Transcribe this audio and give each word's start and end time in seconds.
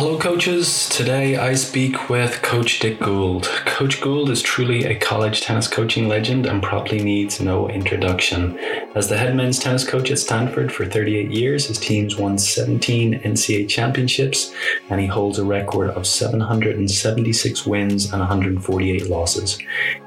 Hello, 0.00 0.16
coaches. 0.16 0.88
Today 0.90 1.36
I 1.36 1.54
speak 1.54 2.08
with 2.08 2.40
Coach 2.40 2.78
Dick 2.78 3.00
Gould. 3.00 3.46
Coach 3.66 4.00
Gould 4.00 4.30
is 4.30 4.40
truly 4.40 4.84
a 4.84 4.96
college 4.96 5.40
tennis 5.40 5.66
coaching 5.66 6.06
legend 6.06 6.46
and 6.46 6.62
probably 6.62 7.02
needs 7.02 7.40
no 7.40 7.68
introduction. 7.68 8.56
As 8.94 9.08
the 9.08 9.16
head 9.16 9.34
men's 9.34 9.58
tennis 9.58 9.84
coach 9.84 10.12
at 10.12 10.20
Stanford 10.20 10.72
for 10.72 10.86
38 10.86 11.32
years, 11.32 11.66
his 11.66 11.78
teams 11.78 12.16
won 12.16 12.38
17 12.38 13.22
NCAA 13.22 13.68
championships 13.68 14.54
and 14.88 15.00
he 15.00 15.08
holds 15.08 15.40
a 15.40 15.44
record 15.44 15.90
of 15.90 16.06
776 16.06 17.66
wins 17.66 18.12
and 18.12 18.20
148 18.20 19.10
losses. 19.10 19.58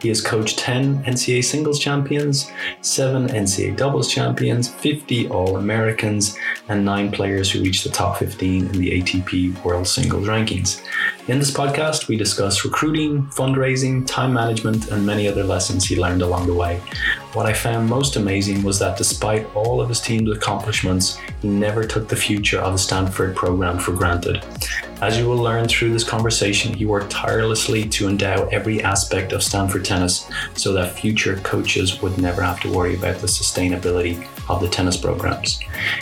He 0.02 0.08
has 0.08 0.22
coached 0.22 0.58
10 0.58 1.04
NCAA 1.04 1.44
singles 1.44 1.80
champions, 1.80 2.50
7 2.80 3.28
NCAA 3.28 3.76
doubles 3.76 4.10
champions, 4.10 4.70
50 4.70 5.28
All 5.28 5.58
Americans, 5.58 6.38
and 6.70 6.86
9 6.86 7.12
players 7.12 7.52
who 7.52 7.62
reached 7.62 7.84
the 7.84 7.90
top 7.90 8.16
15 8.20 8.68
in 8.68 8.72
the 8.72 9.02
ATP 9.02 9.62
World 9.66 9.81
singles 9.88 10.28
rankings. 10.28 10.82
In 11.28 11.40
this 11.40 11.52
podcast, 11.52 12.08
we 12.08 12.18
discuss 12.18 12.66
recruiting, 12.66 13.24
fundraising, 13.28 14.06
time 14.08 14.34
management, 14.34 14.90
and 14.90 15.06
many 15.06 15.28
other 15.28 15.44
lessons 15.44 15.86
he 15.86 15.96
learned 15.96 16.22
along 16.22 16.48
the 16.48 16.54
way. 16.54 16.82
What 17.34 17.46
I 17.46 17.54
found 17.54 17.90
most 17.90 18.16
amazing 18.16 18.64
was 18.64 18.80
that 18.80 18.98
despite 18.98 19.48
all 19.56 19.80
of 19.80 19.88
his 19.88 20.02
team's 20.02 20.36
accomplishments, 20.36 21.18
he 21.42 21.48
never 21.48 21.86
took 21.86 22.08
the 22.08 22.16
future 22.16 22.60
of 22.60 22.74
the 22.74 22.80
Stanford 22.80 23.36
program 23.36 23.80
for 23.80 23.94
granted. 23.94 24.44
As 25.02 25.18
you 25.18 25.28
will 25.28 25.38
learn 25.38 25.68
through 25.68 25.94
this 25.94 26.04
conversation, 26.04 26.74
he 26.74 26.86
worked 26.86 27.10
tirelessly 27.10 27.88
to 27.90 28.08
endow 28.08 28.48
every 28.52 28.84
aspect 28.84 29.32
of 29.32 29.42
Stanford 29.42 29.86
tennis 29.86 30.30
so 30.56 30.74
that 30.74 31.00
future 31.00 31.38
coaches 31.38 32.02
would 32.02 32.18
never 32.18 32.42
have 32.42 32.60
to 32.62 32.72
worry 32.72 32.96
about 32.96 33.18
the 33.18 33.28
sustainability 33.28 34.28
of 34.52 34.62
the 34.62 34.70
tennis 34.70 34.98
programs. 34.98 35.60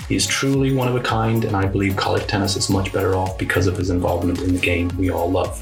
He 0.08 0.16
is 0.16 0.26
truly 0.28 0.74
one 0.74 0.88
of 0.88 0.96
a 0.96 1.00
kind, 1.00 1.46
and 1.46 1.56
I 1.56 1.66
believe 1.66 1.96
college 1.96 2.28
tennis 2.28 2.56
is 2.56 2.70
much 2.70 2.92
better 2.92 3.16
off 3.16 3.38
because 3.38 3.68
of 3.68 3.78
his 3.78 3.90
involvement 3.90 4.42
in 4.42 4.54
the 4.54 4.60
game 4.60 4.90
we 4.98 5.10
all 5.10 5.30
love. 5.30 5.62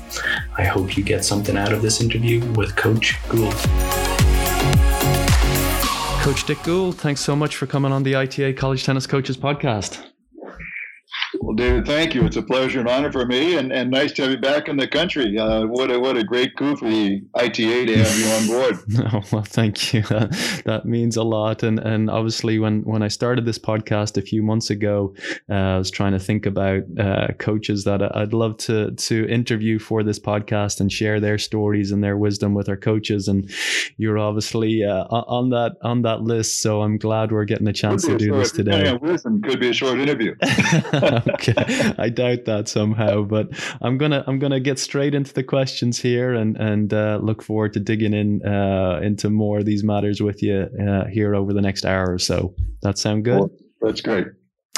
I 0.58 0.64
hope 0.64 0.98
you 0.98 1.04
get 1.04 1.24
something 1.24 1.58
out 1.58 1.74
of 1.74 1.82
this 1.82 2.02
interview 2.02 2.44
with 2.54 2.76
Coach 2.76 3.18
Gould. 3.30 3.54
Coach 6.22 6.46
Dick 6.46 6.62
Gould, 6.64 6.98
thanks 6.98 7.22
so 7.22 7.36
much 7.36 7.56
for 7.56 7.68
coming 7.68 7.92
on 7.92 8.04
the 8.04 8.16
ITA 8.16 8.54
College 8.54 8.84
Tennis 8.84 9.08
Coaches 9.08 9.38
podcast. 9.38 10.04
Well, 11.42 11.56
David, 11.56 11.86
thank 11.86 12.16
you. 12.16 12.26
It's 12.26 12.36
a 12.36 12.42
pleasure 12.42 12.80
and 12.80 12.90
honor 12.90 13.12
for 13.12 13.26
me, 13.26 13.58
and, 13.58 13.72
and 13.72 13.90
nice 13.92 14.12
to 14.14 14.24
have 14.24 14.32
you 14.32 14.38
back 14.38 14.68
in 14.68 14.78
the 14.78 14.88
country. 14.88 15.38
Uh, 15.38 15.66
what 15.66 15.92
a 15.92 16.00
what 16.00 16.18
a 16.18 16.24
great 16.24 16.56
coup 16.56 16.76
for 16.76 16.90
the 16.90 17.22
ITA 17.36 17.86
to 17.86 17.98
have 17.98 18.20
you 18.20 18.28
on 18.28 18.48
board. 18.48 19.14
oh, 19.14 19.22
well, 19.32 19.44
thank 19.44 19.94
you. 19.94 20.04
Uh, 20.10 20.28
that 20.66 20.84
means 20.86 21.18
a 21.18 21.24
lot. 21.24 21.64
And 21.64 21.80
and 21.80 22.10
obviously, 22.10 22.60
when 22.60 22.82
when 22.82 23.02
I 23.02 23.08
started 23.08 23.46
this 23.46 23.60
podcast 23.60 24.18
a 24.18 24.22
few 24.22 24.42
months 24.42 24.70
ago, 24.70 25.14
uh, 25.50 25.54
I 25.54 25.78
was 25.78 25.92
trying 25.92 26.14
to 26.14 26.20
think 26.20 26.46
about 26.46 26.84
uh, 27.00 27.28
coaches 27.38 27.84
that 27.86 28.16
I'd 28.16 28.34
love 28.34 28.58
to 28.58 28.92
to 28.92 29.28
interview 29.30 29.80
for 29.80 30.04
this 30.04 30.20
podcast 30.20 30.80
and 30.80 30.92
share 30.92 31.20
their 31.20 31.38
stories 31.38 31.92
and 31.92 32.04
their 32.04 32.18
wisdom 32.18 32.54
with 32.54 32.70
our 32.70 32.78
coaches. 32.78 33.28
And 33.28 33.50
you're 33.98 34.18
obviously 34.18 34.84
uh, 34.84 35.06
on 35.06 35.50
that 35.52 35.78
on 35.84 36.02
that 36.02 36.22
list. 36.22 36.62
So 36.62 36.82
I'm 36.82 36.98
glad 36.98 37.32
we're 37.32 37.46
getting 37.46 37.68
a 37.68 37.74
chance 37.74 38.06
to 38.06 38.18
do 38.18 38.28
short, 38.28 38.40
this 38.40 38.52
today. 38.52 38.98
Wisdom 39.02 39.42
could 39.42 39.60
be 39.60 39.70
a 39.70 39.74
short 39.74 40.00
interview. 40.00 40.36
okay, 41.38 41.94
I 41.98 42.10
doubt 42.10 42.46
that 42.46 42.68
somehow, 42.68 43.24
but 43.24 43.50
I'm 43.82 43.98
gonna 43.98 44.24
I'm 44.28 44.40
gonna 44.40 44.60
get 44.60 44.80
straight 44.80 45.14
into 45.14 45.34
the 45.34 45.44
questions 45.44 46.00
here 46.00 46.34
and 46.34 46.58
and 46.58 46.94
uh, 46.94 47.20
look 47.22 47.42
forward 47.42 47.74
to 47.74 47.80
digging 47.80 48.14
in 48.14 48.46
uh, 48.46 49.00
into 49.02 49.30
more 49.30 49.60
of 49.60 49.66
these 49.66 49.84
matters 49.84 50.22
with 50.22 50.42
you 50.44 50.70
uh, 50.80 51.06
here 51.06 51.36
over 51.36 51.54
the 51.54 51.62
next 51.62 51.86
hour 51.86 52.12
or 52.12 52.20
so. 52.20 52.54
That 52.82 52.98
sound 52.98 53.26
good? 53.26 53.40
Well, 53.40 53.52
that's 53.82 54.02
great. 54.02 54.28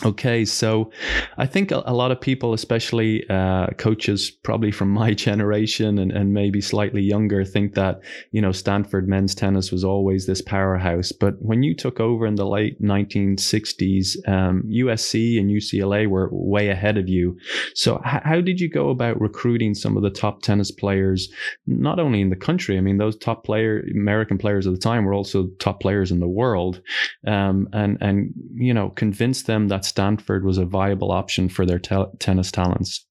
Okay, 0.06 0.46
so 0.46 0.92
I 1.38 1.46
think 1.46 1.72
a, 1.72 1.94
lot 1.94 2.12
of 2.12 2.22
people, 2.22 2.54
especially 2.54 3.30
uh, 3.30 3.68
coaches, 3.78 4.32
probably 4.32 4.72
from 4.72 4.90
my 4.94 5.14
generation 5.14 6.00
and, 6.00 6.12
and 6.14 6.34
maybe 6.34 6.62
slightly 6.62 7.02
younger, 7.02 7.44
think 7.44 7.74
that 7.74 8.00
you 8.32 8.42
know 8.42 8.54
Stanford 8.54 9.10
men's 9.10 9.36
tennis 9.36 9.74
was 9.74 9.84
always 9.84 10.26
this 10.26 10.42
powerhouse. 10.42 11.12
But 11.12 11.34
when 11.42 11.64
you 11.64 11.76
took 11.76 12.00
over 12.00 12.26
in 12.26 12.36
the 12.36 12.46
late 12.46 12.82
1960s, 12.82 14.16
um, 14.26 14.64
USC 14.70 15.38
and 15.38 15.50
UCLA 15.50 16.08
were 16.08 16.30
way 16.32 16.70
ahead 16.70 16.98
of 16.98 17.10
you. 17.10 17.38
So 17.74 18.02
h- 18.06 18.22
how 18.24 18.40
did 18.40 18.62
you 18.62 18.70
go 18.70 18.92
about 18.92 19.20
recruiting 19.20 19.74
some 19.74 19.98
of 19.98 20.04
the 20.04 20.10
top 20.10 20.44
tennis 20.44 20.72
players, 20.72 21.30
not 21.68 22.00
only 22.00 22.22
in 22.22 22.30
the 22.30 22.38
country? 22.38 22.78
I 22.78 22.82
mean, 22.82 23.00
those 23.00 23.18
top 23.18 23.44
player 23.44 23.84
American 23.94 24.38
players 24.38 24.66
at 24.66 24.72
the 24.72 24.80
time 24.80 25.04
were 25.04 25.14
also 25.14 25.48
top 25.60 25.82
players 25.82 26.10
in 26.10 26.22
the 26.22 26.28
world, 26.28 26.82
um, 27.28 27.68
and 27.74 27.98
and 28.00 28.34
you 28.54 28.74
know 28.74 28.92
convince 28.92 29.44
them 29.44 29.68
that 29.68 29.89
Stanford 29.90 30.46
was 30.46 30.58
a 30.58 30.66
viable 30.66 31.12
option 31.12 31.50
for 31.50 31.66
their 31.66 31.80
te- 31.80 32.06
tennis 32.20 32.52
talents? 32.52 33.06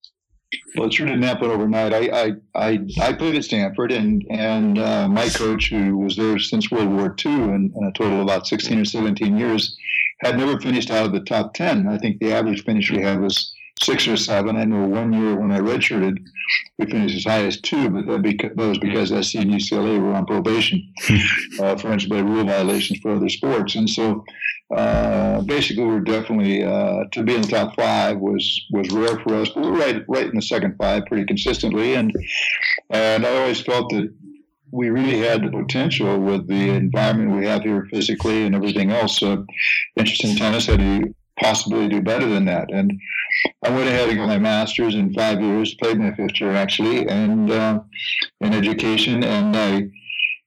Well, 0.75 0.87
it 0.87 0.95
sure 0.95 1.07
didn't 1.07 1.23
happen 1.23 1.51
overnight. 1.51 1.93
I 1.93 2.09
I, 2.09 2.33
I, 2.55 2.79
I 3.03 3.13
played 3.13 3.35
at 3.35 3.45
Stanford, 3.45 3.93
and 3.93 4.25
and 4.31 4.79
uh, 4.79 5.09
my 5.09 5.29
coach, 5.29 5.69
who 5.69 5.99
was 5.99 6.17
there 6.17 6.39
since 6.39 6.71
World 6.71 6.89
War 6.89 7.15
II, 7.25 7.33
and, 7.33 7.73
and 7.75 7.87
a 7.87 7.93
total 7.93 8.15
of 8.15 8.23
about 8.23 8.47
16 8.47 8.79
or 8.79 8.85
17 8.87 9.37
years, 9.37 9.77
had 10.21 10.39
never 10.39 10.59
finished 10.59 10.91
out 10.91 11.05
of 11.05 11.13
the 11.13 11.21
top 11.21 11.53
10. 11.53 11.87
I 11.87 11.99
think 11.99 12.19
the 12.19 12.33
average 12.33 12.65
finish 12.65 12.91
we 12.91 13.03
had 13.03 13.21
was 13.21 13.53
six 13.83 14.09
or 14.09 14.17
seven. 14.17 14.57
I 14.57 14.65
know 14.65 14.87
one 14.87 15.13
year 15.13 15.37
when 15.37 15.53
I 15.53 15.59
redshirted, 15.59 16.19
we 16.79 16.87
finished 16.87 17.17
as 17.17 17.25
high 17.25 17.45
as 17.45 17.61
two, 17.61 17.91
but 17.91 18.07
that, 18.07 18.57
was 18.57 18.79
because 18.79 19.09
SC 19.09 19.37
and 19.37 19.51
UCLA 19.51 20.01
were 20.01 20.15
on 20.15 20.27
probation 20.27 20.93
uh, 21.61 21.77
for 21.77 21.89
NCAA 21.89 22.25
rule 22.25 22.45
violations 22.45 23.01
for 23.01 23.13
other 23.13 23.29
sports, 23.29 23.75
and 23.75 23.89
so 23.89 24.25
uh, 24.75 25.41
basically, 25.43 25.85
we 25.85 25.95
are 25.95 26.01
definitely 26.01 26.63
uh, 26.63 27.05
to 27.13 27.23
be 27.23 27.35
in 27.35 27.43
the 27.43 27.49
top 27.49 27.75
five 27.75 28.19
was 28.19 28.67
was 28.71 28.91
rare 28.91 29.19
for 29.21 29.35
us. 29.37 29.49
But 29.49 29.63
we 29.63 29.69
are 29.69 29.73
right 29.73 30.05
right 30.09 30.27
in 30.27 30.35
the 30.35 30.43
second 30.43 30.77
five 30.77 31.07
pretty 31.07 31.25
consistently, 31.25 31.95
and 31.95 32.15
and 32.91 33.25
I 33.25 33.37
always 33.39 33.61
felt 33.63 33.91
that 33.91 34.13
we 34.71 34.91
really 34.91 35.19
had 35.19 35.43
the 35.43 35.51
potential 35.51 36.21
with 36.21 36.47
the 36.49 36.71
environment 36.71 37.39
we 37.39 37.47
have 37.47 37.63
here 37.63 37.89
physically 37.91 38.45
and 38.45 38.55
everything 38.55 38.91
else. 38.91 39.23
Uh, 39.23 39.39
interest 39.97 40.25
in 40.25 40.37
tennis 40.37 40.67
had 40.67 40.81
to 40.81 41.15
possibly 41.41 41.89
do 41.89 42.03
better 42.03 42.29
than 42.29 42.45
that, 42.45 42.71
and 42.71 42.93
I 43.65 43.71
went 43.71 43.89
ahead 43.89 44.11
and 44.11 44.19
got 44.19 44.27
my 44.27 44.39
master's 44.39 44.95
in 44.95 45.15
five 45.15 45.41
years, 45.41 45.75
played 45.77 45.99
my 45.99 46.13
fifth 46.15 46.39
year 46.43 46.53
actually, 46.53 47.09
and 47.09 47.51
uh, 47.51 47.81
in 48.43 48.53
education, 48.53 49.25
and 49.25 49.57
I 49.57 49.89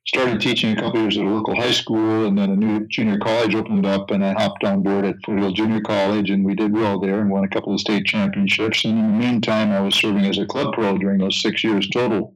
started 0.08 0.42
teaching 0.42 0.72
a 0.78 0.82
couple 0.82 1.02
years 1.02 1.18
at 1.18 1.26
a 1.26 1.30
local 1.30 1.56
high 1.56 1.72
school, 1.72 2.26
and 2.26 2.38
then 2.38 2.50
a 2.50 2.56
new 2.56 2.88
junior 2.88 3.20
college 3.20 3.54
opened 3.54 3.86
up, 3.86 4.12
and 4.12 4.26
I 4.26 4.34
hopped 4.34 4.64
on 4.64 4.82
board 4.82 5.06
at 5.06 5.18
Foothill 5.26 5.52
Junior 5.52 5.82
College, 5.82 6.30
and 6.30 6.44
we 6.44 6.56
did 6.56 6.74
well 6.74 7.00
there 7.00 7.22
and 7.22 7.30
won 7.30 7.44
a 7.44 7.50
couple 7.50 7.74
of 7.74 7.80
state 7.80 8.06
championships. 8.06 8.84
And 8.84 8.98
in 8.98 9.12
the 9.12 9.26
meantime, 9.26 9.72
I 9.72 9.80
was 9.80 9.96
serving 9.96 10.26
as 10.26 10.38
a 10.38 10.46
club 10.46 10.74
pro 10.74 10.98
during 10.98 11.20
those 11.20 11.42
six 11.42 11.64
years 11.64 11.88
total. 11.90 12.36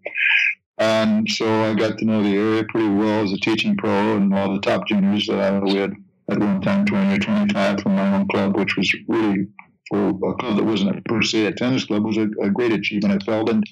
And 0.78 1.30
so 1.30 1.64
I 1.64 1.74
got 1.74 1.98
to 1.98 2.06
know 2.06 2.22
the 2.22 2.36
area 2.36 2.64
pretty 2.66 2.90
well 2.90 3.24
as 3.24 3.32
a 3.32 3.38
teaching 3.38 3.76
pro, 3.78 4.18
and 4.18 4.34
all 4.34 4.54
the 4.54 4.62
top 4.62 4.88
juniors. 4.88 5.28
Uh, 5.28 5.62
we 5.64 5.76
had 5.76 5.94
at 6.30 6.40
one 6.40 6.62
time 6.62 6.86
20 6.86 7.16
or 7.16 7.20
25 7.20 7.82
from 7.82 7.96
my 7.96 8.16
own 8.16 8.28
club, 8.28 8.58
which 8.58 8.76
was 8.76 8.94
really 9.08 9.48
for 9.90 10.10
a 10.10 10.36
club 10.36 10.58
that 10.58 10.66
wasn't 10.66 11.06
per 11.06 11.22
se 11.22 11.46
a 11.46 11.52
tennis 11.52 11.86
club 11.86 12.04
was 12.04 12.18
a, 12.18 12.28
a 12.42 12.50
great 12.50 12.72
achievement. 12.72 13.22
I 13.22 13.26
felt, 13.26 13.50
and 13.50 13.64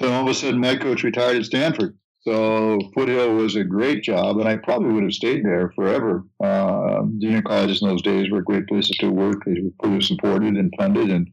then 0.00 0.12
all 0.12 0.22
of 0.22 0.28
a 0.28 0.34
sudden, 0.34 0.60
my 0.60 0.76
coach 0.76 1.02
retired 1.02 1.36
at 1.36 1.44
Stanford 1.44 1.96
so 2.26 2.80
Foothill 2.92 3.36
was 3.36 3.54
a 3.54 3.62
great 3.62 4.02
job, 4.02 4.38
and 4.38 4.48
I 4.48 4.56
probably 4.56 4.92
would 4.92 5.04
have 5.04 5.12
stayed 5.12 5.44
there 5.44 5.70
forever. 5.76 6.24
Uh, 6.42 7.02
junior 7.18 7.40
colleges 7.42 7.80
in 7.80 7.88
those 7.88 8.02
days 8.02 8.32
were 8.32 8.42
great 8.42 8.66
places 8.66 8.96
to 8.98 9.10
work. 9.10 9.44
They 9.46 9.60
were 9.60 9.70
fully 9.80 10.00
supported 10.00 10.56
and 10.56 10.72
funded, 10.76 11.10
and 11.10 11.28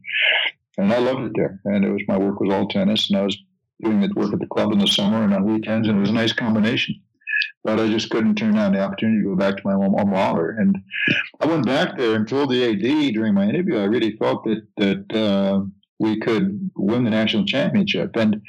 and 0.78 0.92
I 0.92 0.98
loved 0.98 1.22
it 1.24 1.32
there. 1.34 1.60
And 1.64 1.84
it 1.84 1.90
was 1.90 2.02
my 2.06 2.16
work 2.16 2.38
was 2.38 2.54
all 2.54 2.68
tennis, 2.68 3.10
and 3.10 3.18
I 3.18 3.24
was 3.24 3.36
doing 3.82 4.00
the 4.02 4.10
work 4.14 4.32
at 4.32 4.38
the 4.38 4.46
club 4.46 4.72
in 4.72 4.78
the 4.78 4.86
summer 4.86 5.24
and 5.24 5.34
on 5.34 5.44
weekends, 5.44 5.88
and 5.88 5.96
it 5.96 6.00
was 6.00 6.10
a 6.10 6.14
nice 6.14 6.32
combination. 6.32 6.94
But 7.64 7.80
I 7.80 7.88
just 7.88 8.10
couldn't 8.10 8.36
turn 8.36 8.54
down 8.54 8.72
the 8.72 8.80
opportunity 8.80 9.18
to 9.18 9.30
go 9.30 9.36
back 9.36 9.56
to 9.56 9.62
my 9.64 9.72
alma 9.72 10.04
mater. 10.04 10.50
And 10.50 10.76
I 11.40 11.46
went 11.46 11.66
back 11.66 11.98
there 11.98 12.14
and 12.14 12.28
told 12.28 12.50
the 12.50 12.70
AD 12.70 13.14
during 13.14 13.34
my 13.34 13.48
interview, 13.48 13.78
I 13.78 13.84
really 13.84 14.16
felt 14.16 14.44
that 14.44 14.62
that 14.76 15.16
uh, 15.16 15.64
we 15.98 16.20
could 16.20 16.70
win 16.76 17.02
the 17.02 17.10
national 17.10 17.46
championship. 17.46 18.14
And 18.14 18.40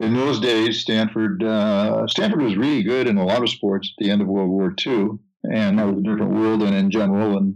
in 0.00 0.14
those 0.14 0.40
days, 0.40 0.80
Stanford 0.80 1.42
uh, 1.42 2.06
Stanford 2.06 2.42
was 2.42 2.56
really 2.56 2.82
good 2.82 3.06
in 3.06 3.16
a 3.18 3.24
lot 3.24 3.42
of 3.42 3.48
sports 3.48 3.92
at 3.92 4.04
the 4.04 4.10
end 4.10 4.20
of 4.20 4.28
World 4.28 4.50
War 4.50 4.74
II, 4.86 5.18
and 5.50 5.78
that 5.78 5.86
was 5.86 5.98
a 5.98 6.02
different 6.02 6.34
world 6.34 6.60
than 6.60 6.74
in 6.74 6.90
general, 6.90 7.38
and 7.38 7.54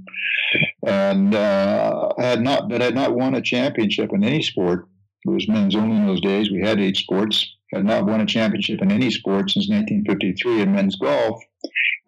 and 0.86 1.34
uh, 1.34 2.12
had 2.18 2.40
not 2.40 2.68
but 2.68 2.80
had 2.80 2.94
not 2.94 3.14
won 3.14 3.34
a 3.34 3.42
championship 3.42 4.10
in 4.12 4.24
any 4.24 4.42
sport. 4.42 4.86
It 5.26 5.30
was 5.30 5.48
men's 5.48 5.76
only 5.76 5.96
in 5.96 6.06
those 6.06 6.20
days. 6.20 6.50
We 6.50 6.60
had 6.60 6.80
eight 6.80 6.96
sports. 6.96 7.56
Had 7.74 7.84
not 7.84 8.06
won 8.06 8.20
a 8.20 8.26
championship 8.26 8.82
in 8.82 8.90
any 8.90 9.12
sport 9.12 9.50
since 9.50 9.68
1953 9.68 10.62
in 10.62 10.72
men's 10.72 10.96
golf. 10.96 11.40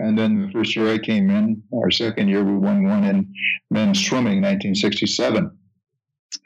And 0.01 0.19
then 0.19 0.47
the 0.47 0.53
first 0.53 0.75
year 0.75 0.93
I 0.93 0.99
came 0.99 1.31
in, 1.31 1.63
our 1.73 1.91
second 1.93 2.27
year, 2.27 2.43
we 2.43 2.57
won 2.57 2.83
one 2.83 3.05
in 3.05 3.33
men's 3.71 4.05
swimming, 4.05 4.43
1967. 4.43 5.57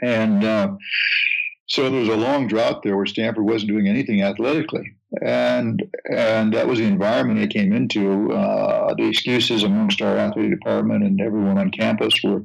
And 0.02 0.44
uh, 0.44 0.76
so 1.66 1.90
there 1.90 2.00
was 2.00 2.08
a 2.08 2.16
long 2.16 2.46
drought 2.46 2.82
there 2.82 2.96
where 2.96 3.06
Stanford 3.06 3.44
wasn't 3.44 3.70
doing 3.70 3.88
anything 3.88 4.22
athletically, 4.22 4.94
and 5.22 5.82
and 6.10 6.52
that 6.54 6.66
was 6.66 6.78
the 6.78 6.84
environment 6.84 7.40
they 7.40 7.46
came 7.46 7.72
into. 7.72 8.32
Uh, 8.32 8.94
the 8.94 9.08
excuses 9.08 9.62
amongst 9.62 10.00
our 10.02 10.16
athletic 10.16 10.52
department 10.52 11.04
and 11.04 11.20
everyone 11.20 11.58
on 11.58 11.70
campus 11.70 12.14
were 12.22 12.42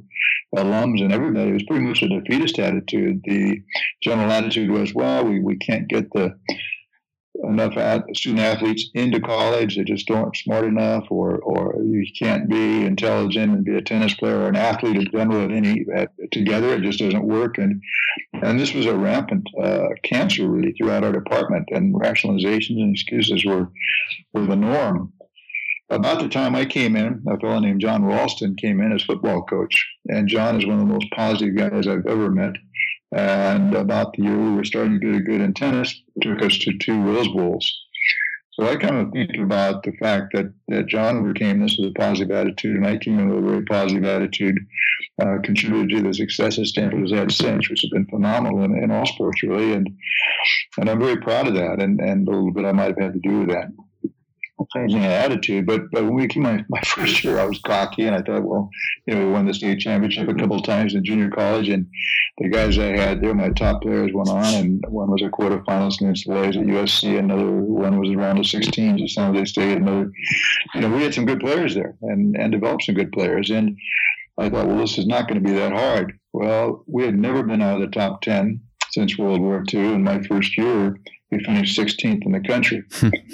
alums 0.56 1.02
and 1.02 1.12
everybody, 1.12 1.50
it 1.50 1.54
was 1.54 1.62
pretty 1.64 1.84
much 1.84 2.02
a 2.02 2.08
defeatist 2.08 2.58
attitude. 2.58 3.22
The 3.24 3.62
general 4.02 4.30
attitude 4.30 4.70
was, 4.70 4.94
well, 4.94 5.24
we, 5.24 5.40
we 5.40 5.56
can't 5.56 5.88
get 5.88 6.12
the 6.12 6.36
enough 7.42 7.72
student 8.16 8.40
athletes 8.40 8.90
into 8.94 9.20
college. 9.20 9.76
They 9.76 9.84
just 9.84 10.10
aren't 10.10 10.36
smart 10.36 10.64
enough, 10.64 11.06
or 11.10 11.38
or 11.38 11.82
you 11.82 12.04
can't 12.18 12.48
be 12.48 12.84
intelligent 12.84 13.52
and 13.52 13.64
be 13.64 13.76
a 13.76 13.82
tennis 13.82 14.14
player 14.14 14.38
or 14.38 14.48
an 14.48 14.56
athlete 14.56 14.96
in 14.96 15.10
general 15.10 15.44
at 15.44 15.50
any 15.50 15.84
at, 15.94 16.10
together. 16.30 16.74
It 16.74 16.82
just 16.82 16.98
doesn't 16.98 17.24
work. 17.24 17.58
And 17.58 17.82
and 18.32 18.58
this 18.58 18.74
was 18.74 18.86
a 18.86 18.96
rampant 18.96 19.46
uh, 19.62 19.88
cancer 20.02 20.48
really 20.48 20.72
throughout 20.72 21.04
our 21.04 21.12
department. 21.12 21.68
And 21.70 21.94
rationalizations 21.94 22.80
and 22.80 22.94
excuses 22.94 23.44
were 23.44 23.68
were 24.32 24.46
the 24.46 24.56
norm. 24.56 25.12
About 25.90 26.22
the 26.22 26.28
time 26.28 26.54
I 26.54 26.64
came 26.64 26.96
in, 26.96 27.22
a 27.28 27.38
fellow 27.38 27.58
named 27.58 27.82
John 27.82 28.02
Ralston 28.02 28.56
came 28.56 28.80
in 28.80 28.92
as 28.92 29.02
football 29.02 29.42
coach, 29.42 29.86
and 30.08 30.26
John 30.26 30.56
is 30.56 30.64
one 30.64 30.80
of 30.80 30.86
the 30.86 30.92
most 30.92 31.10
positive 31.14 31.54
guys 31.54 31.86
I've 31.86 32.06
ever 32.06 32.30
met. 32.30 32.54
And 33.14 33.74
about 33.74 34.14
the 34.14 34.22
year 34.24 34.38
we 34.38 34.54
were 34.54 34.64
starting 34.64 34.98
to 34.98 35.06
get 35.06 35.20
a 35.20 35.24
good 35.24 35.40
in 35.40 35.54
tennis, 35.54 36.02
took 36.20 36.42
us 36.42 36.58
to 36.58 36.78
two 36.78 37.00
Rose 37.02 37.28
Bowls. 37.28 37.70
So 38.52 38.66
I 38.66 38.76
kind 38.76 38.96
of 38.96 39.12
think 39.12 39.30
about 39.38 39.82
the 39.82 39.92
fact 39.92 40.34
that, 40.34 40.52
that 40.68 40.86
John 40.86 41.16
overcame 41.16 41.60
this 41.60 41.76
with 41.78 41.90
a 41.90 41.94
positive 41.94 42.30
attitude, 42.30 42.76
and 42.76 42.86
I 42.86 42.98
came 42.98 43.18
in 43.18 43.30
with 43.30 43.44
a 43.44 43.48
very 43.48 43.64
positive 43.64 44.04
attitude, 44.04 44.58
uh, 45.22 45.38
contributed 45.42 45.90
to 45.90 46.08
the 46.08 46.14
success 46.14 46.56
that 46.56 46.66
Stanford 46.66 47.00
has 47.00 47.12
had 47.12 47.32
since, 47.32 47.70
which 47.70 47.80
has 47.80 47.90
been 47.90 48.06
phenomenal 48.06 48.62
in, 48.64 48.76
in 48.76 48.90
all 48.90 49.06
sports, 49.06 49.42
really. 49.42 49.72
And 49.72 49.88
and 50.78 50.88
I'm 50.88 50.98
very 50.98 51.16
proud 51.16 51.48
of 51.48 51.54
that, 51.54 51.82
and, 51.82 52.00
and 52.00 52.28
a 52.28 52.30
little 52.30 52.52
bit 52.52 52.66
I 52.66 52.72
might 52.72 52.88
have 52.88 52.98
had 52.98 53.12
to 53.14 53.20
do 53.20 53.40
with 53.40 53.48
that 53.50 53.68
changing 54.74 55.04
attitude. 55.04 55.66
But 55.66 55.90
but 55.90 56.04
when 56.04 56.14
we 56.14 56.28
came 56.28 56.42
my, 56.42 56.64
my 56.68 56.80
first 56.84 57.22
year, 57.24 57.38
I 57.38 57.44
was 57.44 57.60
cocky, 57.60 58.04
and 58.04 58.14
I 58.14 58.22
thought, 58.22 58.44
well, 58.44 58.70
you 59.06 59.14
know, 59.14 59.26
we 59.26 59.32
won 59.32 59.46
the 59.46 59.54
state 59.54 59.80
championship 59.80 60.28
a 60.28 60.34
couple 60.34 60.56
of 60.56 60.64
times 60.64 60.94
in 60.94 61.04
junior 61.04 61.30
college, 61.30 61.68
and 61.68 61.86
the 62.38 62.48
guys 62.48 62.78
I 62.78 62.96
had 62.96 63.20
there, 63.20 63.34
my 63.34 63.50
top 63.50 63.82
players, 63.82 64.12
went 64.12 64.28
on, 64.28 64.54
and 64.54 64.84
one 64.88 65.10
was 65.10 65.22
a 65.22 65.28
quarterfinalist 65.28 66.00
against 66.00 66.26
the 66.26 66.34
at 66.34 66.54
USC, 66.54 67.18
another 67.18 67.50
one 67.50 67.98
was 67.98 68.10
around 68.10 68.36
the 68.36 68.42
16s 68.42 69.02
at 69.02 69.08
San 69.08 69.32
Jose 69.32 69.46
State, 69.46 69.78
another. 69.78 70.10
You 70.74 70.80
know, 70.80 70.90
we 70.90 71.02
had 71.02 71.14
some 71.14 71.26
good 71.26 71.40
players 71.40 71.74
there, 71.74 71.96
and 72.02 72.36
and 72.36 72.52
developed 72.52 72.84
some 72.84 72.94
good 72.94 73.12
players, 73.12 73.50
and 73.50 73.76
I 74.38 74.48
thought, 74.48 74.66
well, 74.66 74.78
this 74.78 74.98
is 74.98 75.06
not 75.06 75.28
going 75.28 75.42
to 75.42 75.46
be 75.46 75.54
that 75.54 75.72
hard. 75.72 76.18
Well, 76.32 76.84
we 76.86 77.04
had 77.04 77.18
never 77.18 77.42
been 77.42 77.60
out 77.60 77.80
of 77.80 77.82
the 77.82 77.94
top 77.94 78.22
10 78.22 78.60
since 78.90 79.18
World 79.18 79.40
War 79.40 79.62
II. 79.72 79.94
In 79.94 80.02
my 80.02 80.22
first 80.22 80.56
year, 80.56 80.98
we 81.32 81.42
finished 81.44 81.78
16th 81.78 82.26
in 82.26 82.32
the 82.32 82.40
country. 82.40 82.84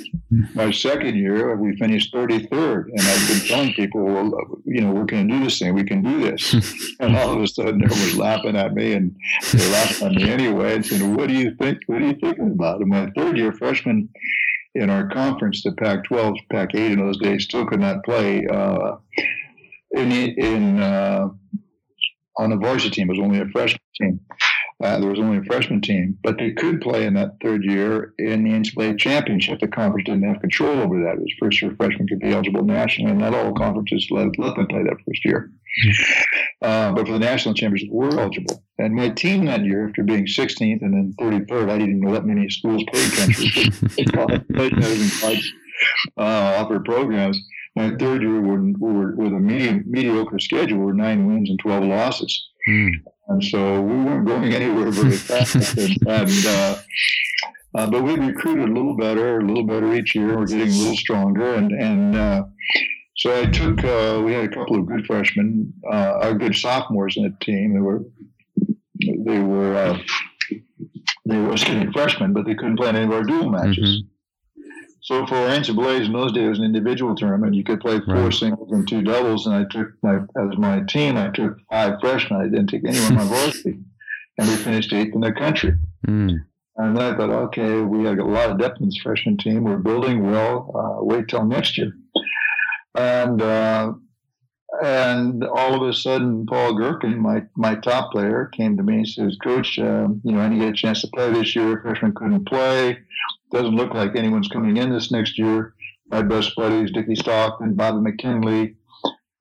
my 0.55 0.71
second 0.71 1.17
year, 1.17 1.57
we 1.57 1.77
finished 1.77 2.15
33rd. 2.15 2.85
And 2.91 3.01
I've 3.01 3.29
been 3.29 3.49
telling 3.49 3.73
people, 3.75 4.05
well, 4.05 4.33
you 4.65 4.81
know, 4.81 4.93
we're 4.93 5.05
going 5.05 5.27
to 5.27 5.35
do 5.35 5.45
this 5.45 5.59
thing. 5.59 5.75
We 5.75 5.83
can 5.83 6.03
do 6.03 6.21
this. 6.21 6.55
and 7.01 7.17
all 7.17 7.33
of 7.33 7.43
a 7.43 7.47
sudden, 7.49 7.83
everyone 7.83 8.05
was 8.05 8.17
laughing 8.17 8.57
at 8.57 8.73
me, 8.73 8.93
and 8.93 9.17
they 9.53 9.69
laughed 9.73 10.01
at 10.01 10.13
me 10.13 10.31
anyway 10.31 10.77
and 10.77 10.87
said, 10.87 11.03
what 11.17 11.27
do 11.27 11.35
you 11.35 11.57
think? 11.57 11.79
What 11.87 12.01
are 12.01 12.07
you 12.07 12.15
thinking 12.15 12.53
about? 12.53 12.81
And 12.81 12.89
my 12.89 13.11
third 13.17 13.37
year 13.37 13.53
freshman 13.53 14.09
in 14.77 14.91
our 14.91 15.09
conference, 15.09 15.65
the 15.65 15.73
Pac-12, 15.73 16.37
Pac-8 16.53 16.93
in 16.93 16.99
those 17.01 17.19
days, 17.19 17.45
still 17.45 17.67
could 17.67 17.81
not 17.81 18.05
play 18.05 18.47
uh, 18.47 18.93
in, 19.91 20.13
in 20.13 20.81
uh, 20.81 21.31
on 22.37 22.51
the 22.51 22.57
varsity 22.57 22.91
team. 22.91 23.11
It 23.11 23.19
was 23.19 23.21
only 23.21 23.41
a 23.41 23.49
freshman 23.49 23.81
team. 24.01 24.21
Uh, 24.81 25.01
there 25.01 25.11
was 25.11 25.19
only 25.19 25.39
a 25.39 25.43
freshman 25.43 25.81
team, 25.81 26.17
but 26.23 26.39
they 26.39 26.53
could 26.53 26.81
play 26.81 27.05
in 27.05 27.15
that 27.15 27.37
third 27.43 27.65
year 27.65 28.15
in 28.19 28.45
the 28.45 28.51
NCAA 28.51 28.97
championship. 28.97 29.59
The 29.59 29.67
conference 29.67 30.07
didn't 30.07 30.23
have 30.23 30.41
control 30.41 30.79
over 30.79 31.03
that. 31.03 31.15
It 31.15 31.21
was 31.21 31.35
first 31.41 31.61
year 31.61 31.75
freshmen 31.77 32.07
could 32.07 32.21
be 32.21 32.33
eligible 32.33 32.65
nationally, 32.65 33.11
and 33.11 33.21
not 33.21 33.35
all 33.35 33.53
conferences 33.53 34.07
let, 34.11 34.39
let 34.39 34.55
them 34.55 34.69
play 34.69 34.85
that 34.85 34.97
first 35.05 35.25
year. 35.25 35.51
Uh, 36.63 36.93
but 36.93 37.07
for 37.07 37.13
the 37.13 37.19
national 37.19 37.55
championship, 37.55 37.89
we're 37.91 38.19
eligible. 38.19 38.63
And 38.79 38.95
my 38.95 39.09
team 39.09 39.47
that 39.47 39.65
year, 39.65 39.89
after 39.89 40.05
being 40.05 40.27
16th 40.27 40.83
and 40.83 40.95
then 40.95 41.15
33rd, 41.19 41.71
I 41.71 41.79
didn't 41.79 41.97
even 41.97 42.01
know 42.01 42.13
that 42.13 42.25
many 42.25 42.49
schools 42.49 42.85
played 42.93 43.13
country. 43.13 43.73
uh, 46.17 46.63
offered 46.63 46.85
programs. 46.85 47.41
My 47.75 47.91
third 47.97 48.23
year, 48.23 48.41
we 48.41 48.49
were, 48.49 48.63
we 48.63 48.93
were 48.93 49.17
with 49.17 49.33
a 49.33 49.39
medium, 49.39 49.85
mediocre 49.87 50.39
schedule, 50.39 50.79
we 50.79 50.87
were 50.87 50.95
nine 50.95 51.27
wins 51.27 51.51
and 51.51 51.59
12 51.59 51.85
losses. 51.85 52.49
Mm. 52.69 52.93
And 53.29 53.45
so 53.45 53.81
we 53.83 53.95
weren't 53.95 54.27
going 54.27 54.55
anywhere 54.55 54.91
very 54.91 55.17
fast. 55.17 55.77
and, 55.77 56.47
uh, 56.47 56.79
uh, 57.75 57.91
but 57.91 58.03
we 58.03 58.15
recruited 58.15 58.71
a 58.71 58.73
little 58.73 58.97
better, 58.97 59.41
a 59.41 59.45
little 59.45 59.65
better 59.65 59.95
each 59.95 60.15
year. 60.15 60.39
We're 60.39 60.47
getting 60.47 60.73
a 60.73 60.77
little 60.77 60.97
stronger. 60.97 61.55
And, 61.55 61.71
and 61.73 62.17
uh, 62.17 62.45
so 63.17 63.39
I 63.39 63.47
took, 63.47 63.85
uh, 63.85 64.23
we 64.25 64.33
had 64.33 64.45
a 64.45 64.49
couple 64.49 64.79
of 64.79 64.87
good 64.87 65.05
freshmen, 65.07 65.73
uh, 65.91 66.33
good 66.33 66.57
sophomores 66.57 67.17
in 67.17 67.25
the 67.25 67.37
team. 67.45 67.75
They 67.75 67.81
were, 67.81 68.05
they 69.27 69.41
were, 69.41 69.77
uh, 69.77 69.99
they 71.27 71.37
were 71.37 71.55
getting 71.55 71.93
freshmen, 71.93 72.33
but 72.33 72.47
they 72.47 72.55
couldn't 72.55 72.77
play 72.79 72.89
any 72.89 73.03
of 73.03 73.11
our 73.11 73.25
dual 73.25 73.51
matches. 73.51 74.03
Mm-hmm. 74.03 74.18
So 75.09 75.27
for 75.27 75.37
NCAA's 75.37 76.07
in 76.07 76.13
those 76.13 76.33
days, 76.33 76.45
it 76.45 76.49
was 76.51 76.59
an 76.59 76.67
individual 76.67 77.15
tournament. 77.15 77.55
You 77.55 77.65
could 77.65 77.81
play 77.81 77.99
four 77.99 78.15
right. 78.15 78.33
singles 78.33 78.71
and 78.73 78.87
two 78.87 79.01
doubles. 79.01 79.47
And 79.47 79.55
I 79.55 79.65
took 79.71 79.93
my 80.03 80.17
as 80.17 80.59
my 80.59 80.81
team. 80.81 81.17
I 81.17 81.31
took 81.31 81.57
five 81.71 81.95
freshmen. 81.99 82.43
I 82.43 82.45
didn't 82.45 82.67
take 82.67 82.83
anyone 82.87 83.17
on 83.17 83.27
varsity, 83.29 83.79
and 84.37 84.49
we 84.49 84.57
finished 84.57 84.93
eighth 84.93 85.15
in 85.15 85.23
the 85.23 85.33
country. 85.33 85.73
Mm. 86.07 86.45
And 86.77 86.95
then 86.95 87.15
I 87.15 87.17
thought, 87.17 87.31
okay, 87.31 87.81
we 87.81 88.05
have 88.05 88.19
a 88.19 88.23
lot 88.23 88.51
of 88.51 88.59
depth 88.59 88.83
in 88.83 88.89
this 88.89 88.99
freshman 89.03 89.39
team. 89.39 89.65
We're 89.65 89.79
building 89.79 90.31
well. 90.31 90.71
Uh, 90.75 91.03
wait 91.03 91.29
till 91.29 91.47
next 91.47 91.79
year. 91.79 91.91
And 92.95 93.41
uh, 93.41 93.95
and 94.85 95.43
all 95.43 95.75
of 95.75 95.89
a 95.89 95.95
sudden, 95.95 96.45
Paul 96.45 96.75
Gerken, 96.75 97.17
my 97.17 97.45
my 97.57 97.77
top 97.77 98.13
player, 98.13 98.51
came 98.55 98.77
to 98.77 98.83
me 98.83 98.97
and 98.97 99.09
says, 99.09 99.39
"Coach, 99.43 99.79
um, 99.79 100.21
you 100.23 100.33
know, 100.33 100.41
I 100.41 100.51
didn't 100.51 100.59
get 100.59 100.69
a 100.69 100.73
chance 100.75 101.01
to 101.01 101.09
play 101.15 101.33
this 101.33 101.57
year. 101.57 101.81
Freshman 101.83 102.13
couldn't 102.13 102.47
play 102.47 102.99
doesn't 103.51 103.77
look 103.77 103.95
like 103.95 104.17
anyone's 104.17 104.49
coming 104.49 104.77
in 104.77 104.91
this 104.91 105.11
next 105.11 105.39
year. 105.39 105.75
My 106.11 106.23
best 106.23 106.55
buddies, 106.57 106.91
Dickie 106.91 107.15
Stockton, 107.15 107.75
Bobby 107.75 108.01
McKinley, 108.01 108.77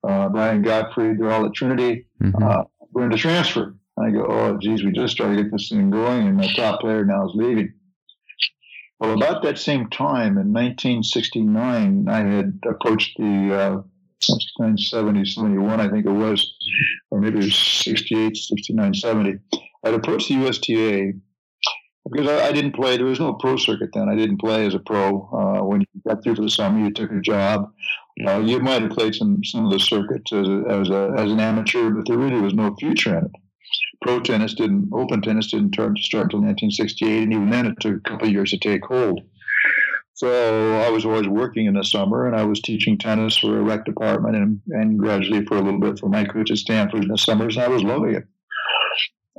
uh, 0.06 0.28
Brian 0.28 0.62
Gottfried, 0.62 1.18
they're 1.18 1.30
all 1.30 1.46
at 1.46 1.54
Trinity. 1.54 2.06
Mm-hmm. 2.22 2.42
Uh, 2.42 2.64
we're 2.92 3.04
in 3.04 3.10
the 3.10 3.16
transfer. 3.16 3.74
I 3.98 4.10
go, 4.10 4.26
oh, 4.28 4.58
geez, 4.58 4.84
we 4.84 4.92
just 4.92 5.14
started 5.14 5.36
to 5.36 5.42
get 5.42 5.52
this 5.52 5.70
thing 5.70 5.90
going, 5.90 6.28
and 6.28 6.36
my 6.36 6.46
top 6.54 6.80
player 6.80 7.04
now 7.04 7.26
is 7.26 7.32
leaving. 7.34 7.72
Well, 9.00 9.14
about 9.14 9.42
that 9.42 9.58
same 9.58 9.88
time 9.90 10.38
in 10.38 10.52
1969, 10.52 12.08
I 12.08 12.18
had 12.18 12.58
approached 12.68 13.16
the 13.16 13.54
uh, 13.54 13.82
1970, 14.26 15.24
71, 15.24 15.80
I 15.80 15.88
think 15.88 16.06
it 16.06 16.10
was, 16.10 16.54
or 17.10 17.20
maybe 17.20 17.38
it 17.38 17.44
was 17.44 17.56
68, 17.56 18.36
69, 18.36 18.94
70. 18.94 19.38
I'd 19.84 19.94
approached 19.94 20.28
the 20.28 20.34
USTA 20.34 21.12
because 22.10 22.28
I, 22.28 22.48
I, 22.48 22.52
didn't 22.52 22.72
play. 22.72 22.96
There 22.96 23.06
was 23.06 23.20
no 23.20 23.34
pro 23.34 23.56
circuit 23.56 23.90
then. 23.92 24.08
I 24.08 24.16
didn't 24.16 24.38
play 24.38 24.66
as 24.66 24.74
a 24.74 24.78
pro. 24.78 25.28
Uh, 25.32 25.64
when 25.64 25.80
you 25.80 25.86
got 26.06 26.22
through 26.22 26.36
for 26.36 26.42
the 26.42 26.50
summer, 26.50 26.78
you 26.78 26.92
took 26.92 27.10
a 27.10 27.20
job. 27.20 27.72
Uh, 28.26 28.40
you 28.40 28.58
might 28.60 28.82
have 28.82 28.90
played 28.90 29.14
some 29.14 29.42
some 29.44 29.66
of 29.66 29.72
the 29.72 29.78
circuits 29.78 30.32
as 30.32 30.48
a, 30.48 30.64
as, 30.68 30.90
a, 30.90 31.14
as 31.16 31.32
an 31.32 31.40
amateur, 31.40 31.90
but 31.90 32.06
there 32.06 32.18
really 32.18 32.40
was 32.40 32.54
no 32.54 32.74
future 32.76 33.16
in 33.18 33.24
it. 33.24 33.30
Pro 34.02 34.20
tennis 34.20 34.54
didn't, 34.54 34.90
open 34.92 35.20
tennis 35.20 35.50
didn't 35.50 35.74
start 35.74 35.96
to 35.96 36.02
start 36.02 36.24
until 36.24 36.40
1968, 36.40 37.22
and 37.24 37.32
even 37.32 37.50
then 37.50 37.66
it 37.66 37.74
took 37.80 37.96
a 37.96 38.08
couple 38.08 38.26
of 38.26 38.32
years 38.32 38.50
to 38.50 38.58
take 38.58 38.84
hold. 38.84 39.20
So 40.14 40.80
I 40.80 40.90
was 40.90 41.04
always 41.04 41.28
working 41.28 41.66
in 41.66 41.74
the 41.74 41.84
summer, 41.84 42.26
and 42.26 42.34
I 42.34 42.44
was 42.44 42.60
teaching 42.60 42.98
tennis 42.98 43.38
for 43.38 43.58
a 43.58 43.62
rec 43.62 43.84
department, 43.84 44.36
and, 44.36 44.60
and 44.68 44.98
gradually 44.98 45.44
for 45.44 45.56
a 45.56 45.60
little 45.60 45.80
bit 45.80 45.98
for 45.98 46.08
my 46.08 46.24
coach 46.24 46.50
at 46.50 46.58
Stanford 46.58 47.04
in 47.04 47.08
the 47.08 47.18
summers. 47.18 47.56
And 47.56 47.64
I 47.64 47.68
was 47.68 47.82
loving 47.82 48.14
it 48.14 48.24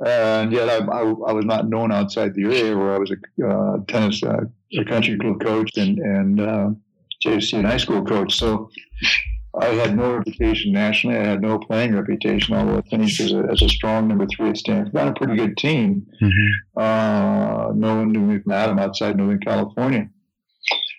and 0.06 0.52
yet 0.52 0.68
I, 0.68 0.78
I, 0.78 1.02
I, 1.02 1.32
was 1.32 1.44
not 1.44 1.68
known 1.68 1.92
outside 1.92 2.34
the 2.34 2.44
area 2.44 2.76
where 2.76 2.94
I 2.94 2.98
was 2.98 3.10
a 3.10 3.46
uh, 3.46 3.76
tennis, 3.86 4.22
uh, 4.22 4.44
a 4.78 4.84
country 4.84 5.18
club 5.18 5.40
coach 5.40 5.76
and, 5.76 5.98
and 5.98 6.40
uh, 6.40 6.70
JC 7.24 7.58
and 7.58 7.66
high 7.66 7.76
school 7.76 8.04
coach. 8.04 8.34
So 8.34 8.70
I 9.60 9.66
had 9.66 9.96
no 9.96 10.16
reputation 10.16 10.72
nationally. 10.72 11.18
I 11.18 11.24
had 11.24 11.42
no 11.42 11.58
playing 11.58 11.94
reputation, 11.94 12.56
although 12.56 12.78
I 12.78 12.82
finished 12.88 13.20
as 13.20 13.32
a, 13.32 13.46
as 13.50 13.60
a 13.60 13.68
strong 13.68 14.08
number 14.08 14.26
three 14.26 14.50
at 14.50 14.56
Stanford. 14.56 14.94
Got 14.94 15.08
a 15.08 15.12
pretty 15.12 15.36
good 15.36 15.56
team. 15.58 16.06
Mm-hmm. 16.22 16.80
Uh, 16.80 17.72
no 17.74 17.96
one 17.96 18.12
knew 18.12 18.20
me 18.20 18.40
from 18.40 18.52
Adam 18.52 18.78
outside 18.78 19.16
Northern 19.16 19.40
California. 19.40 20.08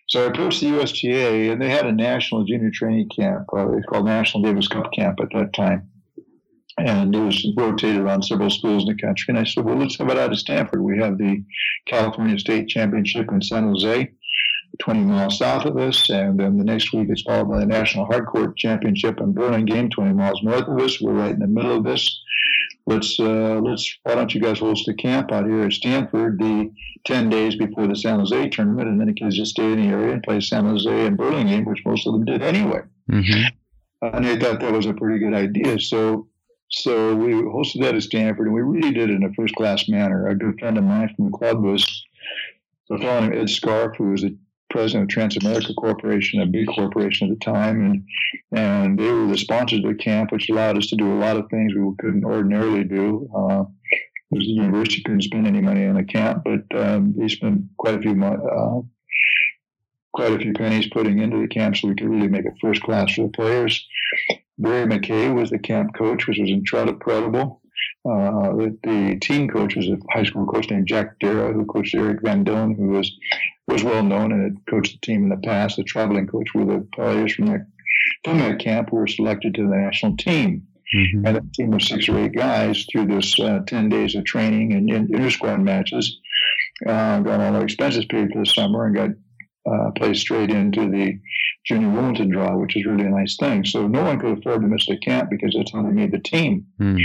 So 0.10 0.26
I 0.26 0.28
approached 0.28 0.60
the 0.60 0.78
USTA, 0.78 1.52
and 1.52 1.62
they 1.62 1.70
had 1.70 1.88
a 1.88 1.92
national 1.92 2.44
junior 2.44 2.70
training 2.72 3.10
camp. 3.16 3.48
Uh, 3.54 3.70
it 3.70 3.76
was 3.76 3.86
called 3.88 4.06
National 4.06 4.44
Davis 4.44 4.68
Cup 4.68 4.92
Camp 4.92 5.20
at 5.22 5.30
that 5.34 5.54
time 5.54 5.91
and 6.86 7.16
it 7.16 7.20
was 7.20 7.46
rotated 7.56 8.02
around 8.02 8.24
several 8.24 8.50
schools 8.50 8.84
in 8.84 8.96
the 8.96 9.02
country. 9.02 9.26
And 9.30 9.40
I 9.40 9.44
said, 9.44 9.66
well, 9.66 9.76
let's 9.76 9.98
have 9.98 10.10
it 10.10 10.18
out 10.18 10.32
of 10.32 10.40
Stanford. 10.40 10.82
We 10.82 10.98
have 10.98 11.18
the 11.18 11.44
California 11.86 12.40
State 12.40 12.70
Championship 12.70 13.32
in 13.32 13.42
San 13.42 13.68
Jose, 13.68 14.12
20 14.80 15.00
miles 15.02 15.38
south 15.38 15.66
of 15.66 15.78
us. 15.78 16.10
And 16.10 16.40
then 16.40 16.58
the 16.58 16.64
next 16.64 16.94
week 16.94 17.10
it's 17.10 17.22
followed 17.22 17.50
by 17.50 17.60
the 17.60 17.66
National 17.66 18.08
Hardcourt 18.08 18.58
Championship 18.58 19.20
in 19.20 19.34
Burlingame, 19.34 19.90
20 19.90 20.14
miles 20.14 20.42
north 20.44 20.68
of 20.68 20.80
us. 20.80 21.00
We're 21.00 21.14
right 21.14 21.34
in 21.34 21.40
the 21.40 21.48
middle 21.48 21.78
of 21.78 21.84
this. 21.84 22.20
Let's, 22.88 23.20
uh, 23.20 23.60
let's, 23.64 24.00
why 24.04 24.16
don't 24.16 24.34
you 24.34 24.42
guys 24.42 24.60
host 24.60 24.88
a 24.88 24.94
camp 24.96 25.32
out 25.32 25.46
here 25.46 25.64
at 25.66 25.74
Stanford 25.74 26.40
the 26.40 26.72
10 27.06 27.30
days 27.30 27.56
before 27.56 27.88
the 27.88 27.96
San 27.96 28.18
Jose 28.18 28.50
tournament? 28.50 28.90
And 28.90 29.00
then 29.00 29.08
the 29.08 29.14
kids 29.14 29.38
just 29.38 29.52
stay 29.52 29.72
in 29.72 29.82
the 29.82 29.88
area 29.88 30.14
and 30.14 30.24
play 30.24 30.42
San 30.42 30.66
Jose 30.66 31.06
and 31.06 31.16
Burlingame, 31.16 31.66
which 31.66 31.86
most 31.86 32.08
of 32.08 32.14
them 32.14 32.26
did 32.26 32.42
anyway. 32.42 32.82
Mm-hmm. 33.10 33.44
And 34.02 34.26
I 34.26 34.40
thought 34.40 34.60
that 34.62 34.74
was 34.74 34.88
a 34.88 34.94
pretty 34.96 35.20
good 35.20 35.36
idea. 35.36 35.80
So 35.80 36.28
so 36.72 37.16
we 37.16 37.34
hosted 37.34 37.82
that 37.82 37.96
at 37.96 38.04
Stanford, 38.04 38.48
and 38.48 38.56
we 38.56 38.62
really 38.62 38.92
did 38.92 39.10
it 39.10 39.16
in 39.16 39.24
a 39.24 39.34
first 39.34 39.56
class 39.56 39.90
manner. 39.90 40.28
A 40.28 40.36
good 40.36 40.58
friend 40.60 40.78
of 40.78 40.84
mine 40.84 41.14
from 41.16 41.26
the 41.26 41.38
club 41.38 41.62
was 41.62 41.86
a 42.90 42.98
fellow 42.98 43.22
named 43.22 43.36
Ed 43.36 43.50
Scarf, 43.50 43.96
who 43.98 44.12
was 44.12 44.22
the 44.22 44.38
president 44.70 45.12
of 45.12 45.16
Transamerica 45.16 45.76
Corporation, 45.76 46.42
a 46.42 46.46
big 46.46 46.68
corporation 46.68 47.30
at 47.30 47.38
the 47.38 47.46
time, 47.46 47.82
and 47.82 48.04
and 48.58 48.98
they 48.98 49.12
were 49.12 49.28
the 49.28 49.38
sponsors 49.38 49.80
of 49.80 49.86
the 49.86 49.96
camp, 49.96 50.32
which 50.32 50.50
allowed 50.50 50.78
us 50.78 50.88
to 50.88 50.96
do 50.96 51.12
a 51.12 51.20
lot 51.20 51.38
of 51.38 51.50
things 51.50 51.74
we 51.76 51.92
couldn't 52.00 52.26
ordinarily 52.26 52.84
do. 52.84 53.30
Uh, 53.36 53.64
the 54.32 54.44
university 54.46 55.02
couldn't 55.04 55.24
spend 55.24 55.46
any 55.46 55.62
money 55.62 55.86
on 55.86 55.96
the 55.96 56.04
camp, 56.04 56.46
but 56.46 56.80
um, 56.80 57.14
they 57.18 57.28
spent 57.28 57.64
quite 57.78 57.96
a 57.96 58.00
few 58.00 58.24
uh, 58.24 58.82
quite 60.14 60.34
a 60.34 60.40
few 60.40 60.54
pennies 60.54 60.88
putting 60.90 61.20
into 61.20 61.42
the 61.42 61.48
camp 61.48 61.76
so 61.76 61.88
we 61.88 61.96
could 61.96 62.10
really 62.10 62.28
make 62.28 62.46
it 62.46 62.54
first 62.62 62.82
class 62.82 63.14
for 63.14 63.24
the 63.24 63.30
players. 63.30 63.86
Barry 64.62 64.86
MacKay 64.86 65.30
was 65.30 65.50
the 65.50 65.60
camp 65.60 65.96
coach, 65.96 66.28
which 66.28 66.38
was 66.40 66.50
incredible. 66.50 67.62
Uh, 68.04 68.56
the, 68.56 68.78
the, 68.84 69.18
team 69.20 69.48
coach 69.48 69.76
was 69.76 69.88
a 69.88 69.98
high 70.12 70.24
school 70.24 70.46
coach 70.46 70.70
named 70.70 70.88
Jack 70.88 71.20
Dara, 71.20 71.54
who 71.54 71.66
coached 71.66 71.96
Eric 71.96 72.22
Van 72.22 72.44
Doen, 72.44 72.76
who 72.76 72.90
was 72.90 73.12
was 73.68 73.84
well 73.84 74.04
known 74.04 74.32
and 74.32 74.44
had 74.44 74.66
coached 74.70 74.94
the 74.94 75.06
team 75.06 75.24
in 75.24 75.30
the 75.30 75.38
past. 75.38 75.78
The 75.78 75.84
traveling 75.84 76.28
coach 76.28 76.50
were 76.54 76.66
the 76.66 76.88
players 76.94 77.34
from 77.34 77.48
that 77.48 77.68
from 78.24 78.40
that 78.40 78.60
camp 78.60 78.90
who 78.90 78.98
were 78.98 79.08
selected 79.08 79.56
to 79.56 79.64
the 79.64 79.76
national 79.76 80.18
team. 80.18 80.68
Mm-hmm. 80.96 81.26
And 81.26 81.38
a 81.38 81.42
team 81.54 81.74
of 81.74 81.82
six 81.82 82.10
or 82.10 82.20
eight 82.20 82.36
guys 82.36 82.86
through 82.92 83.06
this 83.08 83.40
uh, 83.40 83.60
10 83.66 83.88
days 83.88 84.14
of 84.16 84.26
training 84.26 84.74
and, 84.74 84.90
and 84.90 85.10
inter 85.10 85.30
squad 85.30 85.62
matches. 85.62 86.18
Uh, 86.86 87.20
got 87.22 87.40
all 87.40 87.56
our 87.56 87.64
expenses 87.64 88.04
paid 88.06 88.32
for 88.34 88.40
the 88.40 88.46
summer 88.46 88.86
and 88.86 88.96
got 88.96 89.10
uh, 89.70 89.92
placed 89.96 90.22
straight 90.22 90.50
into 90.50 90.90
the 90.90 91.20
junior 91.66 91.90
Wimbledon 91.90 92.30
draw, 92.30 92.58
which 92.58 92.76
is 92.76 92.86
really 92.86 93.06
a 93.06 93.10
nice 93.10 93.38
thing. 93.38 93.66
So 93.66 93.88
no 93.88 94.04
one 94.04 94.20
could 94.20 94.40
afford 94.40 94.62
to 94.62 94.68
miss 94.68 94.86
the 94.88 94.98
camp 94.98 95.30
because 95.30 95.54
that's 95.56 95.72
how 95.72 95.84
they 95.84 95.92
made 95.92 96.12
the 96.12 96.20
team. 96.20 96.66
Mm. 96.80 97.02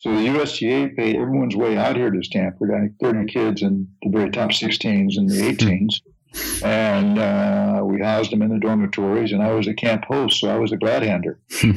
So 0.00 0.14
the 0.14 0.28
USTA 0.28 0.96
paid 0.96 1.16
everyone's 1.16 1.54
way 1.54 1.76
out 1.76 1.96
here 1.96 2.10
to 2.10 2.22
Stanford. 2.22 2.70
I 2.72 2.80
think 2.80 2.92
30 3.00 3.26
kids 3.30 3.62
in 3.62 3.86
the 4.02 4.08
very 4.08 4.30
top 4.30 4.50
16s 4.50 5.18
and 5.18 5.28
the 5.28 5.42
18s. 5.42 6.00
Hmm. 6.32 6.64
And 6.64 7.18
uh, 7.18 7.82
we 7.84 8.00
housed 8.00 8.32
them 8.32 8.40
in 8.40 8.48
the 8.50 8.58
dormitories, 8.58 9.32
and 9.32 9.42
I 9.42 9.52
was 9.52 9.66
a 9.66 9.74
camp 9.74 10.04
host, 10.06 10.40
so 10.40 10.48
I 10.48 10.56
was 10.56 10.72
a 10.72 10.78
glad 10.78 11.02
hander. 11.02 11.38
Hmm. 11.52 11.72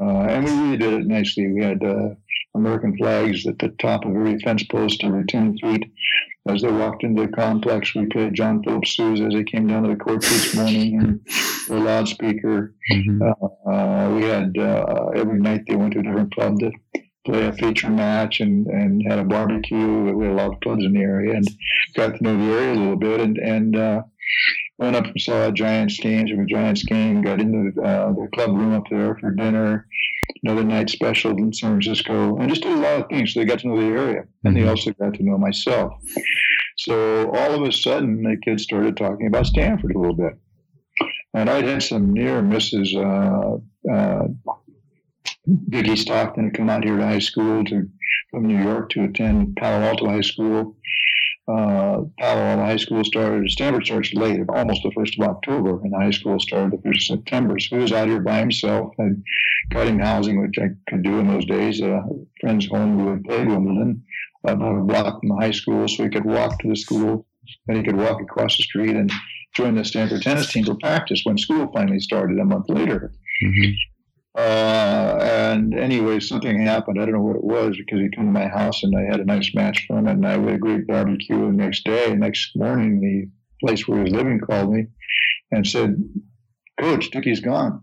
uh, 0.00 0.22
and 0.22 0.44
we 0.44 0.50
really 0.50 0.76
did 0.76 0.92
it 0.94 1.06
nicely. 1.06 1.52
We 1.52 1.62
had 1.62 1.84
uh, 1.84 2.14
American 2.58 2.96
flags 2.96 3.46
at 3.46 3.58
the 3.58 3.68
top 3.80 4.04
of 4.04 4.14
every 4.14 4.38
fence 4.40 4.64
post 4.64 5.02
every 5.04 5.24
10 5.24 5.58
feet. 5.58 5.90
As 6.48 6.62
they 6.62 6.70
walked 6.70 7.04
into 7.04 7.22
the 7.22 7.28
complex, 7.28 7.94
we 7.94 8.06
played 8.06 8.34
John 8.34 8.62
Philip 8.62 8.86
Sousa 8.86 9.24
as 9.24 9.34
they 9.34 9.44
came 9.44 9.66
down 9.66 9.82
to 9.82 9.90
the 9.90 9.96
court 9.96 10.22
this 10.22 10.54
morning 10.54 10.98
and 10.98 11.20
the 11.68 11.84
loudspeaker. 11.84 12.74
Mm-hmm. 12.92 13.22
Uh, 13.22 13.70
uh, 13.70 14.14
we 14.14 14.22
had 14.22 14.56
uh, 14.56 15.10
every 15.14 15.40
night 15.40 15.64
they 15.66 15.76
went 15.76 15.92
to 15.92 16.00
a 16.00 16.02
different 16.02 16.34
club 16.34 16.58
to 16.60 16.70
play 17.26 17.46
a 17.46 17.52
feature 17.52 17.90
match 17.90 18.40
and, 18.40 18.66
and 18.66 19.02
had 19.06 19.18
a 19.18 19.24
barbecue. 19.24 20.12
We 20.14 20.24
had 20.24 20.32
a 20.32 20.36
lot 20.36 20.54
of 20.54 20.60
clubs 20.60 20.84
in 20.84 20.94
the 20.94 21.00
area 21.00 21.34
and 21.34 21.46
got 21.94 22.16
to 22.16 22.24
know 22.24 22.36
the 22.36 22.52
area 22.52 22.72
a 22.72 22.80
little 22.80 22.96
bit 22.96 23.20
and, 23.20 23.36
and 23.36 23.76
uh, 23.76 24.02
went 24.78 24.96
up 24.96 25.04
and 25.04 25.20
saw 25.20 25.48
a 25.48 25.52
Giants 25.52 25.98
game. 25.98 26.28
From 26.28 26.40
a 26.40 26.46
Giants 26.46 26.84
game, 26.84 27.20
got 27.22 27.40
into 27.40 27.78
uh, 27.82 28.12
the 28.12 28.28
club 28.32 28.50
room 28.50 28.72
up 28.72 28.84
there 28.90 29.16
for 29.16 29.30
dinner. 29.32 29.86
Another 30.42 30.64
night 30.64 30.90
special 30.90 31.36
in 31.36 31.52
San 31.52 31.70
Francisco, 31.70 32.36
and 32.36 32.48
just 32.48 32.62
did 32.62 32.72
a 32.72 32.76
lot 32.76 33.00
of 33.00 33.08
things. 33.08 33.32
So 33.32 33.40
they 33.40 33.46
got 33.46 33.60
to 33.60 33.68
know 33.68 33.80
the 33.80 33.86
area, 33.86 34.24
and 34.44 34.56
they 34.56 34.60
mm-hmm. 34.60 34.70
also 34.70 34.92
got 34.92 35.14
to 35.14 35.22
know 35.22 35.38
myself. 35.38 35.92
So 36.76 37.30
all 37.30 37.54
of 37.54 37.62
a 37.62 37.72
sudden, 37.72 38.22
the 38.22 38.36
kids 38.44 38.62
started 38.62 38.96
talking 38.96 39.26
about 39.26 39.46
Stanford 39.46 39.94
a 39.94 39.98
little 39.98 40.14
bit, 40.14 40.34
and 41.34 41.50
I'd 41.50 41.64
had 41.64 41.82
some 41.82 42.12
near 42.12 42.40
misses. 42.42 42.94
Uh, 42.94 43.56
uh, 43.92 44.28
Stockton 45.94 46.44
had 46.44 46.54
come 46.54 46.70
out 46.70 46.84
here 46.84 46.96
to 46.96 47.04
high 47.04 47.18
school 47.18 47.64
to 47.64 47.88
from 48.30 48.46
New 48.46 48.62
York 48.62 48.90
to 48.90 49.04
attend 49.04 49.56
Palo 49.56 49.86
Alto 49.86 50.06
High 50.06 50.20
School 50.20 50.76
uh, 51.48 52.00
High 52.20 52.76
School 52.76 53.04
started, 53.04 53.50
Stanford 53.50 53.86
starts 53.86 54.12
late, 54.14 54.40
almost 54.48 54.82
the 54.82 54.90
1st 54.90 55.20
of 55.20 55.28
October, 55.28 55.80
and 55.82 55.94
high 55.94 56.10
school 56.10 56.38
started 56.38 56.72
the 56.72 56.88
1st 56.88 56.96
of 56.96 57.02
September. 57.02 57.58
So 57.58 57.76
he 57.76 57.82
was 57.82 57.92
out 57.92 58.08
here 58.08 58.20
by 58.20 58.38
himself. 58.38 58.92
and 58.98 59.22
cutting 59.72 59.98
housing, 59.98 60.40
which 60.40 60.58
I 60.58 60.68
could 60.88 61.02
do 61.02 61.18
in 61.18 61.28
those 61.28 61.44
days. 61.44 61.80
Uh, 61.82 62.00
friend's 62.40 62.66
home 62.66 62.98
who 62.98 63.10
had 63.10 63.24
played 63.24 63.48
Wimbledon, 63.48 64.04
about 64.44 64.78
a 64.78 64.82
block 64.82 65.20
from 65.20 65.28
the 65.30 65.36
high 65.36 65.50
school, 65.50 65.88
so 65.88 66.04
he 66.04 66.10
could 66.10 66.24
walk 66.24 66.58
to 66.60 66.68
the 66.68 66.76
school, 66.76 67.26
and 67.66 67.76
he 67.76 67.82
could 67.82 67.96
walk 67.96 68.20
across 68.20 68.56
the 68.56 68.62
street 68.62 68.96
and 68.96 69.12
join 69.54 69.74
the 69.74 69.84
Stanford 69.84 70.22
tennis 70.22 70.52
team 70.52 70.64
for 70.64 70.76
practice 70.76 71.22
when 71.24 71.38
school 71.38 71.70
finally 71.72 72.00
started 72.00 72.38
a 72.38 72.44
month 72.44 72.66
later. 72.68 73.12
Mm-hmm. 73.44 73.72
Uh, 74.38 75.18
and 75.20 75.74
anyway, 75.74 76.20
something 76.20 76.60
happened. 76.60 77.00
I 77.00 77.04
don't 77.04 77.14
know 77.14 77.22
what 77.22 77.34
it 77.34 77.42
was 77.42 77.76
because 77.76 77.98
he 77.98 78.08
came 78.14 78.26
to 78.26 78.30
my 78.30 78.46
house 78.46 78.84
and 78.84 78.94
I 78.96 79.02
had 79.02 79.18
a 79.18 79.24
nice 79.24 79.52
match 79.52 79.84
for 79.88 79.98
him 79.98 80.06
and 80.06 80.24
I 80.24 80.38
had 80.38 80.48
a 80.48 80.58
great 80.58 80.86
barbecue. 80.86 81.46
the 81.46 81.52
next 81.52 81.84
day, 81.84 82.14
next 82.14 82.52
morning, 82.54 83.00
the 83.00 83.66
place 83.66 83.88
where 83.88 83.98
he 83.98 84.04
was 84.04 84.12
living 84.12 84.38
called 84.38 84.72
me 84.72 84.86
and 85.50 85.66
said, 85.66 85.96
Coach, 86.78 87.10
Dickie's 87.10 87.40
gone. 87.40 87.82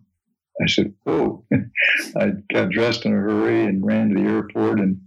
I 0.63 0.67
said, 0.67 0.93
Oh, 1.05 1.43
I 2.17 2.31
got 2.53 2.69
dressed 2.69 3.05
in 3.05 3.11
a 3.11 3.17
hurry 3.17 3.65
and 3.65 3.85
ran 3.85 4.09
to 4.09 4.15
the 4.15 4.29
airport 4.29 4.79
and 4.79 5.01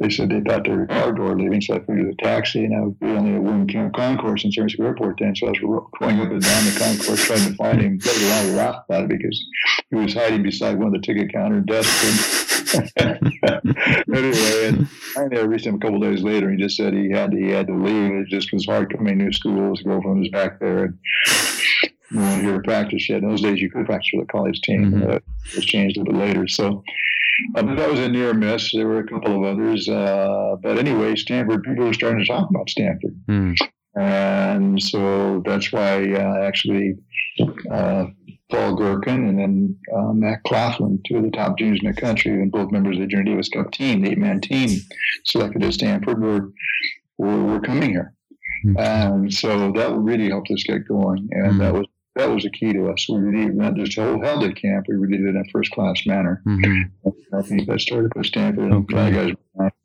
they 0.00 0.08
said 0.08 0.30
they 0.30 0.40
thought 0.40 0.64
they 0.64 0.70
were 0.70 0.86
car 0.86 1.12
door 1.12 1.36
leaving, 1.36 1.60
so 1.60 1.74
I 1.74 1.80
figured 1.80 2.08
a 2.08 2.24
taxi, 2.24 2.64
and 2.64 2.74
I 2.74 2.80
would 2.80 2.98
be 2.98 3.06
on 3.06 3.32
the 3.32 3.38
William 3.38 3.92
Concourse 3.92 4.44
in 4.44 4.50
San 4.50 4.62
Francisco 4.62 4.86
Airport 4.86 5.18
then. 5.20 5.36
So 5.36 5.46
I 5.46 5.50
was 5.50 5.58
going 5.60 6.20
up 6.20 6.30
and 6.30 6.42
down 6.42 6.64
the 6.64 6.76
concourse 6.78 7.22
trying 7.22 7.46
to 7.46 7.54
find 7.54 7.80
him. 7.82 8.00
On, 8.02 8.46
we 8.46 8.54
laughed 8.54 8.88
about 8.88 9.04
it 9.04 9.08
because 9.10 9.44
he 9.90 9.96
was 9.96 10.14
hiding 10.14 10.42
beside 10.42 10.78
one 10.78 10.86
of 10.86 10.94
the 10.94 11.00
ticket 11.00 11.30
counter 11.32 11.60
desks. 11.60 12.74
And 12.74 13.34
anyway, 14.14 14.86
and 15.16 15.38
I 15.38 15.42
reached 15.42 15.66
him 15.66 15.74
a 15.74 15.78
couple 15.78 16.00
days 16.00 16.22
later. 16.22 16.48
And 16.48 16.58
he 16.58 16.64
just 16.64 16.78
said 16.78 16.94
he 16.94 17.10
had 17.10 17.32
to, 17.32 17.36
he 17.36 17.50
had 17.50 17.66
to 17.66 17.74
leave. 17.74 18.12
It 18.12 18.28
just 18.28 18.52
was 18.54 18.64
hard 18.64 18.90
coming 18.90 19.18
to 19.18 19.24
new 19.24 19.32
school. 19.32 19.70
His 19.74 19.82
girlfriend 19.82 20.20
was 20.20 20.28
back 20.30 20.60
there. 20.60 20.84
And, 20.84 20.98
we 22.10 22.18
weren't 22.18 22.42
here 22.42 22.54
to 22.54 22.62
practice 22.62 23.08
yet. 23.08 23.22
In 23.22 23.28
those 23.28 23.42
days, 23.42 23.60
you 23.60 23.70
could 23.70 23.86
practice 23.86 24.08
for 24.10 24.22
the 24.22 24.26
college 24.26 24.60
team. 24.62 24.90
Mm-hmm. 24.92 25.10
Uh, 25.10 25.14
it 25.16 25.56
was 25.56 25.64
changed 25.64 25.96
a 25.96 26.00
little 26.00 26.14
bit 26.14 26.26
later. 26.26 26.48
So 26.48 26.82
uh, 27.54 27.62
but 27.62 27.76
that 27.76 27.90
was 27.90 28.00
a 28.00 28.08
near 28.08 28.34
miss. 28.34 28.72
There 28.72 28.86
were 28.86 29.00
a 29.00 29.06
couple 29.06 29.36
of 29.36 29.42
others. 29.42 29.88
Uh, 29.88 30.56
but 30.62 30.78
anyway, 30.78 31.16
Stanford, 31.16 31.62
people 31.62 31.86
were 31.86 31.94
starting 31.94 32.20
to 32.20 32.26
talk 32.26 32.48
about 32.50 32.70
Stanford. 32.70 33.14
Mm. 33.28 33.56
And 33.96 34.82
so 34.82 35.42
that's 35.44 35.72
why 35.72 36.12
uh, 36.12 36.46
actually 36.46 36.94
uh, 37.70 38.06
Paul 38.50 38.76
Gerken 38.76 39.28
and 39.28 39.38
then 39.38 39.76
uh, 39.96 40.12
Matt 40.12 40.42
Claflin, 40.44 41.00
two 41.06 41.16
of 41.16 41.24
the 41.24 41.30
top 41.30 41.58
juniors 41.58 41.80
in 41.82 41.88
the 41.88 42.00
country, 42.00 42.32
and 42.32 42.52
both 42.52 42.70
members 42.70 42.96
of 42.96 43.02
the 43.02 43.06
Junior 43.08 43.32
Davis 43.32 43.48
Cup 43.48 43.70
team, 43.72 44.02
the 44.02 44.10
eight-man 44.10 44.40
team 44.40 44.80
selected 45.24 45.64
at 45.64 45.74
Stanford, 45.74 46.20
were 46.22 46.52
were, 47.18 47.44
were 47.44 47.60
coming 47.60 47.90
here. 47.90 48.14
Mm-hmm. 48.64 48.78
And 48.78 49.32
so 49.32 49.72
that 49.72 49.94
really 49.94 50.28
helped 50.28 50.50
us 50.50 50.62
get 50.62 50.86
going, 50.86 51.28
and 51.32 51.46
mm-hmm. 51.46 51.58
that 51.58 51.74
was 51.74 51.86
that 52.16 52.28
was 52.28 52.42
the 52.42 52.50
key 52.50 52.72
to 52.72 52.90
us. 52.90 53.08
We 53.08 53.18
really 53.18 53.50
not 53.50 53.74
just 53.74 53.96
held, 53.96 54.24
held 54.24 54.44
at 54.44 54.56
camp, 54.56 54.86
we 54.88 55.06
did 55.08 55.20
it 55.20 55.28
in 55.28 55.36
a 55.36 55.50
first 55.50 55.70
class 55.72 56.06
manner. 56.06 56.42
Mm-hmm. 56.46 57.08
I 57.36 57.42
think 57.42 57.68
that 57.68 57.80
started 57.80 58.12
with 58.14 58.26
Stanford 58.26 58.64
and 58.64 58.90
okay. 58.90 59.12
guys 59.12 59.34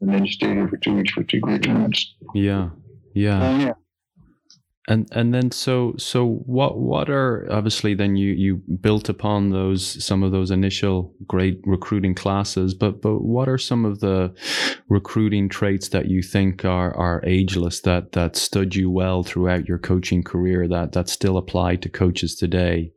and 0.02 0.10
then 0.10 0.28
stayed 0.28 0.56
here 0.56 0.68
for 0.68 0.78
two 0.78 0.96
weeks 0.96 1.14
for 1.14 1.24
two 1.24 1.40
great 1.40 1.64
tournaments. 1.64 2.16
Yeah. 2.34 2.70
Yeah. 3.14 3.42
Uh, 3.42 3.58
yeah 3.58 3.74
and 4.88 5.08
and 5.12 5.34
then 5.34 5.52
so 5.52 5.94
so 5.98 6.26
what 6.46 6.78
what 6.78 7.10
are 7.10 7.48
obviously 7.52 7.94
then 7.94 8.16
you 8.16 8.32
you 8.34 8.58
built 8.82 9.10
upon 9.10 9.50
those 9.50 10.04
some 10.04 10.22
of 10.24 10.32
those 10.32 10.52
initial 10.52 11.14
great 11.28 11.60
recruiting 11.66 12.14
classes 12.14 12.74
but 12.74 13.02
but 13.02 13.22
what 13.22 13.50
are 13.50 13.58
some 13.58 13.86
of 13.86 14.00
the 14.00 14.34
recruiting 14.90 15.50
traits 15.50 15.90
that 15.90 16.08
you 16.08 16.22
think 16.22 16.64
are 16.64 16.96
are 16.96 17.22
ageless 17.26 17.82
that 17.82 18.12
that 18.12 18.36
stood 18.36 18.76
you 18.76 18.90
well 18.90 19.24
throughout 19.24 19.68
your 19.68 19.80
coaching 19.80 20.24
career 20.24 20.68
that 20.68 20.92
that 20.92 21.10
still 21.10 21.38
apply 21.38 21.76
to 21.76 21.90
coaches 21.90 22.36
today 22.36 22.92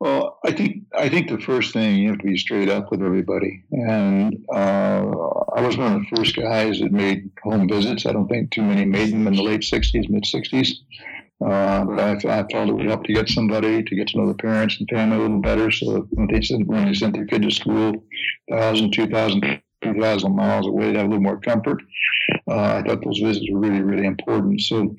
well, 0.00 0.38
I 0.44 0.52
think 0.52 0.84
I 0.96 1.08
think 1.08 1.28
the 1.28 1.40
first 1.40 1.72
thing 1.72 1.96
you 1.96 2.10
have 2.10 2.18
to 2.18 2.24
be 2.26 2.38
straight 2.38 2.68
up 2.68 2.90
with 2.90 3.02
everybody, 3.02 3.64
and 3.72 4.44
uh, 4.52 5.02
I 5.56 5.60
was 5.60 5.76
one 5.76 5.94
of 5.94 6.00
the 6.00 6.16
first 6.16 6.36
guys 6.36 6.78
that 6.78 6.92
made 6.92 7.30
home 7.42 7.68
visits. 7.68 8.06
I 8.06 8.12
don't 8.12 8.28
think 8.28 8.52
too 8.52 8.62
many 8.62 8.84
made 8.84 9.12
them 9.12 9.26
in 9.26 9.34
the 9.34 9.42
late 9.42 9.62
'60s, 9.62 10.08
mid 10.08 10.22
'60s. 10.22 10.70
Uh, 11.44 11.84
but 11.84 12.00
I, 12.00 12.40
I 12.40 12.46
felt 12.50 12.68
it 12.68 12.72
would 12.72 12.86
help 12.86 13.04
to 13.04 13.12
get 13.12 13.28
somebody 13.28 13.82
to 13.82 13.94
get 13.94 14.08
to 14.08 14.18
know 14.18 14.26
the 14.26 14.34
parents 14.34 14.76
and 14.78 14.88
family 14.88 15.16
a 15.16 15.20
little 15.20 15.40
better. 15.40 15.70
So 15.70 16.06
when 16.10 16.28
they 16.28 16.42
sent 16.42 16.68
when 16.68 16.86
they 16.86 16.94
sent 16.94 17.14
their 17.14 17.26
kid 17.26 17.42
to 17.42 17.50
school, 17.50 18.04
thousand, 18.50 18.92
two 18.92 19.08
thousand, 19.08 19.60
two 19.82 20.00
thousand 20.00 20.36
miles 20.36 20.66
away, 20.66 20.92
to 20.92 20.98
have 20.98 21.06
a 21.06 21.10
little 21.10 21.22
more 21.22 21.40
comfort. 21.40 21.82
Uh, 22.48 22.80
I 22.80 22.82
thought 22.82 23.04
those 23.04 23.18
visits 23.18 23.46
were 23.50 23.60
really, 23.60 23.82
really 23.82 24.06
important. 24.06 24.60
So 24.60 24.94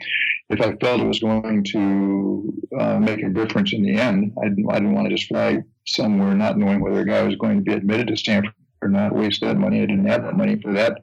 if 0.50 0.62
I 0.62 0.76
felt 0.76 1.02
it 1.02 1.08
was 1.08 1.20
going 1.20 1.64
to 1.66 2.54
uh, 2.80 3.00
make 3.00 3.22
a 3.22 3.30
difference 3.30 3.74
in 3.74 3.84
the 3.84 3.96
end, 3.96 4.34
I 4.42 4.50
didn't, 4.50 4.70
I 4.70 4.76
didn't 4.76 4.94
want 4.94 5.10
to 5.10 5.16
just 5.16 5.28
fly 5.28 5.64
somewhere 5.86 6.36
not 6.36 6.58
knowing 6.58 6.82
whether 6.82 7.02
a 7.02 7.06
guy 7.06 7.24
was 7.24 7.36
going 7.36 7.58
to 7.58 7.64
be 7.64 7.74
admitted 7.74 8.08
to 8.08 8.18
Stanford 8.18 8.54
or 8.82 8.90
not, 8.90 9.14
waste 9.14 9.42
that 9.42 9.58
money. 9.58 9.82
I 9.82 9.86
didn't 9.86 10.08
have 10.08 10.24
that 10.24 10.38
money 10.38 10.60
for 10.62 10.74
that 10.74 11.02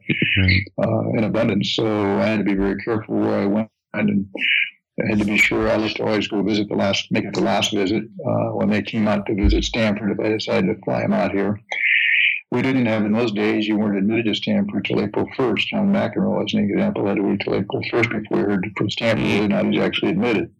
uh, 0.82 1.10
in 1.10 1.24
abundance. 1.24 1.74
So 1.74 1.86
I 1.86 2.26
had 2.26 2.38
to 2.38 2.44
be 2.44 2.54
very 2.54 2.76
careful 2.82 3.16
where 3.16 3.40
I 3.40 3.46
went 3.46 3.70
and 3.92 4.26
I 5.02 5.08
had 5.10 5.18
to 5.18 5.24
be 5.24 5.36
sure 5.36 5.68
I 5.68 5.76
used 5.76 5.96
to 5.96 6.04
always 6.04 6.28
go 6.28 6.42
visit 6.42 6.68
the 6.68 6.74
last, 6.74 7.12
make 7.12 7.24
it 7.24 7.34
the 7.34 7.42
last 7.42 7.72
visit 7.72 8.04
uh, 8.04 8.48
when 8.54 8.70
they 8.70 8.82
came 8.82 9.06
out 9.06 9.26
to 9.26 9.34
visit 9.34 9.64
Stanford 9.64 10.10
if 10.10 10.20
I 10.20 10.30
decided 10.30 10.74
to 10.74 10.82
fly 10.82 11.02
them 11.02 11.12
out 11.12 11.32
here. 11.32 11.60
We 12.50 12.62
didn't 12.62 12.86
have 12.86 13.04
in 13.04 13.12
those 13.12 13.32
days. 13.32 13.66
You 13.66 13.76
weren't 13.76 13.98
admitted 13.98 14.26
to 14.26 14.34
Stanford 14.34 14.84
till 14.84 15.00
April 15.00 15.26
1st. 15.36 15.66
John 15.66 15.92
McEnroe, 15.92 16.44
as 16.44 16.54
an 16.54 16.70
example, 16.70 17.06
had 17.06 17.16
to 17.16 17.22
wait 17.22 17.40
till 17.40 17.54
April 17.54 17.82
1st 17.90 18.22
before 18.22 18.38
he 18.38 18.44
heard 18.44 18.72
from 18.76 18.90
Stanford 18.90 19.26
whether 19.26 19.44
or 19.44 19.48
not 19.48 19.64
he 19.64 19.70
was 19.70 19.86
actually 19.86 20.12
admitted. 20.12 20.52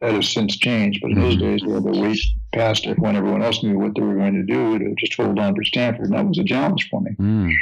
That 0.00 0.14
has 0.14 0.32
since 0.32 0.56
changed, 0.56 1.00
but 1.00 1.12
in 1.12 1.20
those 1.20 1.36
days 1.36 1.62
we 1.64 1.72
had 1.72 1.84
to 1.84 2.00
wait 2.00 2.18
past 2.52 2.86
it 2.86 2.98
when 2.98 3.16
everyone 3.16 3.42
else 3.42 3.62
knew 3.62 3.78
what 3.78 3.94
they 3.94 4.02
were 4.02 4.16
going 4.16 4.34
to 4.34 4.42
do 4.42 4.78
to 4.78 4.94
just 4.98 5.14
hold 5.14 5.38
on 5.38 5.54
for 5.54 5.64
Stanford, 5.64 6.06
and 6.06 6.14
that 6.14 6.26
was 6.26 6.38
a 6.38 6.44
challenge 6.44 6.88
for 6.90 7.00
me. 7.00 7.12
Mm. 7.18 7.52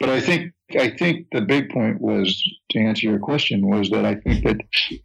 But 0.00 0.08
I 0.08 0.20
think 0.20 0.52
I 0.78 0.90
think 0.90 1.26
the 1.32 1.42
big 1.42 1.70
point 1.70 2.00
was 2.00 2.42
to 2.70 2.78
answer 2.80 3.08
your 3.08 3.18
question 3.18 3.68
was 3.68 3.90
that 3.90 4.04
I 4.04 4.16
think 4.16 4.44
that 4.44 4.56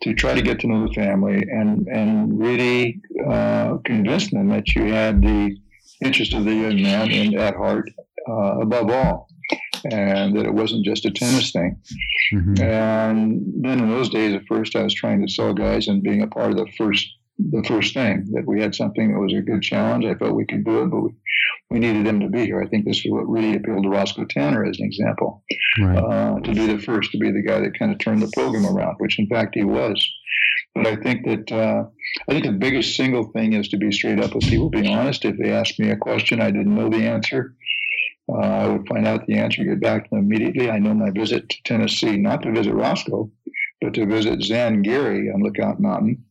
to 0.01 0.13
try 0.13 0.33
to 0.33 0.41
get 0.41 0.59
to 0.61 0.67
know 0.67 0.87
the 0.87 0.93
family 0.93 1.35
and 1.35 1.87
and 1.87 2.39
really 2.39 3.01
uh, 3.27 3.77
convince 3.85 4.31
them 4.31 4.49
that 4.49 4.73
you 4.75 4.85
had 4.85 5.21
the 5.21 5.57
interest 6.03 6.33
of 6.33 6.45
the 6.45 6.53
young 6.53 6.81
man 6.81 7.11
in 7.11 7.37
at 7.37 7.55
heart 7.55 7.89
uh, 8.27 8.59
above 8.59 8.89
all, 8.89 9.27
and 9.91 10.35
that 10.35 10.45
it 10.45 10.53
wasn't 10.53 10.85
just 10.85 11.05
a 11.05 11.11
tennis 11.11 11.51
thing. 11.51 11.79
Mm-hmm. 12.33 12.61
And 12.61 13.63
then 13.63 13.79
in 13.79 13.89
those 13.89 14.09
days, 14.09 14.33
at 14.33 14.45
first, 14.47 14.75
I 14.75 14.83
was 14.83 14.93
trying 14.93 15.25
to 15.25 15.31
sell 15.31 15.53
guys 15.53 15.87
and 15.87 16.03
being 16.03 16.21
a 16.21 16.27
part 16.27 16.51
of 16.51 16.57
the 16.57 16.71
first 16.77 17.07
the 17.37 17.63
first 17.67 17.93
thing 17.93 18.25
that 18.31 18.45
we 18.47 18.61
had 18.61 18.73
something 18.73 19.11
that 19.11 19.19
was 19.19 19.33
a 19.33 19.41
good 19.41 19.61
challenge. 19.61 20.05
I 20.05 20.15
felt 20.15 20.35
we 20.35 20.45
could 20.45 20.63
do 20.63 20.83
it, 20.83 20.87
but 20.89 21.01
we, 21.01 21.09
we 21.69 21.79
needed 21.79 22.05
them 22.05 22.21
to 22.21 22.29
be 22.29 22.45
here. 22.45 22.61
I 22.61 22.67
think 22.67 22.85
this 22.85 22.99
is 22.99 23.11
what 23.11 23.27
really 23.27 23.57
appealed 23.57 23.83
to 23.83 23.89
Roscoe 23.89 24.25
Tanner 24.25 24.65
as 24.65 24.79
an 24.79 24.85
example, 24.85 25.43
right. 25.81 25.97
uh, 25.97 26.39
to 26.39 26.53
be 26.53 26.65
the 26.65 26.79
first, 26.79 27.11
to 27.11 27.17
be 27.17 27.31
the 27.31 27.41
guy 27.41 27.59
that 27.59 27.77
kind 27.77 27.91
of 27.91 27.99
turned 27.99 28.21
the 28.21 28.31
program 28.33 28.65
around, 28.65 28.95
which 28.99 29.19
in 29.19 29.27
fact 29.27 29.55
he 29.55 29.65
was. 29.65 30.01
But 30.75 30.87
I 30.87 30.95
think 30.97 31.25
that 31.25 31.51
uh, 31.51 31.85
I 32.27 32.31
think 32.33 32.45
the 32.45 32.51
biggest 32.51 32.97
single 32.97 33.23
thing 33.31 33.53
is 33.53 33.69
to 33.69 33.77
be 33.77 33.91
straight 33.91 34.19
up 34.19 34.35
with 34.35 34.43
people, 34.43 34.69
being 34.69 34.93
honest. 34.93 35.23
If 35.23 35.37
they 35.37 35.51
ask 35.51 35.79
me 35.79 35.89
a 35.89 35.95
question, 35.95 36.41
I 36.41 36.51
didn't 36.51 36.75
know 36.75 36.89
the 36.89 37.07
answer. 37.07 37.55
Uh, 38.27 38.39
I 38.39 38.67
would 38.67 38.87
find 38.87 39.07
out 39.07 39.25
the 39.25 39.37
answer, 39.37 39.63
get 39.63 39.79
back 39.79 40.03
to 40.03 40.09
them 40.09 40.19
immediately. 40.19 40.69
I 40.69 40.79
know 40.79 40.93
my 40.93 41.11
visit 41.11 41.47
to 41.47 41.63
Tennessee, 41.63 42.17
not 42.17 42.41
to 42.41 42.51
visit 42.51 42.73
Roscoe, 42.73 43.29
but 43.81 43.93
to 43.93 44.05
visit 44.05 44.41
Zan 44.41 44.81
Guerry 44.81 45.31
on 45.31 45.43
Lookout 45.43 45.79
Mountain. 45.79 46.23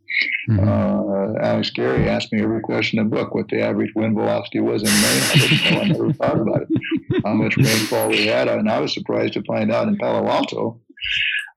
Mm-hmm. 0.50 0.68
Uh, 0.68 1.40
Alex 1.40 1.70
Guerry 1.70 2.08
asked 2.08 2.32
me 2.32 2.42
every 2.42 2.60
question 2.60 2.98
in 2.98 3.08
the 3.08 3.16
book 3.16 3.34
what 3.34 3.48
the 3.48 3.62
average 3.62 3.92
wind 3.94 4.14
velocity 4.14 4.60
was 4.60 4.82
in 4.82 4.88
May. 4.88 5.20
I 5.22 5.34
didn't 5.34 5.64
know. 5.64 5.80
I 5.80 5.84
never 5.88 6.12
thought 6.12 6.40
about 6.40 6.62
it. 6.62 7.22
How 7.24 7.34
much 7.34 7.56
rainfall 7.56 8.08
we 8.08 8.26
had. 8.26 8.48
And 8.48 8.68
I 8.68 8.80
was 8.80 8.92
surprised 8.92 9.34
to 9.34 9.42
find 9.42 9.72
out 9.72 9.88
in 9.88 9.96
Palo 9.96 10.28
Alto, 10.28 10.80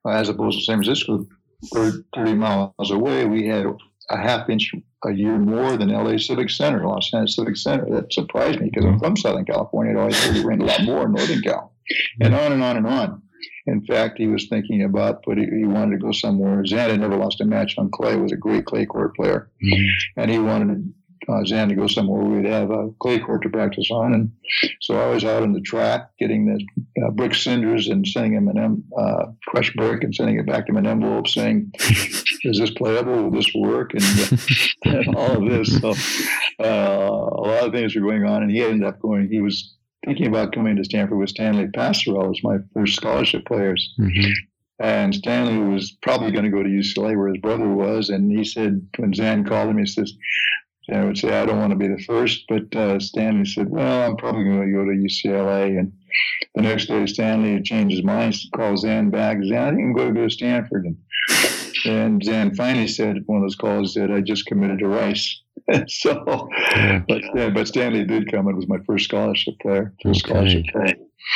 as 0.08 0.30
opposed 0.30 0.60
to 0.60 0.64
San 0.64 0.84
Francisco, 0.84 1.26
30 1.74 2.34
miles 2.36 2.92
away, 2.92 3.26
we 3.26 3.48
had 3.48 3.66
a 4.10 4.18
half 4.18 4.50
inch 4.50 4.72
a 5.06 5.12
year 5.12 5.38
more 5.38 5.78
than 5.78 5.90
LA 5.90 6.18
Civic 6.18 6.50
Center, 6.50 6.86
Los 6.88 7.14
Angeles 7.14 7.36
Civic 7.36 7.58
Center. 7.58 7.86
That 7.90 8.14
surprised 8.14 8.60
me 8.60 8.70
because 8.70 8.86
I'm 8.86 9.00
from 9.00 9.18
Southern 9.18 9.46
California. 9.46 9.94
It 9.94 10.00
always 10.00 10.28
really 10.28 10.46
rained 10.46 10.64
a 10.64 10.66
lot 10.66 10.84
more 10.84 11.06
in 11.06 11.14
Northern 11.14 11.42
Cal, 11.42 11.74
and 12.22 12.34
on 12.34 12.52
and 12.52 12.64
on 12.64 12.78
and 12.78 12.88
on. 12.88 13.22
In 13.68 13.86
fact, 13.86 14.18
he 14.18 14.28
was 14.28 14.48
thinking 14.48 14.84
about, 14.84 15.24
but 15.26 15.38
he, 15.38 15.46
he 15.46 15.66
wanted 15.66 15.98
to 15.98 16.06
go 16.06 16.12
somewhere. 16.12 16.66
Zan 16.66 16.90
had 16.90 17.02
never 17.02 17.18
lost 17.18 17.42
a 17.42 17.46
match 17.46 17.76
on 17.78 17.92
clay. 17.92 18.16
Was 18.16 18.32
a 18.32 18.38
great 18.38 18.66
clay 18.66 18.86
court 18.86 19.16
player, 19.16 19.52
mm-hmm. 19.64 20.22
and 20.22 20.32
he 20.32 20.40
wanted 20.40 20.94
uh, 21.30 21.44
Zan 21.46 21.70
to 21.70 21.76
go 21.76 21.88
somewhere 21.88 22.24
we'd 22.24 22.46
have 22.46 22.72
a 22.72 22.90
clay 23.00 23.20
court 23.20 23.44
to 23.44 23.50
practice 23.50 23.90
on. 23.92 24.14
And 24.14 24.32
so 24.82 25.00
I 25.00 25.08
was 25.08 25.24
out 25.24 25.44
on 25.44 25.54
the 25.54 25.62
track 25.62 26.10
getting 26.20 26.46
the 26.46 27.04
uh, 27.04 27.12
brick 27.12 27.36
cinders 27.36 27.88
and 27.88 28.08
sending 28.08 28.34
him 28.34 28.48
an 28.48 28.58
em- 28.58 28.84
uh, 28.98 29.26
crushed 29.48 29.76
brick 29.76 30.04
and 30.04 30.16
sending 30.16 30.40
it 30.40 30.46
back 30.46 30.68
to 30.68 30.76
an 30.76 30.88
envelope 30.88 31.28
saying, 31.28 31.72
"Is 32.44 32.60
this 32.60 32.72
playable? 32.72 33.24
Will 33.24 33.32
this 33.32 33.52
work?" 33.56 33.92
And, 33.94 34.42
and 34.86 35.16
all 35.16 35.44
of 35.44 35.50
this. 35.50 35.80
So 35.80 35.94
uh, 36.64 37.30
a 37.32 37.42
lot 37.42 37.66
of 37.66 37.74
things 37.74 37.96
were 37.96 38.02
going 38.02 38.26
on, 38.26 38.44
and 38.44 38.52
he 38.52 38.64
ended 38.64 38.88
up 38.88 39.00
going. 39.02 39.30
He 39.30 39.42
was 39.42 39.76
thinking 40.06 40.28
about 40.28 40.54
coming 40.54 40.76
to 40.78 40.84
Stanford 40.84 41.18
with 41.18 41.30
Stanley 41.30 41.68
Pasarell 41.68 42.32
as 42.32 42.44
my 42.44 42.58
first 42.74 42.96
scholarship 42.96 43.46
players. 43.46 43.94
Mm-hmm. 44.00 44.32
And 44.80 45.16
Stanley 45.16 45.58
was 45.58 45.98
probably 46.04 46.32
going 46.32 46.46
to 46.46 46.52
go 46.52 46.62
to 46.62 46.70
UCLA 46.70 47.18
where 47.18 47.30
his 47.30 47.42
brother 47.42 47.68
was. 47.68 48.10
And 48.10 48.32
he 48.32 48.44
said, 48.44 48.88
when 48.98 49.14
Zan 49.14 49.44
called 49.44 49.70
him, 49.70 49.80
he 49.80 49.88
says, 49.88 50.14
I 50.90 51.04
would 51.04 51.18
say, 51.18 51.38
I 51.38 51.46
don't 51.46 51.60
want 51.60 51.72
to 51.72 51.78
be 51.78 51.88
the 51.88 52.02
first, 52.04 52.46
but 52.48 52.74
uh, 52.76 53.00
Stanley 53.00 53.46
said, 53.46 53.70
well, 53.70 54.10
I'm 54.10 54.16
probably 54.16 54.46
going 54.46 54.68
to 54.68 54.74
go 54.74 54.86
to 54.86 54.92
UCLA. 54.92 55.80
And 55.80 55.92
the 56.56 56.62
next 56.62 56.86
day, 56.86 57.06
Stanley 57.06 57.62
changed 57.62 57.96
his 57.96 58.06
mind, 58.06 58.36
calls 58.56 58.82
Zan 58.82 59.10
back. 59.10 59.38
Zan, 59.44 59.58
I 59.58 59.70
think 59.72 59.82
I'm 59.82 59.94
going 59.94 60.14
to 60.14 60.22
go 60.22 60.28
to 60.28 60.34
Stanford. 60.34 60.86
And, 60.86 60.98
and 61.88 62.24
Zan 62.24 62.56
finally 62.56 62.88
said, 62.88 63.24
one 63.26 63.38
of 63.38 63.44
those 63.44 63.56
calls, 63.56 63.94
that 63.96 64.12
I 64.12 64.22
just 64.22 64.46
committed 64.46 64.80
to 64.80 64.88
Rice. 64.88 65.42
so, 65.88 66.50
but, 67.08 67.22
but 67.54 67.68
Stanley 67.68 68.06
did 68.06 68.32
come. 68.32 68.48
It 68.48 68.56
was 68.56 68.68
my 68.68 68.78
first 68.86 69.06
scholarship 69.06 69.56
player, 69.62 69.94
first 70.04 70.26
okay. 70.26 70.30
scholarship 70.30 70.66
player. 70.72 70.96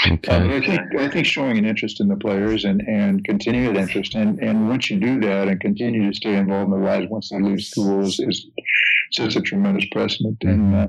Okay. 0.10 0.32
Uh, 0.32 0.58
I 0.58 0.66
think 0.66 0.82
I 0.98 1.10
think 1.10 1.26
showing 1.26 1.58
an 1.58 1.66
interest 1.66 2.00
in 2.00 2.08
the 2.08 2.16
players 2.16 2.64
and, 2.64 2.82
and 2.88 3.24
continued 3.26 3.76
interest 3.76 4.16
and, 4.16 4.40
and 4.40 4.70
once 4.70 4.90
you 4.90 4.98
do 5.00 5.20
that 5.20 5.50
and 5.50 5.60
continue 5.60 6.10
to 6.10 6.16
stay 6.16 6.36
involved 6.36 6.72
in 6.74 6.80
the 6.80 6.86
lives 6.86 7.08
once 7.10 7.30
they 7.30 7.42
leave 7.42 7.62
school 7.62 8.02
is, 8.02 8.18
is 8.20 8.48
sets 9.12 9.36
a 9.36 9.42
tremendous 9.42 9.86
precedent 9.92 10.40
mm-hmm. 10.40 10.74
and 10.74 10.76
uh, 10.76 10.88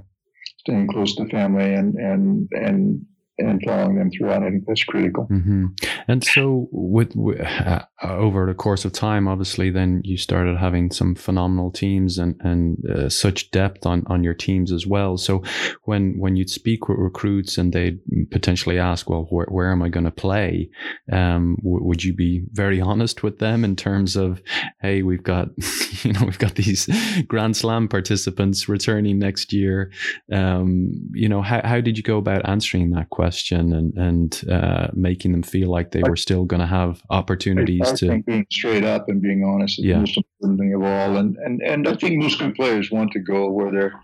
staying 0.58 0.86
close 0.86 1.16
to 1.16 1.26
family 1.30 1.74
and 1.74 1.96
and 1.96 2.48
and 2.52 3.04
and 3.38 3.62
following 3.64 3.96
them 3.96 4.10
throughout. 4.10 4.42
I 4.42 4.50
think 4.50 4.64
that's 4.66 4.84
critical. 4.84 5.26
Mm-hmm. 5.30 5.66
And 6.06 6.22
so, 6.22 6.68
with, 6.70 7.12
with 7.16 7.40
uh, 7.40 7.84
over 8.02 8.46
the 8.46 8.54
course 8.54 8.84
of 8.84 8.92
time, 8.92 9.26
obviously, 9.26 9.70
then 9.70 10.02
you 10.04 10.16
started 10.16 10.58
having 10.58 10.90
some 10.90 11.14
phenomenal 11.14 11.70
teams 11.70 12.18
and 12.18 12.36
and 12.40 12.78
uh, 12.88 13.08
such 13.08 13.50
depth 13.50 13.86
on 13.86 14.04
on 14.06 14.22
your 14.22 14.34
teams 14.34 14.72
as 14.72 14.86
well. 14.86 15.16
So, 15.16 15.42
when 15.84 16.18
when 16.18 16.36
you'd 16.36 16.50
speak 16.50 16.88
with 16.88 16.98
recruits 16.98 17.56
and 17.56 17.72
they'd 17.72 18.00
potentially 18.30 18.78
ask, 18.78 19.08
"Well, 19.08 19.26
where, 19.30 19.46
where 19.46 19.72
am 19.72 19.82
I 19.82 19.88
going 19.88 20.04
to 20.04 20.10
play?" 20.10 20.68
Um, 21.10 21.56
w- 21.62 21.84
would 21.84 22.04
you 22.04 22.14
be 22.14 22.44
very 22.52 22.80
honest 22.92 23.22
with 23.22 23.38
them 23.38 23.64
in 23.64 23.76
terms 23.76 24.14
of, 24.16 24.42
"Hey, 24.80 25.02
we've 25.02 25.22
got 25.22 25.48
you 26.02 26.12
know 26.12 26.20
we've 26.24 26.38
got 26.38 26.56
these 26.56 26.88
Grand 27.28 27.56
Slam 27.56 27.88
participants 27.88 28.68
returning 28.68 29.18
next 29.18 29.54
year." 29.54 29.90
Um, 30.30 30.92
you 31.14 31.30
know, 31.30 31.40
how 31.40 31.62
how 31.64 31.80
did 31.80 31.96
you 31.96 32.02
go 32.02 32.18
about 32.18 32.46
answering 32.46 32.90
that 32.90 33.08
question? 33.08 33.21
Question 33.22 33.72
and 33.72 33.96
and 33.96 34.44
uh, 34.50 34.88
making 34.94 35.30
them 35.30 35.44
feel 35.44 35.70
like 35.70 35.92
they 35.92 36.02
were 36.02 36.16
still 36.16 36.44
going 36.44 36.60
to 36.60 36.66
have 36.66 37.02
opportunities 37.10 37.86
I, 37.86 37.92
I 37.92 37.94
to 37.94 38.22
being 38.22 38.46
straight 38.50 38.84
up 38.84 39.08
and 39.08 39.22
being 39.22 39.44
honest 39.44 39.78
is 39.78 39.84
yeah. 39.84 39.94
the 39.94 40.00
most 40.00 40.16
important 40.16 40.58
thing 40.58 40.74
of 40.74 40.82
all. 40.82 41.16
And 41.16 41.36
and 41.36 41.62
and 41.62 41.86
I 41.86 41.94
think 41.94 42.20
most 42.20 42.40
good 42.40 42.56
players 42.56 42.90
want 42.90 43.12
to 43.12 43.20
go 43.20 43.48
where 43.48 43.70
they're 43.70 43.94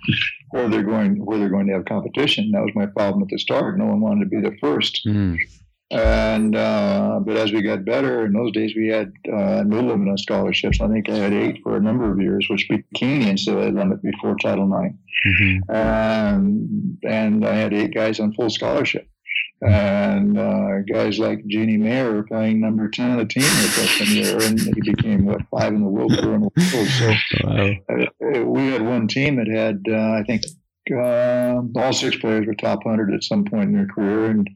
where 0.50 0.68
they're 0.68 0.84
going 0.84 1.24
where 1.24 1.38
they're 1.38 1.48
going 1.48 1.66
to 1.66 1.72
have 1.72 1.84
competition. 1.84 2.52
That 2.52 2.62
was 2.62 2.70
my 2.76 2.86
problem 2.86 3.22
at 3.24 3.28
the 3.28 3.38
start. 3.38 3.76
No 3.76 3.86
one 3.86 4.00
wanted 4.00 4.24
to 4.24 4.30
be 4.30 4.40
the 4.40 4.56
first. 4.60 5.00
Mm. 5.04 5.36
And 5.90 6.54
uh, 6.54 7.20
but 7.24 7.36
as 7.36 7.50
we 7.50 7.62
got 7.62 7.84
better, 7.84 8.26
in 8.26 8.34
those 8.34 8.52
days 8.52 8.74
we 8.76 8.88
had 8.88 9.10
uh, 9.26 9.62
no 9.66 9.80
limit 9.80 10.08
on 10.08 10.18
scholarships. 10.18 10.80
I 10.82 10.88
think 10.88 11.08
I 11.08 11.16
had 11.16 11.32
eight 11.32 11.60
for 11.62 11.76
a 11.76 11.80
number 11.80 12.10
of 12.10 12.20
years, 12.20 12.46
which 12.50 12.68
became 12.68 13.22
the 13.22 13.30
NCAA 13.30 13.74
limit 13.74 14.02
before 14.02 14.36
Title 14.36 14.66
IX. 14.66 14.94
Mm-hmm. 15.26 15.70
Um, 15.74 16.98
and 17.04 17.44
I 17.44 17.54
had 17.54 17.72
eight 17.72 17.94
guys 17.94 18.20
on 18.20 18.34
full 18.34 18.50
scholarship. 18.50 19.08
And 19.60 20.38
uh, 20.38 20.82
guys 20.82 21.18
like 21.18 21.44
Jeannie 21.46 21.78
Mayer 21.78 22.12
were 22.12 22.22
playing 22.22 22.60
number 22.60 22.88
10 22.88 23.10
on 23.10 23.16
the 23.18 23.24
team 23.24 23.42
the 23.42 23.48
freshman 23.48 24.16
year, 24.16 24.40
and 24.40 24.60
he 24.60 24.92
became, 24.92 25.24
what, 25.24 25.40
five 25.50 25.72
in 25.72 25.82
the 25.82 25.88
world, 25.88 26.16
four 26.16 26.34
in 26.34 26.42
the 26.42 26.50
world. 26.54 26.88
So 26.88 27.48
wow. 27.48 28.38
uh, 28.38 28.44
we 28.44 28.68
had 28.68 28.82
one 28.82 29.08
team 29.08 29.36
that 29.36 29.48
had, 29.48 29.82
uh, 29.90 30.12
I 30.12 30.22
think, 30.24 30.44
uh, 30.90 31.60
all 31.76 31.92
six 31.92 32.16
players 32.16 32.46
were 32.46 32.54
top 32.54 32.84
100 32.84 33.14
at 33.14 33.24
some 33.24 33.44
point 33.44 33.64
in 33.64 33.72
their 33.72 33.86
career. 33.86 34.26
And, 34.26 34.48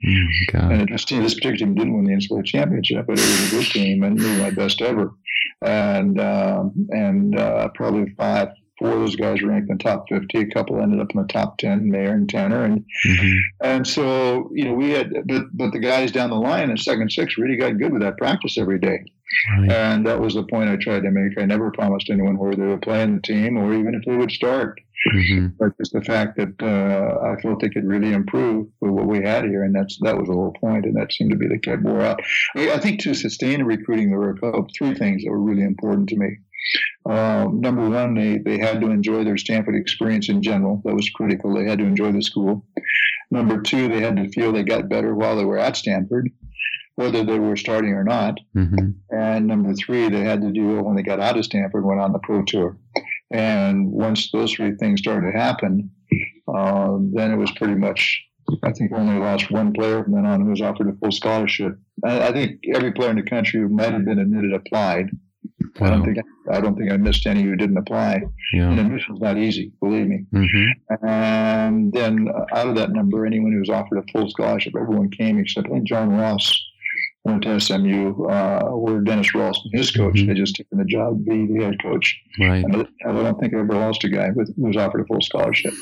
oh, 0.54 0.70
and 0.70 0.88
this, 0.88 1.04
team, 1.04 1.22
this 1.22 1.34
particular 1.34 1.56
team 1.56 1.74
didn't 1.74 1.94
win 1.94 2.04
the 2.04 2.12
NCAA 2.12 2.44
championship, 2.44 3.06
but 3.06 3.18
it 3.18 3.22
was 3.22 3.52
a 3.52 3.56
good 3.56 3.66
team 3.66 4.02
and 4.02 4.18
were 4.18 4.38
my 4.38 4.50
best 4.50 4.80
ever. 4.80 5.14
And, 5.64 6.20
um, 6.20 6.88
and 6.90 7.38
uh, 7.38 7.68
probably 7.74 8.12
five, 8.16 8.48
four 8.78 8.92
of 8.92 9.00
those 9.00 9.16
guys 9.16 9.42
ranked 9.42 9.70
in 9.70 9.76
the 9.76 9.82
top 9.82 10.08
50. 10.08 10.38
A 10.38 10.46
couple 10.50 10.80
ended 10.80 11.00
up 11.00 11.12
in 11.14 11.20
the 11.20 11.28
top 11.28 11.58
10, 11.58 11.90
Mayer 11.90 12.12
and 12.12 12.28
Tanner. 12.28 12.64
And, 12.64 12.84
mm-hmm. 13.06 13.38
and 13.60 13.86
so, 13.86 14.50
you 14.52 14.64
know, 14.64 14.74
we 14.74 14.90
had, 14.90 15.12
but, 15.26 15.44
but 15.52 15.72
the 15.72 15.78
guys 15.78 16.12
down 16.12 16.30
the 16.30 16.36
line 16.36 16.70
in 16.70 16.76
second 16.76 17.12
six 17.12 17.38
really 17.38 17.56
got 17.56 17.78
good 17.78 17.92
with 17.92 18.02
that 18.02 18.18
practice 18.18 18.58
every 18.58 18.78
day. 18.78 19.04
Right. 19.58 19.70
And 19.72 20.06
that 20.06 20.20
was 20.20 20.34
the 20.34 20.44
point 20.44 20.70
I 20.70 20.76
tried 20.76 21.02
to 21.02 21.10
make. 21.10 21.38
I 21.38 21.44
never 21.44 21.70
promised 21.70 22.10
anyone 22.10 22.38
where 22.38 22.54
they 22.54 22.66
would 22.66 22.82
play 22.82 23.02
in 23.02 23.16
the 23.16 23.22
team 23.22 23.56
or 23.56 23.74
even 23.74 23.94
if 23.94 24.04
they 24.04 24.16
would 24.16 24.30
start. 24.30 24.80
Mm-hmm. 25.14 25.46
But 25.58 25.76
just 25.78 25.92
the 25.92 26.02
fact 26.02 26.36
that 26.36 26.62
uh, 26.62 27.26
I 27.26 27.40
felt 27.40 27.60
they 27.60 27.68
could 27.68 27.86
really 27.86 28.12
improve 28.12 28.68
with 28.80 28.92
what 28.92 29.06
we 29.06 29.18
had 29.18 29.44
here, 29.44 29.64
and 29.64 29.74
that's 29.74 29.98
that 30.02 30.16
was 30.16 30.28
the 30.28 30.34
whole 30.34 30.54
point, 30.60 30.84
and 30.84 30.94
that 30.96 31.12
seemed 31.12 31.32
to 31.32 31.36
be 31.36 31.48
the 31.48 31.58
kid 31.58 31.82
bore 31.82 32.02
out. 32.02 32.20
I 32.54 32.78
think 32.78 33.00
to 33.00 33.14
sustain 33.14 33.64
recruiting, 33.64 34.10
there 34.10 34.20
were 34.20 34.36
three 34.78 34.94
things 34.94 35.24
that 35.24 35.30
were 35.30 35.40
really 35.40 35.62
important 35.62 36.08
to 36.10 36.16
me. 36.16 36.38
Um, 37.04 37.60
number 37.60 37.88
one, 37.88 38.14
they, 38.14 38.38
they 38.38 38.58
had 38.58 38.80
to 38.80 38.90
enjoy 38.90 39.24
their 39.24 39.36
Stanford 39.36 39.74
experience 39.74 40.28
in 40.28 40.42
general. 40.42 40.80
That 40.84 40.94
was 40.94 41.10
critical. 41.10 41.52
They 41.52 41.68
had 41.68 41.80
to 41.80 41.84
enjoy 41.84 42.12
the 42.12 42.22
school. 42.22 42.64
Number 43.30 43.60
two, 43.60 43.88
they 43.88 44.00
had 44.00 44.16
to 44.16 44.28
feel 44.28 44.52
they 44.52 44.62
got 44.62 44.88
better 44.88 45.14
while 45.14 45.36
they 45.36 45.44
were 45.44 45.58
at 45.58 45.76
Stanford, 45.76 46.30
whether 46.96 47.24
they 47.24 47.38
were 47.38 47.57
starting 47.57 47.92
or 47.92 48.05
not. 48.05 48.38
Mm-hmm. 48.57 48.90
And 49.16 49.46
number 49.46 49.74
three, 49.74 50.09
they 50.09 50.20
had 50.20 50.42
to 50.42 50.50
do 50.50 50.78
it 50.78 50.83
when 50.83 50.96
they 50.96 51.02
got 51.02 51.20
out 51.20 51.38
of 51.38 51.44
Stanford, 51.44 51.85
went 51.85 52.00
on 52.00 52.12
the 52.12 52.18
pro 52.20 52.42
tour. 52.42 52.76
And 53.31 53.90
once 53.90 54.31
those 54.31 54.52
three 54.52 54.74
things 54.76 55.00
started 55.00 55.33
to 55.33 55.38
happen, 55.38 55.90
uh, 56.55 56.98
then 57.12 57.31
it 57.31 57.37
was 57.37 57.50
pretty 57.52 57.74
much 57.74 58.22
I 58.62 58.72
think 58.72 58.92
only 58.92 59.18
lost 59.18 59.50
one 59.50 59.72
player 59.72 60.02
from 60.02 60.12
then 60.12 60.26
on 60.26 60.42
who 60.42 60.50
was 60.50 60.61
offered 60.61 60.88
a 60.88 60.92
full 60.94 61.12
scholarship. 61.12 61.78
I, 62.05 62.28
I 62.28 62.33
think 62.33 62.61
every 62.74 62.92
player 62.92 63.11
in 63.11 63.16
the 63.16 63.22
country 63.22 63.61
who 63.61 63.68
might 63.68 63.92
have 63.92 64.05
been 64.05 64.18
admitted 64.18 64.52
applied. 64.52 65.11
Wow. 65.78 65.87
I 65.87 65.90
don't 65.90 66.05
think 66.05 66.18
I 66.50 66.61
don't 66.61 66.76
think 66.76 66.90
I 66.90 66.96
missed 66.96 67.26
any 67.26 67.42
who 67.42 67.57
didn't 67.57 67.76
apply. 67.76 68.22
Yeah. 68.52 68.70
And 68.70 68.81
admission's 68.81 69.20
not 69.20 69.38
easy, 69.38 69.72
believe 69.81 70.07
me. 70.07 70.26
Mm-hmm. 70.35 71.07
And 71.07 71.92
then 71.92 72.28
uh, 72.28 72.57
out 72.57 72.68
of 72.68 72.74
that 72.76 72.90
number, 72.90 73.24
anyone 73.24 73.52
who 73.52 73.61
was 73.61 73.70
offered 73.70 73.98
a 73.98 74.12
full 74.12 74.28
scholarship, 74.28 74.74
everyone 74.78 75.11
came 75.11 75.38
except 75.38 75.68
John 75.85 76.11
Ross 76.11 76.61
went 77.24 77.42
to 77.42 77.61
SMU, 77.61 78.26
uh, 78.26 78.70
where 78.70 79.00
Dennis 79.00 79.35
Ralston, 79.35 79.70
his 79.72 79.90
coach, 79.90 80.14
mm-hmm. 80.14 80.28
they 80.28 80.35
just 80.35 80.56
took 80.56 80.66
him 80.72 80.78
the 80.78 80.85
job 80.85 81.18
to 81.18 81.30
be 81.30 81.46
the 81.46 81.64
head 81.64 81.76
coach. 81.82 82.18
Right. 82.40 82.64
And 82.64 82.88
I 83.06 83.12
don't 83.12 83.38
think 83.38 83.54
I 83.54 83.61
ever 83.61 83.74
lost 83.74 84.04
a 84.04 84.08
guy 84.08 84.30
with, 84.35 84.54
who 84.56 84.66
was 84.66 84.76
offered 84.76 85.02
a 85.02 85.04
full 85.04 85.20
scholarship. 85.20 85.74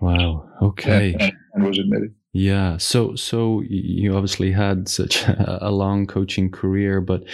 Wow. 0.00 0.48
Okay. 0.62 1.16
And, 1.18 1.32
and 1.54 1.64
was 1.64 1.78
admitted. 1.78 2.14
Yeah. 2.32 2.76
So, 2.76 3.16
so 3.16 3.60
you 3.68 4.14
obviously 4.14 4.52
had 4.52 4.88
such 4.88 5.24
a 5.28 5.70
long 5.70 6.06
coaching 6.06 6.48
career, 6.50 7.00
but 7.00 7.24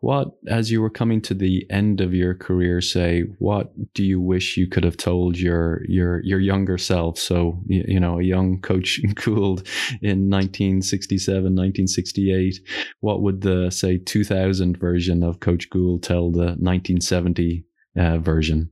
what, 0.00 0.28
as 0.48 0.70
you 0.70 0.80
were 0.80 0.90
coming 0.90 1.20
to 1.22 1.34
the 1.34 1.66
end 1.68 2.00
of 2.00 2.14
your 2.14 2.34
career, 2.34 2.80
say, 2.80 3.24
what 3.38 3.72
do 3.92 4.02
you 4.02 4.18
wish 4.18 4.56
you 4.56 4.66
could 4.66 4.84
have 4.84 4.96
told 4.96 5.38
your, 5.38 5.82
your, 5.88 6.22
your 6.24 6.40
younger 6.40 6.78
self? 6.78 7.18
So, 7.18 7.60
you, 7.66 8.00
know, 8.00 8.18
a 8.18 8.22
young 8.22 8.60
coach 8.62 8.98
Gould 9.14 9.66
in 10.00 10.30
1967, 10.30 11.34
1968, 11.34 12.58
what 13.00 13.20
would 13.20 13.42
the, 13.42 13.70
say, 13.70 13.98
2000 13.98 14.78
version 14.78 15.22
of 15.22 15.40
Coach 15.40 15.68
Gould 15.68 16.02
tell 16.02 16.30
the 16.30 16.56
1970 16.56 17.66
uh, 17.98 18.18
version? 18.18 18.70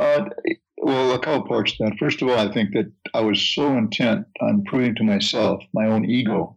Uh, 0.00 0.24
well, 0.82 1.14
a 1.14 1.18
couple 1.18 1.46
parts 1.46 1.76
to 1.76 1.84
that. 1.84 1.98
First 1.98 2.22
of 2.22 2.28
all, 2.28 2.36
I 2.36 2.52
think 2.52 2.72
that 2.72 2.90
I 3.14 3.20
was 3.20 3.40
so 3.40 3.76
intent 3.78 4.26
on 4.40 4.64
proving 4.64 4.96
to 4.96 5.04
myself 5.04 5.62
my 5.72 5.86
own 5.86 6.04
ego 6.04 6.56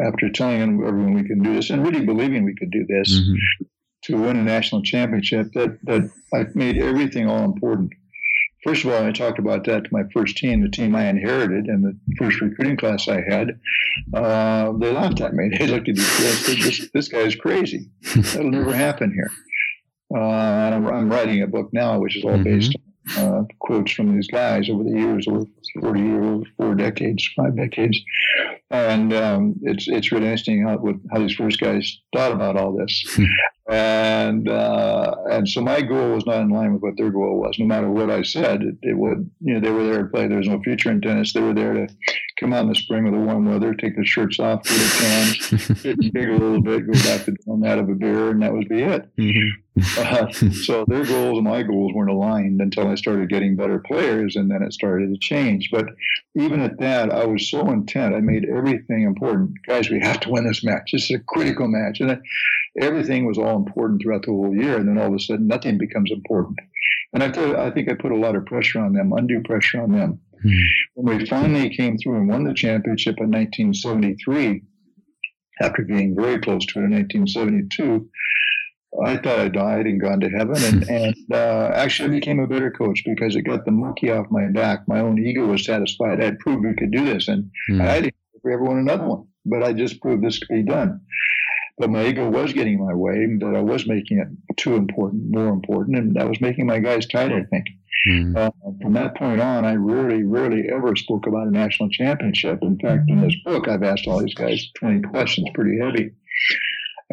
after 0.00 0.28
telling 0.28 0.60
everyone 0.60 1.14
we 1.14 1.26
can 1.26 1.40
do 1.40 1.54
this 1.54 1.70
and 1.70 1.86
really 1.86 2.04
believing 2.04 2.44
we 2.44 2.56
could 2.56 2.72
do 2.72 2.84
this 2.88 3.12
mm-hmm. 3.12 3.64
to 4.04 4.16
win 4.16 4.36
a 4.36 4.42
national 4.42 4.82
championship 4.82 5.52
that, 5.54 5.78
that 5.84 6.10
I 6.34 6.46
made 6.54 6.78
everything 6.78 7.28
all 7.28 7.44
important. 7.44 7.92
First 8.64 8.84
of 8.84 8.90
all, 8.90 9.04
I 9.04 9.12
talked 9.12 9.38
about 9.38 9.64
that 9.66 9.84
to 9.84 9.90
my 9.92 10.02
first 10.12 10.36
team, 10.36 10.62
the 10.62 10.70
team 10.70 10.96
I 10.96 11.06
inherited, 11.06 11.66
and 11.66 11.84
the 11.84 11.96
first 12.18 12.40
recruiting 12.40 12.76
class 12.76 13.06
I 13.06 13.20
had. 13.20 13.60
Uh, 14.12 14.72
they 14.78 14.90
laughed 14.90 15.20
at 15.20 15.34
me. 15.34 15.50
They 15.58 15.66
looked 15.68 15.88
at 15.88 15.96
me 15.96 16.02
and 16.02 16.38
said, 16.38 16.56
this, 16.56 16.90
this 16.92 17.08
guy 17.08 17.20
is 17.20 17.36
crazy. 17.36 17.90
That'll 18.16 18.50
never 18.50 18.72
happen 18.72 19.12
here. 19.12 19.30
Uh, 20.12 20.24
I'm, 20.24 20.86
I'm, 20.86 21.08
writing 21.10 21.42
a 21.42 21.46
book 21.46 21.70
now, 21.72 21.98
which 21.98 22.16
is 22.16 22.24
all 22.24 22.32
mm-hmm. 22.32 22.42
based 22.42 22.74
uh, 23.16 23.42
quotes 23.58 23.92
from 23.92 24.14
these 24.14 24.26
guys 24.26 24.68
over 24.70 24.84
the 24.84 24.98
years, 24.98 25.26
over 25.28 25.44
40 25.80 26.00
years, 26.00 26.44
four 26.56 26.74
decades, 26.74 27.28
five 27.36 27.56
decades. 27.56 27.98
And 28.70 29.12
um, 29.12 29.54
it's 29.62 29.86
it's 29.88 30.10
really 30.10 30.26
interesting 30.26 30.66
how, 30.66 30.76
what, 30.78 30.96
how 31.12 31.20
these 31.20 31.34
first 31.34 31.60
guys 31.60 31.98
thought 32.14 32.32
about 32.32 32.56
all 32.56 32.76
this. 32.76 33.04
Hmm. 33.14 33.24
and 33.70 34.48
uh, 34.48 35.14
and 35.30 35.48
so 35.48 35.60
my 35.60 35.80
goal 35.80 36.14
was 36.14 36.26
not 36.26 36.40
in 36.40 36.48
line 36.48 36.72
with 36.72 36.82
what 36.82 36.96
their 36.96 37.10
goal 37.10 37.40
was. 37.40 37.58
No 37.58 37.66
matter 37.66 37.90
what 37.90 38.10
I 38.10 38.22
said, 38.22 38.62
it, 38.62 38.76
it 38.82 38.98
would 38.98 39.30
you 39.40 39.54
know 39.54 39.60
they 39.60 39.70
were 39.70 39.84
there 39.84 40.02
to 40.02 40.08
play. 40.08 40.26
There 40.26 40.38
was 40.38 40.48
no 40.48 40.60
future 40.62 40.90
in 40.90 41.00
tennis. 41.00 41.32
They 41.32 41.40
were 41.40 41.54
there 41.54 41.72
to 41.72 41.88
come 42.38 42.52
out 42.52 42.62
in 42.62 42.68
the 42.68 42.74
spring 42.74 43.04
with 43.04 43.14
the 43.14 43.20
warm 43.20 43.46
weather, 43.46 43.74
take 43.74 43.94
their 43.94 44.04
shirts 44.04 44.38
off, 44.40 44.64
get 44.64 44.92
tan, 44.92 45.76
get 45.82 46.12
big 46.12 46.28
a 46.28 46.32
little 46.32 46.60
bit, 46.60 46.86
go 46.86 46.92
back 46.92 47.24
to 47.24 47.34
doing 47.46 47.60
that 47.60 47.78
of 47.78 47.88
a 47.88 47.94
beer, 47.94 48.30
and 48.30 48.42
that 48.42 48.52
would 48.52 48.68
be 48.68 48.82
it. 48.82 49.08
Mm-hmm. 49.16 49.60
Uh, 49.98 50.30
so 50.52 50.84
their 50.86 51.04
goals 51.04 51.38
and 51.38 51.44
my 51.44 51.62
goals 51.62 51.92
weren't 51.94 52.10
aligned 52.10 52.60
until 52.60 52.88
I 52.88 52.94
started 52.94 53.28
getting 53.28 53.56
better 53.56 53.78
players, 53.78 54.36
and 54.36 54.50
then 54.50 54.62
it 54.62 54.72
started 54.72 55.10
to 55.10 55.18
change. 55.18 55.53
But 55.70 55.86
even 56.36 56.60
at 56.60 56.78
that, 56.78 57.12
I 57.12 57.24
was 57.26 57.50
so 57.50 57.70
intent. 57.70 58.14
I 58.14 58.20
made 58.20 58.44
everything 58.44 59.02
important. 59.02 59.52
Guys, 59.66 59.90
we 59.90 60.00
have 60.00 60.20
to 60.20 60.30
win 60.30 60.46
this 60.46 60.64
match. 60.64 60.90
This 60.92 61.04
is 61.04 61.16
a 61.16 61.18
critical 61.20 61.68
match, 61.68 62.00
and 62.00 62.20
everything 62.80 63.26
was 63.26 63.38
all 63.38 63.56
important 63.56 64.02
throughout 64.02 64.22
the 64.22 64.32
whole 64.32 64.54
year. 64.54 64.76
And 64.76 64.88
then 64.88 64.98
all 64.98 65.08
of 65.08 65.14
a 65.14 65.18
sudden, 65.18 65.46
nothing 65.46 65.78
becomes 65.78 66.10
important. 66.10 66.58
And 67.12 67.22
I, 67.22 67.30
th- 67.30 67.56
I 67.56 67.70
think 67.70 67.88
I 67.88 67.94
put 67.94 68.12
a 68.12 68.16
lot 68.16 68.34
of 68.34 68.46
pressure 68.46 68.80
on 68.80 68.92
them, 68.92 69.12
undue 69.12 69.42
pressure 69.42 69.82
on 69.82 69.92
them. 69.92 70.20
Mm-hmm. 70.44 70.58
When 70.94 71.18
we 71.18 71.26
finally 71.26 71.74
came 71.74 71.96
through 71.96 72.16
and 72.16 72.28
won 72.28 72.44
the 72.44 72.54
championship 72.54 73.16
in 73.18 73.30
1973, 73.30 74.62
after 75.60 75.82
being 75.82 76.16
very 76.16 76.40
close 76.40 76.66
to 76.66 76.80
it 76.80 76.84
in 76.84 76.90
1972, 76.90 78.08
I 79.02 79.16
thought 79.16 79.40
I 79.40 79.48
died 79.48 79.86
and 79.86 80.00
gone 80.00 80.20
to 80.20 80.28
heaven, 80.28 80.56
and, 80.62 80.82
and 80.88 81.16
uh, 81.32 81.70
actually 81.74 82.10
became 82.10 82.40
a 82.40 82.46
better 82.46 82.70
coach 82.70 83.02
because 83.04 83.34
it 83.36 83.42
got 83.42 83.64
the 83.64 83.72
monkey 83.72 84.10
off 84.10 84.26
my 84.30 84.46
back. 84.46 84.86
My 84.86 85.00
own 85.00 85.18
ego 85.18 85.46
was 85.46 85.64
satisfied. 85.64 86.20
I 86.20 86.26
had 86.26 86.38
proved 86.38 86.64
we 86.64 86.74
could 86.74 86.92
do 86.92 87.04
this, 87.04 87.28
and 87.28 87.50
mm. 87.70 87.80
I 87.80 88.00
didn't 88.00 88.14
for 88.42 88.52
everyone 88.52 88.78
another 88.78 89.08
one, 89.08 89.26
but 89.46 89.62
I 89.62 89.72
just 89.72 90.00
proved 90.00 90.22
this 90.22 90.38
could 90.38 90.54
be 90.54 90.62
done. 90.62 91.00
But 91.78 91.90
my 91.90 92.06
ego 92.06 92.30
was 92.30 92.52
getting 92.52 92.84
my 92.84 92.94
way, 92.94 93.26
that 93.40 93.56
I 93.56 93.60
was 93.60 93.88
making 93.88 94.18
it 94.18 94.56
too 94.56 94.76
important, 94.76 95.24
more 95.30 95.48
important, 95.48 95.98
and 95.98 96.14
that 96.14 96.28
was 96.28 96.40
making 96.40 96.66
my 96.66 96.78
guys 96.78 97.06
tired. 97.06 97.32
I 97.32 97.42
think. 97.44 97.66
Mm. 98.06 98.36
Uh, 98.36 98.50
from 98.82 98.92
that 98.92 99.16
point 99.16 99.40
on, 99.40 99.64
I 99.64 99.74
rarely, 99.74 100.22
rarely 100.22 100.68
ever 100.68 100.94
spoke 100.94 101.26
about 101.26 101.48
a 101.48 101.50
national 101.50 101.88
championship. 101.88 102.58
In 102.62 102.78
fact, 102.78 103.04
in 103.08 103.20
this 103.20 103.34
book, 103.44 103.66
I've 103.66 103.82
asked 103.82 104.06
all 104.06 104.20
these 104.20 104.34
guys 104.34 104.70
20 104.78 105.02
questions, 105.08 105.48
pretty 105.54 105.78
heavy. 105.80 106.10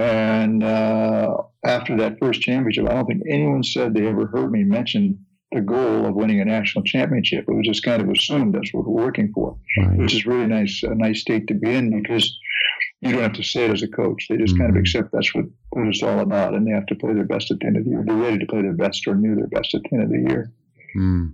And 0.01 0.63
uh, 0.63 1.37
after 1.63 1.95
that 1.97 2.17
first 2.19 2.41
championship, 2.41 2.89
I 2.89 2.93
don't 2.93 3.05
think 3.05 3.21
anyone 3.29 3.63
said 3.63 3.93
they 3.93 4.07
ever 4.07 4.25
heard 4.25 4.51
me 4.51 4.63
mention 4.63 5.23
the 5.51 5.61
goal 5.61 6.07
of 6.07 6.15
winning 6.15 6.41
a 6.41 6.45
national 6.45 6.83
championship. 6.85 7.45
It 7.47 7.53
was 7.53 7.67
just 7.67 7.83
kind 7.83 8.01
of 8.01 8.09
assumed 8.09 8.55
that's 8.55 8.73
what 8.73 8.87
we're 8.87 9.03
working 9.03 9.31
for, 9.33 9.57
right. 9.77 9.97
which 9.97 10.15
is 10.15 10.25
really 10.25 10.47
nice, 10.47 10.81
a 10.81 10.95
nice 10.95 11.21
state 11.21 11.47
to 11.47 11.53
be 11.53 11.69
in 11.69 12.01
because 12.01 12.35
you 13.01 13.11
don't 13.11 13.21
have 13.21 13.33
to 13.33 13.43
say 13.43 13.65
it 13.65 13.71
as 13.71 13.83
a 13.83 13.87
coach. 13.87 14.27
They 14.27 14.37
just 14.37 14.53
mm-hmm. 14.53 14.61
kind 14.61 14.69
of 14.69 14.75
mm-hmm. 14.75 14.81
accept 14.81 15.09
that's 15.11 15.35
what, 15.35 15.45
what 15.69 15.87
it's 15.87 16.01
all 16.01 16.19
about, 16.19 16.55
and 16.55 16.65
they 16.65 16.71
have 16.71 16.87
to 16.87 16.95
play 16.95 17.13
their 17.13 17.25
best 17.25 17.51
at 17.51 17.59
the 17.59 17.67
end 17.67 17.77
of 17.77 17.83
the 17.83 17.91
year. 17.91 18.03
They're 18.05 18.15
ready 18.15 18.39
to 18.39 18.45
play 18.45 18.61
their 18.61 18.73
best 18.73 19.05
or 19.07 19.15
knew 19.15 19.35
their 19.35 19.47
best 19.47 19.75
at 19.75 19.81
the 19.83 19.89
end 19.93 20.03
of 20.03 20.09
the 20.09 20.31
year. 20.31 20.51
Mm. 20.97 21.33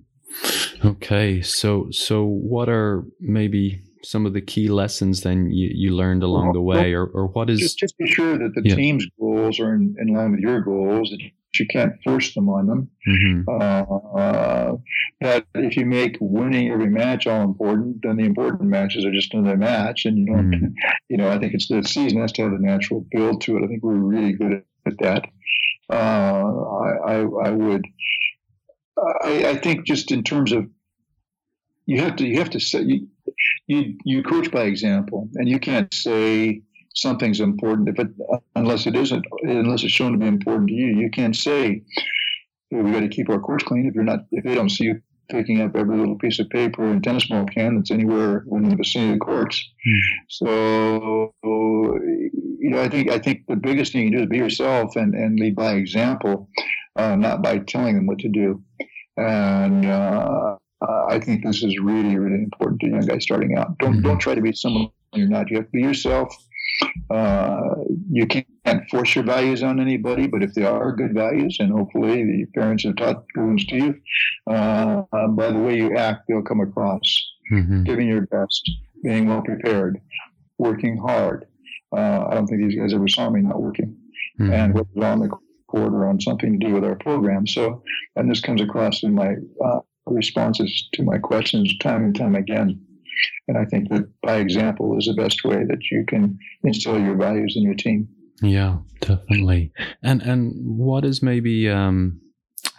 Okay, 0.84 1.41
so 1.41 1.88
so 1.91 2.25
what 2.25 2.67
are 2.69 3.06
maybe 3.21 3.82
some 4.03 4.25
of 4.25 4.33
the 4.33 4.41
key 4.41 4.67
lessons 4.67 5.21
then 5.21 5.49
you, 5.51 5.69
you 5.73 5.95
learned 5.95 6.23
along 6.23 6.53
the 6.53 6.62
way, 6.62 6.93
or, 6.93 7.05
or 7.05 7.27
what 7.27 7.49
is 7.49 7.60
just, 7.60 7.79
just 7.79 7.97
be 7.97 8.07
sure 8.07 8.38
that 8.38 8.53
the 8.55 8.62
yeah. 8.63 8.75
team's 8.75 9.05
goals 9.19 9.60
are 9.60 9.73
in, 9.73 9.95
in 9.99 10.13
line 10.13 10.31
with 10.31 10.39
your 10.39 10.62
goals. 10.62 11.10
That 11.10 11.19
you 11.60 11.65
can't 11.67 11.93
force 12.03 12.33
them 12.33 12.49
on 12.49 12.67
them. 12.67 12.89
Mm-hmm. 13.07 13.49
Uh, 13.49 14.77
that 15.21 15.45
if 15.55 15.77
you 15.77 15.86
make 15.86 16.17
winning 16.19 16.71
every 16.71 16.89
match 16.89 17.27
all 17.27 17.43
important, 17.43 18.01
then 18.03 18.17
the 18.17 18.25
important 18.25 18.69
matches 18.69 19.05
are 19.05 19.12
just 19.12 19.33
another 19.33 19.57
match, 19.57 20.05
and 20.05 20.17
you 20.17 20.25
know, 20.25 20.41
mm-hmm. 20.41 20.65
you 21.10 21.17
know, 21.17 21.29
I 21.29 21.39
think 21.39 21.53
it's 21.53 21.67
the 21.67 21.83
season 21.83 22.21
has 22.21 22.31
to 22.33 22.43
have 22.43 22.53
a 22.53 22.60
natural 22.60 23.05
build 23.12 23.41
to 23.41 23.57
it. 23.57 23.63
I 23.63 23.67
think 23.67 23.83
we're 23.83 23.95
really 23.95 24.33
good 24.33 24.63
at 24.86 24.97
that. 24.99 25.25
Uh, 25.89 25.93
I, 25.93 27.13
I, 27.13 27.15
I 27.19 27.49
would. 27.51 27.86
I, 29.23 29.45
I 29.49 29.57
think 29.57 29.86
just 29.86 30.12
in 30.12 30.23
terms 30.23 30.51
of 30.51 30.67
you 31.86 32.01
have 32.01 32.17
to 32.17 32.27
you 32.27 32.39
have 32.39 32.49
to 32.51 32.60
say 32.60 32.81
you, 32.81 33.07
you 33.67 33.95
you 34.04 34.23
coach 34.23 34.52
by 34.52 34.63
example, 34.63 35.30
and 35.36 35.47
you 35.47 35.60
can't 35.60 35.93
say 35.93 36.62
something's 36.95 37.39
important 37.39 37.89
if 37.89 38.00
it 38.00 38.08
unless 38.56 38.88
it 38.88 38.95
isn't 38.95 39.26
unless 39.43 39.84
it's 39.84 39.93
shown 39.93 40.13
to 40.13 40.17
be 40.17 40.28
important 40.28 40.69
to 40.69 40.73
you. 40.73 40.97
You 40.97 41.10
can't 41.10 41.36
say 41.36 41.84
we 42.71 42.91
got 42.91 43.02
to 43.02 43.08
keep 43.08 43.30
our 43.30 43.39
courts 43.39 43.63
clean 43.63 43.86
if 43.88 43.95
you're 43.95 44.04
not 44.04 44.21
if 44.32 44.43
they 44.43 44.56
don't 44.56 44.69
see 44.69 44.86
you 44.86 45.02
picking 45.30 45.62
up 45.62 45.76
every 45.76 45.97
little 45.97 46.17
piece 46.17 46.39
of 46.39 46.50
paper 46.50 46.86
and 46.86 47.04
tennis 47.04 47.28
ball 47.28 47.45
can 47.45 47.76
that's 47.76 47.91
anywhere 47.91 48.45
in 48.52 48.69
the 48.69 48.76
vicinity 48.76 49.13
of 49.13 49.19
the 49.19 49.26
courts. 49.26 49.69
Hmm. 49.86 50.00
So 50.30 51.34
you 52.60 52.69
know, 52.71 52.82
I 52.82 52.89
think 52.89 53.12
I 53.12 53.19
think 53.19 53.43
the 53.47 53.56
biggest 53.56 53.93
thing 53.93 54.06
you 54.06 54.17
do 54.17 54.23
is 54.23 54.30
be 54.30 54.38
yourself 54.38 54.95
and, 54.95 55.13
and 55.13 55.39
lead 55.39 55.56
by 55.56 55.73
example, 55.73 56.50
uh, 56.95 57.15
not 57.15 57.41
by 57.41 57.60
telling 57.60 57.95
them 57.95 58.08
what 58.08 58.19
to 58.19 58.30
do. 58.30 58.62
And 59.17 59.86
uh, 59.86 60.58
I 60.81 61.19
think 61.19 61.43
this 61.43 61.63
is 61.63 61.79
really, 61.79 62.17
really 62.17 62.43
important 62.43 62.81
to 62.81 62.87
young 62.87 63.05
guys 63.05 63.23
starting 63.23 63.57
out. 63.57 63.77
Don't 63.79 63.93
mm-hmm. 63.93 64.01
don't 64.03 64.19
try 64.19 64.35
to 64.35 64.41
be 64.41 64.53
someone 64.53 64.89
you're 65.13 65.27
not. 65.27 65.49
You 65.49 65.57
have 65.57 65.65
to 65.65 65.71
be 65.71 65.81
yourself. 65.81 66.35
Uh, 67.09 67.75
you 68.11 68.27
can't 68.27 68.45
force 68.89 69.15
your 69.15 69.23
values 69.23 69.63
on 69.63 69.79
anybody, 69.79 70.27
but 70.27 70.43
if 70.43 70.53
they 70.53 70.63
are 70.63 70.91
good 70.91 71.13
values, 71.13 71.57
and 71.59 71.71
hopefully 71.71 72.23
the 72.23 72.45
parents 72.53 72.83
have 72.83 72.97
taught 72.97 73.23
ones 73.35 73.65
to 73.65 73.75
you, 73.75 73.95
uh, 74.51 75.01
by 75.29 75.51
the 75.51 75.59
way 75.59 75.77
you 75.77 75.95
act, 75.95 76.23
they'll 76.27 76.41
come 76.41 76.59
across. 76.59 77.01
Mm-hmm. 77.51 77.83
Giving 77.83 78.07
your 78.09 78.27
best, 78.27 78.69
being 79.03 79.27
well 79.29 79.41
prepared, 79.41 80.01
working 80.57 80.97
hard. 80.97 81.45
Uh, 81.95 82.25
I 82.27 82.33
don't 82.33 82.45
think 82.45 82.61
these 82.61 82.77
guys 82.77 82.93
ever 82.93 83.07
saw 83.07 83.29
me 83.29 83.41
not 83.41 83.61
working, 83.61 83.95
mm-hmm. 84.39 84.51
and 84.51 84.73
what 84.73 84.85
was 84.93 85.05
on 85.05 85.19
the 85.19 85.29
court 85.67 85.93
or 85.93 86.07
on 86.07 86.19
something 86.19 86.59
to 86.59 86.67
do 86.67 86.73
with 86.73 86.83
our 86.83 86.95
program. 86.95 87.47
So, 87.47 87.83
and 88.17 88.29
this 88.29 88.41
comes 88.41 88.61
across 88.61 89.03
in 89.03 89.15
my 89.15 89.35
uh, 89.63 89.79
responses 90.12 90.88
to 90.93 91.04
my 91.04 91.17
questions 91.17 91.76
time 91.80 92.04
and 92.04 92.15
time 92.15 92.36
again. 92.36 92.80
And 93.48 93.58
I 93.58 93.65
think 93.65 93.89
that 93.89 94.08
by 94.22 94.38
example 94.38 94.98
is 94.98 95.06
the 95.06 95.13
best 95.13 95.43
way 95.43 95.63
that 95.63 95.89
you 95.91 96.06
can 96.08 96.38
instill 96.63 97.00
your 97.00 97.15
values 97.15 97.56
in 97.56 97.63
your 97.63 97.74
team. 97.74 98.08
Yeah, 98.41 98.78
definitely. 99.02 99.72
And 100.04 100.22
and 100.22 100.54
what 100.78 101.04
is 101.04 101.24
maybe 101.24 101.67
um, 101.70 102.22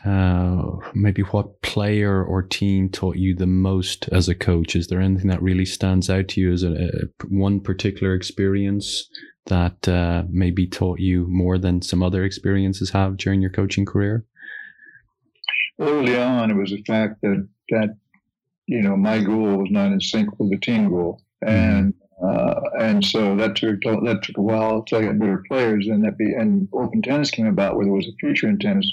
uh, 0.05 0.63
maybe 0.95 1.23
what 1.23 1.61
player 1.63 2.23
or 2.23 2.43
team 2.43 2.89
taught 2.89 3.17
you 3.17 3.35
the 3.35 3.47
most 3.47 4.09
as 4.13 4.29
a 4.29 4.35
coach? 4.35 4.77
Is 4.77 4.87
there 4.87 5.01
anything 5.01 5.29
that 5.29 5.43
really 5.43 5.65
stands 5.65 6.09
out 6.09 6.29
to 6.29 6.41
you 6.41 6.53
as 6.53 6.63
a, 6.63 6.73
a 6.73 7.27
one 7.29 7.61
particular 7.61 8.15
experience 8.15 9.09
that 9.47 9.89
uh, 9.89 10.25
maybe 10.31 10.67
taught 10.67 11.01
you 11.01 11.27
more 11.29 11.59
than 11.59 11.83
some 11.83 12.03
other 12.03 12.25
experiences 12.25 12.91
have 12.91 13.17
during 13.17 13.41
your 13.41 13.51
coaching 13.51 13.85
career? 13.85 14.25
Early 15.81 16.17
on, 16.19 16.51
it 16.51 16.57
was 16.57 16.71
the 16.71 16.83
fact 16.83 17.21
that 17.23 17.49
that 17.71 17.97
you 18.67 18.83
know 18.83 18.97
my 18.97 19.21
goal 19.23 19.59
was 19.59 19.71
not 19.71 19.93
in 19.93 20.01
sync 20.01 20.39
with 20.39 20.51
the 20.51 20.59
team 20.59 20.91
goal, 20.91 21.21
mm-hmm. 21.45 21.55
and 21.55 21.95
uh, 22.23 22.61
and 22.81 23.05
so 23.05 23.37
that 23.37 23.57
took 23.57 23.81
that 23.83 24.23
took 24.23 24.39
a 24.39 24.43
while 24.43 24.83
to 24.83 25.01
get 25.01 25.19
better 25.19 25.43
players, 25.49 25.87
and 25.87 26.05
that 26.05 26.19
be 26.19 26.33
and 26.35 26.69
open 26.73 27.03
tennis 27.03 27.31
came 27.31 27.47
about 27.47 27.77
where 27.77 27.85
there 27.85 27.95
was 27.95 28.09
a 28.09 28.17
future 28.19 28.49
in 28.49 28.59
tennis. 28.59 28.91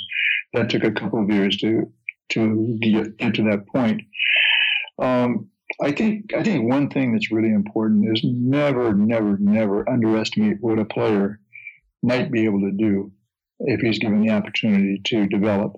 That 0.54 0.69
took 0.69 0.84
a 0.84 0.91
couple 0.91 1.24
of 1.24 1.30
years 1.30 1.58
to 1.58 1.91
to 2.30 2.78
get, 2.82 3.17
get 3.17 3.34
to 3.36 3.43
that 3.43 3.67
point. 3.67 4.02
Um, 5.00 5.50
I 5.82 5.91
think 5.91 6.34
I 6.34 6.43
think 6.43 6.69
one 6.69 6.89
thing 6.89 7.12
that's 7.12 7.32
really 7.32 7.52
important 7.52 8.06
is 8.15 8.24
never, 8.24 8.93
never, 8.93 9.38
never 9.38 9.89
underestimate 9.89 10.58
what 10.62 10.80
a 10.80 10.86
player 10.86 11.39
might 12.02 12.32
be 12.32 12.45
able 12.45 12.62
to 12.62 12.71
do 12.71 13.12
if 13.60 13.82
he's 13.82 14.00
given 14.00 14.21
the 14.21 14.32
opportunity 14.32 15.02
to 15.06 15.28
develop, 15.28 15.76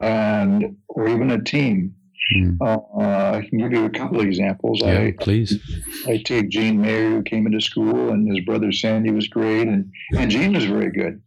and 0.00 0.76
or 0.88 1.08
even 1.08 1.30
a 1.30 1.42
team. 1.42 1.94
Mm. 2.34 2.56
Uh, 2.60 3.36
I 3.36 3.46
can 3.48 3.58
give 3.58 3.72
you 3.72 3.84
a 3.84 3.90
couple 3.90 4.20
of 4.20 4.26
examples. 4.26 4.80
Yeah, 4.82 4.98
I, 4.98 5.14
please. 5.18 5.60
I 6.06 6.22
take 6.24 6.48
Gene 6.48 6.80
Mayer, 6.80 7.10
who 7.10 7.22
came 7.22 7.46
into 7.46 7.60
school, 7.60 8.10
and 8.10 8.28
his 8.28 8.44
brother 8.44 8.72
Sandy 8.72 9.12
was 9.12 9.28
great, 9.28 9.68
and, 9.68 9.92
and 10.16 10.30
Gene 10.30 10.52
was 10.52 10.64
very 10.64 10.90
good. 10.90 11.22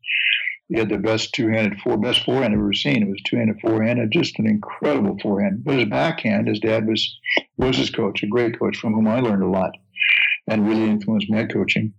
He 0.68 0.78
had 0.78 0.90
the 0.90 0.98
best 0.98 1.34
two-handed 1.34 1.80
four, 1.80 1.98
best 1.98 2.26
forehand 2.26 2.54
I've 2.54 2.60
ever 2.60 2.74
seen. 2.74 3.02
It 3.02 3.10
was 3.10 3.22
two-handed 3.24 3.62
forehand, 3.62 4.00
and 4.00 4.12
just 4.12 4.38
an 4.40 4.48
incredible 4.48 5.18
forehand. 5.20 5.64
But 5.64 5.80
his 5.80 5.90
backhand, 5.90 6.48
his 6.48 6.60
dad 6.60 6.86
was 6.86 7.18
was 7.58 7.78
his 7.78 7.90
coach, 7.90 8.22
a 8.22 8.28
great 8.28 8.60
coach 8.60 8.78
from 8.78 8.94
whom 8.94 9.08
I 9.08 9.20
learned 9.20 9.44
a 9.44 9.48
lot, 9.48 9.72
and 10.48 10.68
really 10.68 10.90
influenced 10.90 11.30
my 11.30 11.46
coaching. 11.46 11.94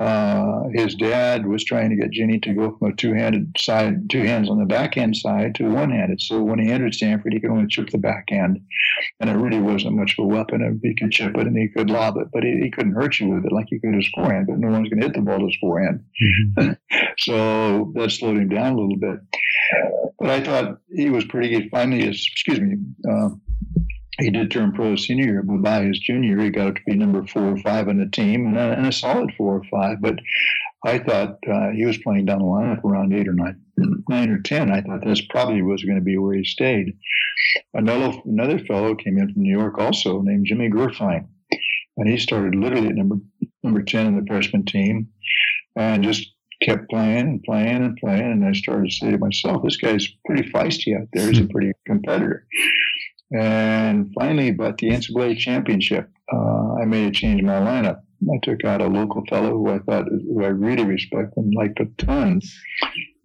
Uh, 0.00 0.68
his 0.72 0.94
dad 0.94 1.46
was 1.46 1.62
trying 1.62 1.90
to 1.90 1.96
get 1.96 2.10
Ginny 2.10 2.38
to 2.40 2.54
go 2.54 2.74
from 2.74 2.90
a 2.90 2.96
two-handed 2.96 3.54
side, 3.58 4.08
two 4.08 4.22
hands 4.22 4.48
on 4.48 4.58
the 4.58 4.64
backhand 4.64 5.14
side 5.14 5.54
to 5.56 5.68
one-handed. 5.68 6.22
So 6.22 6.42
when 6.42 6.58
he 6.58 6.72
entered 6.72 6.94
Stanford, 6.94 7.34
he 7.34 7.40
could 7.40 7.50
only 7.50 7.66
chip 7.66 7.90
the 7.90 7.98
backhand, 7.98 8.60
and 9.20 9.28
it 9.28 9.34
really 9.36 9.60
wasn't 9.60 9.96
much 9.96 10.16
of 10.18 10.24
a 10.24 10.26
weapon. 10.26 10.80
He 10.82 10.94
could 10.94 11.10
chip 11.10 11.36
it 11.36 11.46
and 11.46 11.54
he 11.54 11.68
could 11.68 11.90
lob 11.90 12.16
it, 12.16 12.28
but 12.32 12.44
he, 12.44 12.60
he 12.62 12.70
couldn't 12.70 12.94
hurt 12.94 13.20
you 13.20 13.28
with 13.28 13.44
it 13.44 13.52
like 13.52 13.66
he 13.68 13.78
could 13.78 13.94
his 13.94 14.08
forehand. 14.14 14.46
But 14.46 14.58
no 14.58 14.70
one's 14.70 14.88
going 14.88 15.00
to 15.00 15.06
hit 15.06 15.14
the 15.14 15.20
ball 15.20 15.42
with 15.42 15.50
his 15.50 15.58
forehand. 15.60 16.02
Mm-hmm. 16.58 16.72
so 17.18 17.92
that 17.94 18.10
slowed 18.10 18.38
him 18.38 18.48
down 18.48 18.72
a 18.72 18.80
little 18.80 18.96
bit. 18.96 19.20
But 20.18 20.30
I 20.30 20.42
thought 20.42 20.78
he 20.90 21.10
was 21.10 21.26
pretty 21.26 21.50
good. 21.50 21.70
Finally, 21.70 22.08
excuse 22.08 22.58
me. 22.58 22.76
Uh, 23.06 23.30
he 24.20 24.30
did 24.30 24.50
turn 24.50 24.72
pro 24.72 24.96
senior 24.96 25.24
year, 25.24 25.42
but 25.42 25.62
by 25.62 25.82
his 25.82 25.98
junior 25.98 26.36
year, 26.36 26.44
he 26.44 26.50
got 26.50 26.76
to 26.76 26.82
be 26.86 26.94
number 26.94 27.26
four 27.26 27.52
or 27.52 27.58
five 27.58 27.88
on 27.88 27.98
the 27.98 28.06
team 28.06 28.46
and 28.46 28.56
a, 28.56 28.72
and 28.72 28.86
a 28.86 28.92
solid 28.92 29.32
four 29.36 29.56
or 29.56 29.64
five. 29.70 30.00
But 30.00 30.18
I 30.84 30.98
thought 30.98 31.38
uh, 31.50 31.70
he 31.70 31.84
was 31.84 31.98
playing 31.98 32.26
down 32.26 32.38
the 32.38 32.44
lineup 32.44 32.84
around 32.84 33.12
eight 33.12 33.28
or 33.28 33.34
nine, 33.34 33.60
nine 34.08 34.30
or 34.30 34.40
ten. 34.40 34.70
I 34.70 34.80
thought 34.80 35.04
this 35.04 35.22
probably 35.28 35.62
was 35.62 35.84
going 35.84 35.98
to 35.98 36.04
be 36.04 36.18
where 36.18 36.36
he 36.36 36.44
stayed. 36.44 36.96
Another 37.74 38.18
another 38.24 38.58
fellow 38.58 38.94
came 38.94 39.18
in 39.18 39.32
from 39.32 39.42
New 39.42 39.56
York, 39.56 39.78
also 39.78 40.20
named 40.22 40.46
Jimmy 40.46 40.70
Gurfein, 40.70 41.26
and 41.96 42.08
he 42.08 42.18
started 42.18 42.54
literally 42.54 42.88
at 42.88 42.94
number 42.94 43.16
number 43.62 43.82
ten 43.82 44.06
in 44.06 44.16
the 44.16 44.26
freshman 44.26 44.64
team, 44.64 45.08
and 45.76 46.02
just 46.04 46.30
kept 46.62 46.90
playing 46.90 47.18
and 47.18 47.42
playing 47.42 47.84
and 47.84 47.96
playing. 47.96 48.20
And 48.20 48.44
I 48.44 48.52
started 48.52 48.90
to 48.90 48.94
say 48.94 49.10
to 49.10 49.18
myself, 49.18 49.62
this 49.62 49.78
guy's 49.78 50.06
pretty 50.26 50.48
feisty 50.50 50.98
out 50.98 51.08
there. 51.12 51.28
He's 51.28 51.40
a 51.40 51.46
pretty 51.46 51.72
competitor. 51.86 52.46
And 53.32 54.12
finally, 54.18 54.48
about 54.48 54.78
the 54.78 54.90
NCAA 54.90 55.38
championship, 55.38 56.08
uh, 56.32 56.74
I 56.74 56.84
made 56.84 57.06
a 57.06 57.10
change 57.12 57.40
in 57.40 57.46
my 57.46 57.60
lineup. 57.60 58.00
I 58.22 58.38
took 58.42 58.64
out 58.64 58.82
a 58.82 58.86
local 58.86 59.24
fellow 59.26 59.50
who 59.50 59.70
I 59.70 59.78
thought 59.78 60.06
who 60.08 60.44
I 60.44 60.48
really 60.48 60.84
respect 60.84 61.36
and 61.36 61.54
liked 61.54 61.80
a 61.80 61.86
ton. 61.96 62.40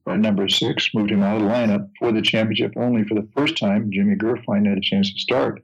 At 0.08 0.20
number 0.20 0.48
six, 0.48 0.90
moved 0.94 1.12
him 1.12 1.24
out 1.24 1.38
of 1.38 1.44
the 1.44 1.50
lineup 1.50 1.90
for 2.00 2.12
the 2.12 2.22
championship 2.22 2.74
only 2.78 3.04
for 3.06 3.16
the 3.16 3.28
first 3.36 3.58
time. 3.58 3.90
Jimmy 3.92 4.16
Gurfein 4.16 4.68
had 4.68 4.78
a 4.78 4.82
chance 4.82 5.12
to 5.12 5.20
start. 5.20 5.64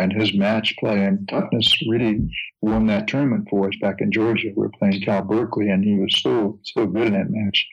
And 0.00 0.12
his 0.12 0.34
match 0.34 0.74
play 0.78 1.04
and 1.04 1.28
toughness 1.28 1.74
really 1.88 2.30
won 2.62 2.86
that 2.86 3.08
tournament 3.08 3.48
for 3.50 3.68
us 3.68 3.74
back 3.80 4.00
in 4.00 4.12
Georgia. 4.12 4.48
We 4.56 4.62
were 4.62 4.70
playing 4.70 5.02
Cal 5.02 5.22
Berkeley, 5.22 5.68
and 5.68 5.84
he 5.84 5.98
was 5.98 6.20
so 6.22 6.58
so 6.62 6.86
good 6.86 7.08
in 7.08 7.12
that 7.14 7.30
match. 7.30 7.68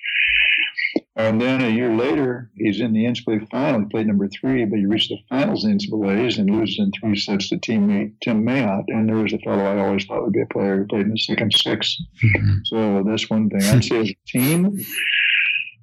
And 1.17 1.41
then 1.41 1.61
a 1.61 1.69
year 1.69 1.95
later, 1.95 2.51
he's 2.55 2.81
in 2.81 2.91
the 2.91 3.05
NCAA 3.05 3.49
final. 3.49 3.81
He 3.81 3.85
played 3.85 4.07
number 4.07 4.27
three, 4.27 4.65
but 4.65 4.79
he 4.79 4.85
reached 4.85 5.09
the 5.09 5.17
finals 5.29 5.63
in 5.63 5.77
NCAA's 5.77 6.37
and 6.37 6.49
loses 6.49 6.77
in 6.79 6.91
three 6.91 7.17
sets 7.17 7.47
to 7.49 7.57
teammate 7.57 8.13
Tim 8.21 8.45
Mayotte. 8.45 8.83
And 8.89 9.07
there 9.07 9.15
was 9.15 9.31
a 9.31 9.37
fellow 9.39 9.63
I 9.63 9.79
always 9.79 10.05
thought 10.05 10.23
would 10.23 10.33
be 10.33 10.41
a 10.41 10.45
player 10.45 10.77
who 10.77 10.87
played 10.87 11.05
in 11.05 11.11
the 11.11 11.17
second 11.17 11.53
six. 11.53 11.97
Mm-hmm. 12.21 12.57
So 12.65 13.03
that's 13.07 13.29
one 13.29 13.49
thing. 13.49 13.63
I'd 13.63 13.83
say 13.85 14.01
as 14.01 14.09
a 14.09 14.17
team, 14.27 14.77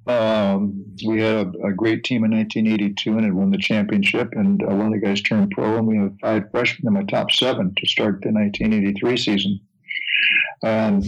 um, 0.05 0.85
we 1.03 1.21
had 1.21 1.47
a, 1.47 1.67
a, 1.67 1.73
great 1.73 2.03
team 2.03 2.25
in 2.25 2.31
1982 2.31 3.11
and 3.11 3.23
had 3.23 3.33
won 3.33 3.49
the 3.49 3.57
championship. 3.57 4.29
And 4.33 4.61
uh, 4.61 4.67
one 4.67 4.87
of 4.87 4.91
the 4.93 4.99
guys 4.99 5.21
turned 5.21 5.49
pro, 5.51 5.77
and 5.77 5.87
we 5.87 5.97
have 5.97 6.13
five 6.21 6.51
freshmen 6.51 6.87
in 6.87 6.93
my 6.93 7.03
top 7.05 7.31
seven 7.31 7.73
to 7.75 7.87
start 7.87 8.21
the 8.21 8.31
1983 8.31 9.17
season. 9.17 9.59
And 10.61 11.05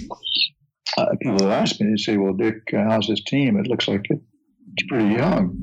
uh, 0.97 1.05
people 1.21 1.51
ask 1.51 1.79
me, 1.79 1.89
they 1.89 1.97
say, 1.97 2.17
"Well, 2.17 2.33
Dick, 2.33 2.61
how's 2.71 3.07
this 3.07 3.23
team? 3.23 3.57
It 3.57 3.67
looks 3.67 3.87
like 3.87 4.05
it's 4.09 4.87
pretty 4.87 5.15
young, 5.15 5.61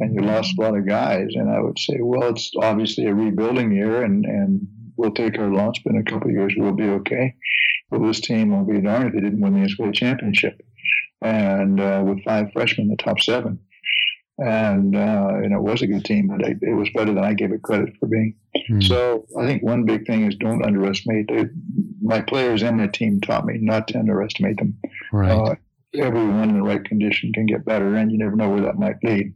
and 0.00 0.14
you 0.14 0.22
lost 0.22 0.54
a 0.58 0.62
lot 0.62 0.76
of 0.76 0.86
guys." 0.86 1.28
And 1.34 1.50
I 1.50 1.60
would 1.60 1.78
say, 1.78 1.98
"Well, 2.00 2.28
it's 2.30 2.50
obviously 2.60 3.06
a 3.06 3.14
rebuilding 3.14 3.72
year, 3.72 4.02
and 4.02 4.24
and 4.24 4.66
we'll 4.96 5.12
take 5.12 5.38
our 5.38 5.52
loss, 5.52 5.76
but 5.84 5.94
in 5.94 6.00
a 6.00 6.10
couple 6.10 6.28
of 6.28 6.34
years 6.34 6.54
we'll 6.56 6.72
be 6.72 6.88
okay. 6.88 7.34
But 7.90 8.02
this 8.06 8.20
team 8.20 8.50
will 8.50 8.64
be 8.64 8.80
darned 8.80 9.08
if 9.08 9.14
they 9.14 9.20
didn't 9.20 9.40
win 9.40 9.54
the 9.54 9.68
NCAA 9.68 9.94
championship, 9.94 10.60
and 11.20 11.80
uh, 11.80 12.02
with 12.06 12.24
five 12.24 12.52
freshmen 12.52 12.88
the 12.88 12.96
top 12.96 13.20
seven 13.20 13.60
and 14.38 14.96
uh, 14.96 15.30
and 15.34 15.52
it 15.52 15.60
was 15.60 15.82
a 15.82 15.86
good 15.86 16.04
team, 16.04 16.28
but 16.28 16.40
it, 16.42 16.58
it 16.62 16.74
was 16.74 16.88
better 16.94 17.12
than 17.12 17.24
I 17.24 17.34
gave 17.34 17.52
it 17.52 17.62
credit 17.62 17.94
for 17.98 18.06
being. 18.06 18.34
Mm. 18.70 18.82
So 18.86 19.26
I 19.38 19.46
think 19.46 19.62
one 19.62 19.84
big 19.84 20.06
thing 20.06 20.26
is 20.26 20.34
don't 20.36 20.64
underestimate 20.64 21.26
it. 21.28 21.50
My 22.00 22.20
players 22.20 22.62
and 22.62 22.78
my 22.78 22.86
team 22.86 23.20
taught 23.20 23.46
me 23.46 23.58
not 23.60 23.88
to 23.88 23.98
underestimate 23.98 24.56
them. 24.56 24.78
Right. 25.12 25.30
Uh, 25.30 25.54
everyone 25.94 26.50
in 26.50 26.56
the 26.56 26.62
right 26.62 26.84
condition 26.84 27.32
can 27.32 27.46
get 27.46 27.64
better, 27.64 27.94
and 27.94 28.10
you 28.10 28.18
never 28.18 28.36
know 28.36 28.48
where 28.48 28.62
that 28.62 28.78
might 28.78 28.96
lead. 29.02 29.34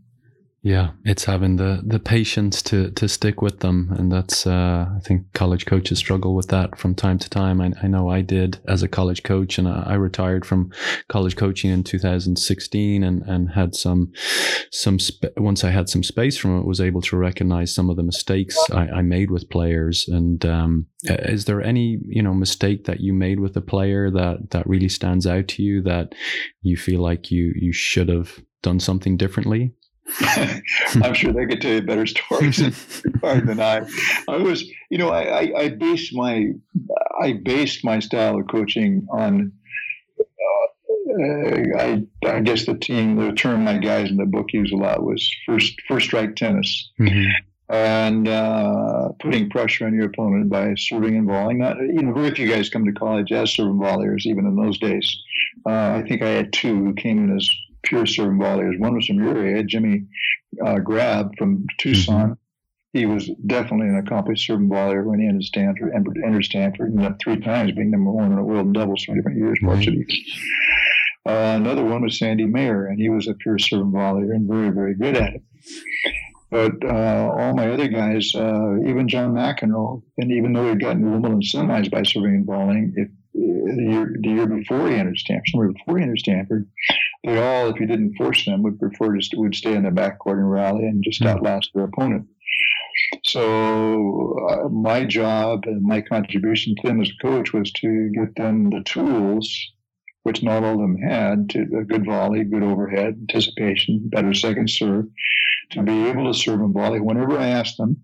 Yeah, 0.66 0.90
it's 1.05 1.24
having 1.24 1.55
the 1.55 1.81
the 1.87 2.00
patience 2.00 2.61
to 2.62 2.90
to 2.90 3.07
stick 3.07 3.40
with 3.40 3.61
them, 3.61 3.94
and 3.96 4.11
that's 4.11 4.48
uh, 4.48 4.87
I 4.96 4.98
think 4.98 5.33
college 5.33 5.64
coaches 5.64 6.00
struggle 6.00 6.35
with 6.35 6.48
that 6.48 6.76
from 6.76 6.96
time 6.96 7.20
to 7.20 7.31
time. 7.31 7.61
I, 7.61 7.70
I 7.85 7.87
know 7.87 8.09
I 8.11 8.20
did 8.20 8.59
as 8.66 8.83
a 8.83 8.88
college 8.88 9.22
coach, 9.22 9.59
and 9.59 9.68
I, 9.68 9.85
I, 9.87 9.94
retired 9.94 10.44
from 10.44 10.72
college 11.09 11.37
coaching 11.37 11.70
in 11.70 11.85
2016, 11.85 13.05
and 13.05 13.22
and 13.22 13.52
had 13.52 13.76
some 13.76 14.11
some 14.72 14.98
sp- 14.98 15.31
once 15.37 15.62
I 15.62 15.70
had 15.70 15.88
some 15.88 16.02
space 16.02 16.37
from 16.37 16.59
it, 16.59 16.66
was 16.66 16.81
able 16.81 17.02
to 17.02 17.16
recognize 17.16 17.72
some 17.72 17.88
of 17.88 17.94
the 17.94 18.02
mistakes 18.02 18.59
I, 18.72 18.88
I 18.88 19.02
made 19.02 19.31
with 19.31 19.48
players. 19.48 20.09
And 20.09 20.44
um, 20.44 20.87
is 21.05 21.44
there 21.44 21.62
any 21.62 22.00
you 22.09 22.24
know 22.24 22.35
mistake 22.35 22.87
that 22.87 22.98
you 22.98 23.12
made 23.12 23.38
with 23.38 23.57
a 23.57 23.61
player 23.61 24.11
that 24.11 24.50
that 24.50 24.66
really 24.66 24.88
stands 24.88 25.29
out 25.29 25.46
to 25.46 25.62
you 25.62 25.81
that 25.83 26.16
you 26.62 26.76
feel 26.76 27.02
like 27.02 27.31
you 27.31 27.52
you 27.55 27.72
should 27.72 28.09
have 28.09 28.42
done 28.62 28.81
something 28.81 29.16
differently? 29.16 29.72
I'm 31.02 31.14
sure 31.14 31.32
they 31.32 31.46
could 31.46 31.60
tell 31.60 31.72
you 31.72 31.82
better 31.82 32.06
stories 32.06 32.58
than 33.22 33.60
I. 33.60 33.86
I 34.28 34.36
was, 34.36 34.64
you 34.90 34.98
know, 34.98 35.08
I, 35.08 35.22
I, 35.22 35.52
I 35.58 35.68
based 35.70 36.14
my 36.14 36.48
I 37.20 37.32
based 37.32 37.84
my 37.84 37.98
style 37.98 38.38
of 38.38 38.46
coaching 38.48 39.06
on. 39.10 39.52
Uh, 40.18 41.78
I, 41.78 42.02
I 42.26 42.40
guess 42.40 42.66
the 42.66 42.74
team, 42.74 43.16
the 43.16 43.32
term 43.32 43.64
my 43.64 43.78
guys 43.78 44.10
in 44.10 44.16
the 44.16 44.26
book 44.26 44.46
use 44.52 44.72
a 44.72 44.76
lot 44.76 45.02
was 45.02 45.28
first 45.46 45.74
first 45.88 46.06
strike 46.06 46.36
tennis, 46.36 46.90
mm-hmm. 47.00 47.74
and 47.74 48.28
uh, 48.28 49.08
putting 49.20 49.48
pressure 49.48 49.86
on 49.86 49.94
your 49.94 50.06
opponent 50.06 50.50
by 50.50 50.74
serving 50.76 51.16
and 51.16 51.26
volleying. 51.26 51.58
Not 51.58 51.78
you 51.78 52.02
know, 52.02 52.12
very 52.12 52.34
few 52.34 52.48
guys 52.48 52.68
come 52.68 52.84
to 52.84 52.92
college 52.92 53.32
as 53.32 53.52
serving 53.52 53.78
volleyers, 53.78 54.26
even 54.26 54.46
in 54.46 54.56
those 54.56 54.78
days. 54.78 55.16
Uh, 55.64 56.00
I 56.00 56.04
think 56.06 56.22
I 56.22 56.28
had 56.28 56.52
two 56.52 56.74
who 56.74 56.94
came 56.94 57.18
in 57.18 57.36
as 57.36 57.48
pure 57.87 58.07
serve 58.07 58.35
volleyers. 58.35 58.79
One 58.79 58.94
was 58.94 59.07
from 59.07 59.22
your 59.22 59.37
area, 59.37 59.62
Jimmy 59.62 60.07
uh, 60.64 60.77
Grabb 60.77 61.37
from 61.38 61.64
Tucson. 61.79 62.31
Mm-hmm. 62.31 62.33
He 62.92 63.07
was 63.07 63.31
definitely 63.46 63.88
an 63.88 63.99
accomplished 63.99 64.46
serving 64.46 64.68
volleyer 64.68 65.05
when 65.05 65.20
he 65.20 65.27
entered 65.29 65.44
Stanford, 65.44 65.92
entered 65.94 66.44
Stanford, 66.44 66.92
and 66.92 67.05
up 67.05 67.18
three 67.20 67.38
times 67.38 67.72
being 67.72 67.90
number 67.90 68.11
one 68.11 68.31
in 68.31 68.37
the 68.37 68.42
world 68.42 68.66
in 68.66 68.72
doubles 68.72 69.05
for 69.05 69.14
different 69.14 69.38
years, 69.38 69.59
varsity. 69.62 70.07
Uh, 71.27 71.57
another 71.57 71.85
one 71.85 72.03
was 72.03 72.18
Sandy 72.18 72.46
Mayer, 72.46 72.87
and 72.87 73.01
he 73.01 73.09
was 73.09 73.27
a 73.27 73.35
pure 73.35 73.59
serving 73.59 73.92
volleyer 73.92 74.35
and 74.35 74.49
very, 74.49 74.70
very 74.70 74.94
good 74.94 75.16
at 75.16 75.35
it. 75.35 75.42
But 76.51 76.85
uh, 76.85 77.33
all 77.37 77.55
my 77.55 77.70
other 77.70 77.88
guys, 77.88 78.33
uh, 78.35 78.77
even 78.87 79.09
John 79.09 79.35
McEnroe, 79.35 80.03
and 80.18 80.31
even 80.31 80.53
though 80.53 80.68
he'd 80.68 80.81
gotten 80.81 81.11
Wimbledon 81.11 81.42
semis 81.42 81.90
by 81.90 82.05
serving 82.05 82.35
and 82.35 82.46
volleying, 82.46 82.92
if 82.94 83.09
the 83.37 83.87
year, 83.90 84.16
the 84.20 84.29
year 84.29 84.46
before 84.46 84.88
he 84.88 84.94
entered 84.94 85.18
Stanford, 85.18 85.49
somewhere 85.49 85.72
before 85.72 85.99
he 85.99 86.03
entered 86.03 86.18
Stanford, 86.18 86.68
they 87.25 87.38
all, 87.38 87.68
if 87.68 87.81
you 87.81 87.87
didn't 87.87 88.16
force 88.16 88.44
them, 88.44 88.62
would 88.62 88.79
prefer 88.79 89.16
to 89.16 89.37
would 89.37 89.55
stay 89.55 89.75
in 89.75 89.83
the 89.83 89.90
backcourt 89.90 90.38
and 90.38 90.51
rally 90.51 90.85
and 90.85 91.05
just 91.05 91.20
mm-hmm. 91.20 91.37
outlast 91.37 91.70
their 91.75 91.85
opponent. 91.85 92.27
So 93.25 94.46
uh, 94.49 94.68
my 94.68 95.05
job 95.05 95.64
and 95.66 95.83
my 95.83 96.01
contribution 96.01 96.75
to 96.77 96.88
them 96.88 97.01
as 97.01 97.11
a 97.11 97.22
coach 97.22 97.53
was 97.53 97.70
to 97.72 98.11
get 98.11 98.35
them 98.37 98.70
the 98.70 98.83
tools, 98.85 99.72
which 100.22 100.42
not 100.42 100.64
all 100.64 100.75
of 100.75 100.81
them 100.81 100.96
had, 100.96 101.51
to 101.51 101.61
a 101.79 101.85
good 101.85 102.07
volley, 102.07 102.44
good 102.44 102.62
overhead, 102.62 103.16
anticipation, 103.20 104.09
better 104.09 104.33
second 104.35 104.70
serve, 104.70 105.07
to 105.70 105.83
be 105.83 106.07
able 106.07 106.33
to 106.33 106.38
serve 106.38 106.61
and 106.61 106.72
volley 106.72 107.01
whenever 107.01 107.38
I 107.38 107.49
asked 107.49 107.77
them, 107.77 108.03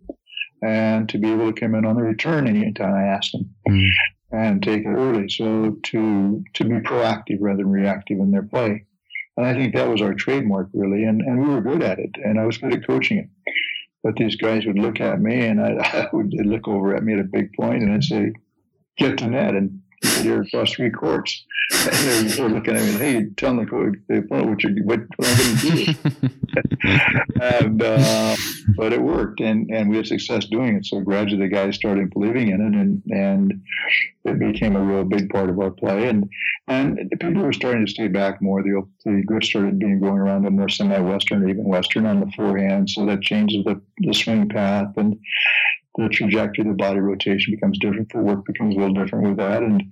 and 0.63 1.09
to 1.09 1.19
be 1.19 1.33
able 1.33 1.53
to 1.53 1.61
come 1.61 1.75
in 1.75 1.85
on 1.85 1.97
the 1.97 2.03
return 2.03 2.47
anytime 2.47 2.95
I 2.95 3.09
asked 3.09 3.33
them. 3.33 3.51
Mm. 3.69 3.89
And 4.33 4.63
take 4.63 4.85
it 4.85 4.89
early, 4.89 5.29
so 5.29 5.77
to 5.83 6.45
to 6.55 6.65
be 6.65 6.77
proactive 6.77 7.39
rather 7.41 7.59
than 7.59 7.71
reactive 7.71 8.19
in 8.19 8.31
their 8.31 8.43
play, 8.43 8.87
and 9.37 9.45
I 9.45 9.53
think 9.53 9.75
that 9.75 9.89
was 9.89 10.01
our 10.01 10.15
trademark 10.15 10.71
really, 10.73 11.05
and, 11.05 11.21
and 11.21 11.39
we 11.39 11.55
were 11.55 11.61
good 11.61 11.83
at 11.83 11.99
it, 11.99 12.13
and 12.25 12.41
I 12.41 12.47
was 12.47 12.57
good 12.57 12.73
at 12.73 12.87
coaching 12.87 13.19
it. 13.19 13.29
But 14.03 14.17
these 14.17 14.37
guys 14.37 14.65
would 14.65 14.79
look 14.79 15.01
at 15.01 15.21
me, 15.21 15.47
and 15.47 15.61
I, 15.61 15.73
I 16.13 16.17
would 16.17 16.33
look 16.33 16.67
over 16.67 16.97
at 16.97 17.05
me 17.05 17.13
at 17.13 17.21
a 17.21 17.25
big 17.25 17.53
point, 17.53 17.83
and 17.83 17.93
I'd 17.93 18.05
say, 18.05 18.33
"Get 18.97 19.19
to 19.19 19.27
net," 19.27 19.55
and 19.55 19.82
you're 20.23 20.43
across 20.43 20.73
three 20.73 20.91
courts. 20.91 21.45
And 21.73 21.91
they're, 22.07 22.23
they're 22.25 22.49
looking 22.51 22.77
at 22.77 22.83
me, 22.83 22.93
hey, 22.93 23.27
tell 23.37 23.57
coach, 23.65 23.95
well, 24.29 24.47
what, 24.47 24.63
you, 24.63 24.83
what, 24.85 25.01
what 25.17 25.29
I'm 25.29 25.37
going 25.37 25.87
to 25.87 25.95
do. 26.21 26.29
and, 27.41 27.83
uh, 27.83 28.37
but 28.77 28.93
it 28.93 29.01
worked, 29.01 29.41
and, 29.41 29.71
and 29.71 29.89
we 29.89 29.97
had 29.97 30.07
success 30.07 30.45
doing 30.45 30.77
it. 30.77 30.85
So 30.85 31.01
gradually 31.01 31.41
the 31.43 31.49
guys 31.49 31.75
started 31.75 32.11
believing 32.11 32.49
in 32.49 32.61
it, 32.61 32.75
and, 32.75 33.03
and 33.11 33.63
it 34.25 34.39
became 34.39 34.77
a 34.77 34.83
real 34.83 35.05
big 35.05 35.31
part 35.31 35.49
of 35.49 35.59
our 35.59 35.71
play. 35.71 36.09
And 36.09 36.29
and 36.69 37.11
people 37.19 37.43
were 37.43 37.53
starting 37.53 37.85
to 37.85 37.91
stay 37.91 38.07
back 38.07 38.41
more. 38.41 38.63
The, 38.63 38.87
the 39.05 39.23
grip 39.25 39.43
started 39.43 39.79
being 39.81 40.01
going 40.01 40.19
around 40.19 40.47
a 40.47 40.51
more 40.51 40.69
semi-western, 40.69 41.49
even 41.49 41.65
western 41.65 42.07
on 42.07 42.21
the 42.21 42.31
forehand. 42.37 42.89
So 42.89 43.05
that 43.07 43.21
changes 43.23 43.65
the, 43.65 43.81
the 43.99 44.15
swing 44.15 44.49
path 44.49 44.93
and 44.97 45.19
the 45.97 46.09
trajectory 46.09 46.63
of 46.63 46.69
the 46.69 46.83
body 46.83 47.01
rotation 47.01 47.55
becomes 47.55 47.79
different. 47.79 48.13
The 48.13 48.19
work 48.19 48.45
becomes 48.47 48.75
a 48.75 48.79
little 48.79 48.95
different 48.95 49.29
with 49.29 49.37
that. 49.39 49.63
And 49.63 49.83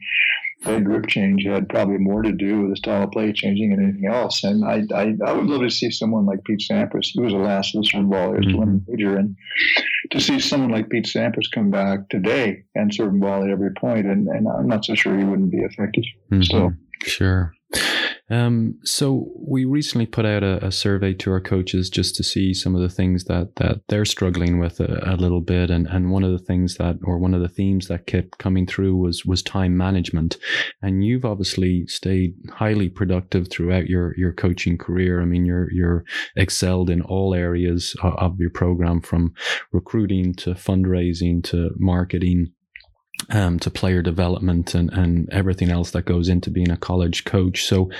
that 0.64 0.84
grip 0.84 1.06
change 1.06 1.44
had 1.44 1.68
probably 1.68 1.98
more 1.98 2.22
to 2.22 2.32
do 2.32 2.60
with 2.62 2.70
the 2.70 2.76
style 2.76 3.04
of 3.04 3.12
play 3.12 3.32
changing 3.32 3.70
than 3.70 3.82
anything 3.82 4.06
else. 4.06 4.44
And 4.44 4.64
I, 4.64 4.82
I, 4.94 5.14
I 5.26 5.32
would 5.32 5.46
love 5.46 5.62
to 5.62 5.70
see 5.70 5.90
someone 5.90 6.26
like 6.26 6.44
Pete 6.44 6.62
Sampras. 6.70 7.08
He 7.12 7.20
was 7.20 7.32
the 7.32 7.38
last 7.38 7.74
of 7.74 7.82
the 7.82 7.88
serve 7.88 8.04
ballers 8.04 8.40
mm-hmm. 8.40 8.50
to 8.50 8.56
win 8.58 8.84
major. 8.88 9.16
And 9.16 9.36
to 10.10 10.20
see 10.20 10.38
someone 10.38 10.70
like 10.70 10.88
Pete 10.88 11.06
Sampras 11.06 11.50
come 11.52 11.70
back 11.70 12.08
today 12.08 12.64
and 12.74 12.92
serve 12.92 13.18
ball 13.20 13.44
at 13.44 13.50
every 13.50 13.72
point, 13.72 14.06
and, 14.06 14.28
and 14.28 14.46
I'm 14.48 14.68
not 14.68 14.84
so 14.84 14.94
sure 14.94 15.16
he 15.16 15.24
wouldn't 15.24 15.50
be 15.50 15.58
effective. 15.58 16.04
Mm-hmm. 16.30 16.42
So 16.42 16.72
sure. 17.04 17.54
Um, 18.30 18.78
so 18.84 19.28
we 19.36 19.64
recently 19.64 20.06
put 20.06 20.24
out 20.24 20.44
a, 20.44 20.64
a, 20.64 20.70
survey 20.70 21.14
to 21.14 21.32
our 21.32 21.40
coaches 21.40 21.90
just 21.90 22.14
to 22.14 22.22
see 22.22 22.54
some 22.54 22.76
of 22.76 22.80
the 22.80 22.88
things 22.88 23.24
that 23.24 23.56
that 23.56 23.80
they're 23.88 24.04
struggling 24.04 24.60
with 24.60 24.78
a, 24.78 25.00
a, 25.04 25.16
little 25.16 25.40
bit, 25.40 25.68
and 25.68 25.88
and 25.88 26.12
one 26.12 26.22
of 26.22 26.30
the 26.30 26.38
things 26.38 26.76
that 26.76 26.96
or 27.02 27.18
one 27.18 27.34
of 27.34 27.40
the 27.40 27.48
themes 27.48 27.88
that 27.88 28.06
kept 28.06 28.38
coming 28.38 28.66
through 28.66 28.96
was 28.96 29.26
was 29.26 29.42
time 29.42 29.76
management, 29.76 30.36
and 30.80 31.04
you've 31.04 31.24
obviously 31.24 31.86
stayed 31.88 32.34
highly 32.52 32.88
productive 32.88 33.48
throughout 33.50 33.88
your 33.88 34.16
your 34.16 34.32
coaching 34.32 34.78
career. 34.78 35.20
I 35.20 35.24
mean, 35.24 35.44
you're 35.44 35.70
you're 35.72 36.04
excelled 36.36 36.88
in 36.88 37.02
all 37.02 37.34
areas 37.34 37.96
of 38.02 38.38
your 38.38 38.50
program, 38.50 39.00
from 39.00 39.34
recruiting 39.72 40.34
to 40.34 40.50
fundraising 40.50 41.42
to 41.44 41.70
marketing 41.78 42.52
um, 43.28 43.58
to 43.60 43.70
player 43.70 44.02
development 44.02 44.74
and, 44.74 44.90
and 44.92 45.28
everything 45.30 45.70
else 45.70 45.90
that 45.90 46.04
goes 46.04 46.28
into 46.28 46.50
being 46.50 46.70
a 46.70 46.76
college 46.76 47.24
coach. 47.24 47.64
So, 47.64 47.90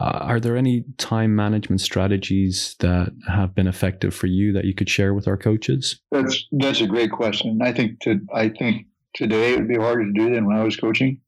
uh, 0.00 0.18
are 0.22 0.40
there 0.40 0.56
any 0.56 0.84
time 0.96 1.36
management 1.36 1.80
strategies 1.80 2.76
that 2.80 3.12
have 3.28 3.54
been 3.54 3.66
effective 3.66 4.14
for 4.14 4.26
you 4.26 4.52
that 4.52 4.64
you 4.64 4.74
could 4.74 4.88
share 4.88 5.14
with 5.14 5.28
our 5.28 5.36
coaches? 5.36 6.00
That's 6.10 6.46
that's 6.52 6.80
a 6.80 6.86
great 6.86 7.12
question. 7.12 7.60
I 7.62 7.72
think 7.72 8.00
to 8.00 8.20
I 8.34 8.48
think 8.48 8.86
today 9.14 9.54
it 9.54 9.58
would 9.58 9.68
be 9.68 9.76
harder 9.76 10.06
to 10.06 10.12
do 10.12 10.34
than 10.34 10.46
when 10.46 10.56
I 10.56 10.64
was 10.64 10.76
coaching. 10.76 11.20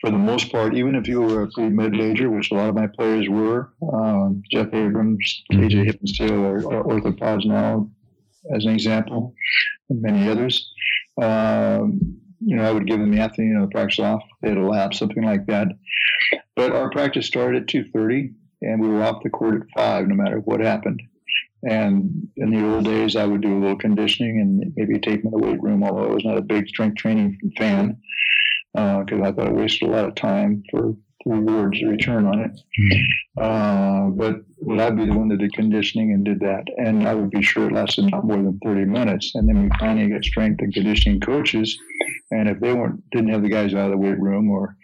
For 0.00 0.10
the 0.10 0.18
most 0.18 0.50
part, 0.50 0.74
even 0.74 0.96
if 0.96 1.06
you 1.06 1.22
were 1.22 1.42
a 1.42 1.50
pre 1.50 1.68
mid 1.68 1.92
major, 1.92 2.28
which 2.28 2.50
a 2.50 2.54
lot 2.54 2.68
of 2.68 2.74
my 2.74 2.88
players 2.88 3.28
were, 3.28 3.72
um, 3.92 4.42
Jeff 4.50 4.66
Abrams, 4.74 5.44
KJ 5.52 5.86
Hippenstall, 5.86 6.40
or, 6.40 6.64
or 6.64 7.00
orthopods 7.00 7.46
now, 7.46 7.88
as 8.52 8.64
an 8.64 8.72
example, 8.72 9.32
and 9.88 10.02
many 10.02 10.28
others. 10.28 10.68
Um, 11.22 12.21
you 12.44 12.56
know, 12.56 12.64
I 12.64 12.72
would 12.72 12.86
give 12.86 12.98
them 12.98 13.10
the 13.10 13.20
afternoon 13.20 13.56
of 13.56 13.68
the 13.68 13.72
practice 13.72 14.00
off. 14.00 14.22
They 14.40 14.48
had 14.48 14.58
a 14.58 14.66
lap, 14.66 14.94
something 14.94 15.22
like 15.22 15.46
that. 15.46 15.68
But 16.56 16.72
our 16.72 16.90
practice 16.90 17.26
started 17.26 17.62
at 17.62 17.68
2.30, 17.68 18.34
and 18.62 18.80
we 18.80 18.88
were 18.88 19.02
off 19.02 19.22
the 19.22 19.30
court 19.30 19.62
at 19.62 19.68
5, 19.74 20.08
no 20.08 20.14
matter 20.14 20.38
what 20.38 20.60
happened. 20.60 21.02
And 21.62 22.28
in 22.36 22.50
the 22.50 22.66
old 22.66 22.84
days, 22.84 23.14
I 23.14 23.24
would 23.24 23.40
do 23.40 23.56
a 23.56 23.60
little 23.60 23.78
conditioning 23.78 24.40
and 24.40 24.72
maybe 24.76 24.98
take 24.98 25.22
them 25.22 25.32
in 25.32 25.40
the 25.40 25.46
weight 25.46 25.62
room, 25.62 25.84
although 25.84 26.10
I 26.10 26.14
was 26.14 26.24
not 26.24 26.36
a 26.36 26.42
big 26.42 26.66
strength 26.68 26.96
training 26.96 27.38
fan 27.56 28.00
because 28.74 29.20
uh, 29.20 29.22
I 29.22 29.32
thought 29.32 29.48
it 29.48 29.54
wasted 29.54 29.88
a 29.88 29.92
lot 29.92 30.06
of 30.06 30.14
time 30.14 30.62
for 30.70 30.94
rewards 31.26 31.78
to 31.78 31.86
return 31.86 32.26
on 32.26 32.40
it. 32.40 32.50
Mm-hmm. 32.50 33.42
Uh, 33.42 34.10
but 34.10 34.36
would 34.60 34.80
I 34.80 34.90
be 34.90 35.06
the 35.06 35.14
one 35.14 35.28
that 35.28 35.38
did 35.38 35.52
conditioning 35.52 36.12
and 36.12 36.24
did 36.24 36.40
that? 36.40 36.64
And 36.76 37.06
I 37.06 37.14
would 37.14 37.30
be 37.30 37.42
sure 37.42 37.66
it 37.66 37.72
lasted 37.72 38.10
not 38.10 38.24
more 38.24 38.36
than 38.36 38.58
30 38.64 38.86
minutes. 38.86 39.32
And 39.34 39.48
then 39.48 39.62
we 39.62 39.70
finally 39.78 40.08
got 40.08 40.24
strength 40.24 40.60
and 40.62 40.72
conditioning 40.72 41.20
coaches. 41.20 41.78
And 42.32 42.48
if 42.48 42.60
they 42.60 42.72
weren't 42.72 43.08
didn't 43.10 43.30
have 43.30 43.42
the 43.42 43.48
guys 43.48 43.74
out 43.74 43.86
of 43.86 43.90
the 43.92 43.98
weight 43.98 44.18
room 44.18 44.50
or 44.50 44.76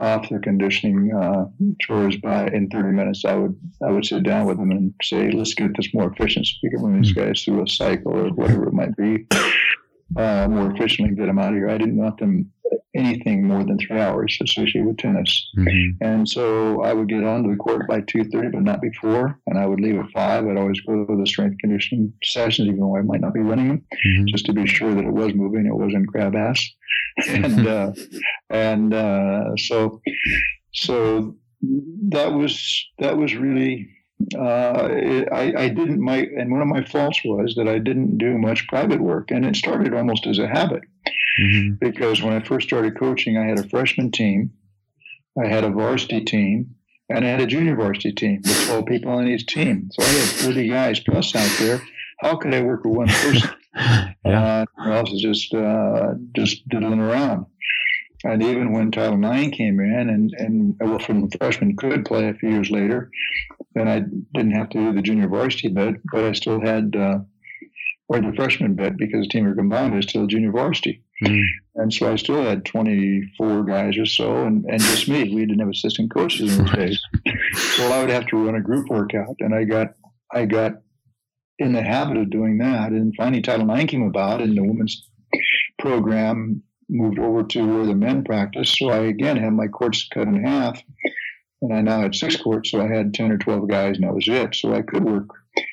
off 0.00 0.28
their 0.28 0.40
conditioning 0.40 1.12
uh, 1.14 1.46
chores 1.80 2.16
by 2.16 2.48
in 2.48 2.68
30 2.68 2.88
minutes, 2.88 3.24
I 3.24 3.36
would 3.36 3.58
I 3.86 3.90
would 3.90 4.04
sit 4.04 4.24
down 4.24 4.46
with 4.46 4.58
them 4.58 4.70
and 4.72 4.92
say, 5.02 5.30
let's 5.30 5.54
get 5.54 5.76
this 5.76 5.94
more 5.94 6.12
efficient 6.12 6.46
so 6.46 6.54
we 6.62 6.70
can 6.70 6.82
run 6.82 7.00
these 7.00 7.14
mm-hmm. 7.14 7.28
guys 7.28 7.42
through 7.42 7.62
a 7.62 7.68
cycle 7.68 8.12
or 8.12 8.30
whatever 8.30 8.66
it 8.66 8.74
might 8.74 8.96
be 8.96 9.26
uh, 10.16 10.48
more 10.48 10.70
efficiently, 10.72 11.14
get 11.14 11.26
them 11.26 11.38
out 11.38 11.52
of 11.52 11.54
here. 11.54 11.68
I 11.68 11.78
didn't 11.78 11.96
want 11.96 12.18
them 12.18 12.50
anything 12.94 13.46
more 13.46 13.64
than 13.64 13.78
three 13.78 13.98
hours 13.98 14.36
associated 14.42 14.86
with 14.86 14.98
tennis. 14.98 15.48
Mm-hmm. 15.58 16.04
And 16.04 16.28
so 16.28 16.82
I 16.82 16.92
would 16.92 17.08
get 17.08 17.24
onto 17.24 17.50
the 17.50 17.56
court 17.56 17.88
by 17.88 18.02
2.30, 18.02 18.52
but 18.52 18.62
not 18.62 18.82
before. 18.82 19.38
And 19.46 19.58
I 19.58 19.66
would 19.66 19.80
leave 19.80 19.98
at 19.98 20.10
5. 20.10 20.46
I'd 20.46 20.56
always 20.56 20.80
go 20.82 21.04
to 21.04 21.16
the 21.16 21.26
strength 21.26 21.58
conditioning 21.60 22.12
sessions, 22.22 22.68
even 22.68 22.80
though 22.80 22.96
I 22.96 23.02
might 23.02 23.20
not 23.20 23.34
be 23.34 23.40
running 23.40 23.68
them, 23.68 23.86
mm-hmm. 24.06 24.26
just 24.26 24.46
to 24.46 24.52
be 24.52 24.66
sure 24.66 24.94
that 24.94 25.04
it 25.04 25.12
was 25.12 25.34
moving, 25.34 25.66
it 25.66 25.74
wasn't 25.74 26.06
grab 26.06 26.34
ass. 26.34 26.62
and 27.28 27.66
uh, 27.66 27.92
and 28.48 28.94
uh, 28.94 29.54
so 29.58 30.00
so 30.72 31.36
that 32.08 32.32
was 32.32 32.86
that 32.98 33.18
was 33.18 33.34
really 33.34 33.88
uh, 34.38 34.88
it, 34.90 35.28
I, 35.32 35.64
I, 35.64 35.68
didn't 35.68 36.00
my 36.00 36.18
and 36.18 36.50
one 36.50 36.62
of 36.62 36.68
my 36.68 36.84
faults 36.84 37.20
was 37.24 37.54
that 37.56 37.68
I 37.68 37.78
didn't 37.78 38.18
do 38.18 38.38
much 38.38 38.66
private 38.68 39.00
work, 39.00 39.30
and 39.30 39.44
it 39.44 39.56
started 39.56 39.94
almost 39.94 40.26
as 40.26 40.38
a 40.38 40.46
habit. 40.46 40.82
Mm-hmm. 41.40 41.74
Because 41.80 42.22
when 42.22 42.34
I 42.34 42.40
first 42.40 42.68
started 42.68 42.98
coaching, 42.98 43.38
I 43.38 43.46
had 43.46 43.58
a 43.58 43.68
freshman 43.68 44.10
team, 44.10 44.52
I 45.42 45.46
had 45.46 45.64
a 45.64 45.70
varsity 45.70 46.24
team, 46.24 46.74
and 47.08 47.24
I 47.24 47.28
had 47.28 47.40
a 47.40 47.46
junior 47.46 47.76
varsity 47.76 48.12
team 48.12 48.42
with 48.44 48.66
12 48.66 48.86
people 48.86 49.12
on 49.12 49.28
each 49.28 49.46
team. 49.46 49.90
So 49.92 50.04
I 50.04 50.08
had 50.08 50.28
30 50.28 50.68
guys 50.68 51.00
plus 51.00 51.34
out 51.34 51.50
there. 51.58 51.82
How 52.20 52.36
could 52.36 52.54
I 52.54 52.62
work 52.62 52.84
with 52.84 52.96
one 52.96 53.08
person? 53.08 53.50
yeah. 54.24 54.64
Uh, 54.78 54.90
else 54.90 55.12
is 55.12 55.22
just 55.22 55.54
uh, 55.54 56.14
just 56.34 56.68
diddling 56.68 57.00
around. 57.00 57.46
And 58.24 58.42
even 58.42 58.72
when 58.72 58.92
Title 58.92 59.18
IX 59.24 59.56
came 59.56 59.80
in, 59.80 60.08
and 60.08 60.32
and 60.38 60.76
well, 60.80 61.00
from 61.00 61.28
the 61.28 61.38
freshman 61.38 61.76
could 61.76 62.04
play 62.04 62.28
a 62.28 62.34
few 62.34 62.50
years 62.50 62.70
later, 62.70 63.10
then 63.74 63.88
I 63.88 64.00
didn't 64.34 64.52
have 64.52 64.70
to 64.70 64.78
do 64.78 64.92
the 64.92 65.02
junior 65.02 65.28
varsity 65.28 65.68
bit, 65.68 65.96
but 66.12 66.24
I 66.24 66.32
still 66.32 66.60
had 66.60 66.94
uh, 66.94 67.18
or 68.08 68.20
the 68.20 68.32
freshman 68.36 68.74
bit 68.74 68.96
because 68.96 69.22
the 69.22 69.28
team 69.28 69.44
were 69.44 69.54
combined 69.54 69.98
is 69.98 70.04
still 70.08 70.26
junior 70.26 70.52
varsity. 70.52 71.02
Mm. 71.22 71.44
And 71.74 71.92
so 71.92 72.12
I 72.12 72.16
still 72.16 72.42
had 72.42 72.64
24 72.64 73.64
guys 73.64 73.96
or 73.96 74.06
so, 74.06 74.44
and, 74.44 74.64
and 74.66 74.80
just 74.80 75.08
me. 75.08 75.34
We 75.34 75.46
didn't 75.46 75.60
have 75.60 75.68
assistant 75.68 76.12
coaches 76.12 76.58
in 76.58 76.64
those 76.64 76.74
days. 76.74 77.02
So 77.76 77.90
I 77.90 78.00
would 78.00 78.10
have 78.10 78.26
to 78.26 78.44
run 78.44 78.56
a 78.56 78.60
group 78.60 78.88
workout, 78.88 79.36
and 79.40 79.54
I 79.54 79.64
got 79.64 79.94
I 80.32 80.44
got 80.46 80.72
in 81.58 81.72
the 81.72 81.82
habit 81.82 82.16
of 82.16 82.30
doing 82.30 82.58
that. 82.58 82.90
And 82.90 83.14
finally, 83.16 83.42
Title 83.42 83.70
IX 83.70 83.90
came 83.90 84.02
about, 84.02 84.42
and 84.42 84.56
the 84.56 84.62
women's 84.62 85.08
program 85.78 86.62
moved 86.88 87.18
over 87.18 87.42
to 87.42 87.62
where 87.62 87.86
the 87.86 87.94
men 87.94 88.24
practice. 88.24 88.76
So 88.78 88.90
I 88.90 88.98
again 89.04 89.36
had 89.36 89.52
my 89.52 89.68
courts 89.68 90.08
cut 90.12 90.28
in 90.28 90.44
half, 90.44 90.82
and 91.62 91.72
I 91.72 91.80
now 91.80 92.02
had 92.02 92.14
six 92.14 92.36
courts, 92.36 92.70
so 92.70 92.82
I 92.82 92.88
had 92.88 93.14
10 93.14 93.32
or 93.32 93.38
12 93.38 93.68
guys, 93.68 93.96
and 93.96 94.04
that 94.04 94.14
was 94.14 94.28
it. 94.28 94.54
So 94.54 94.74
I 94.74 94.82
could 94.82 95.04
work 95.04 95.28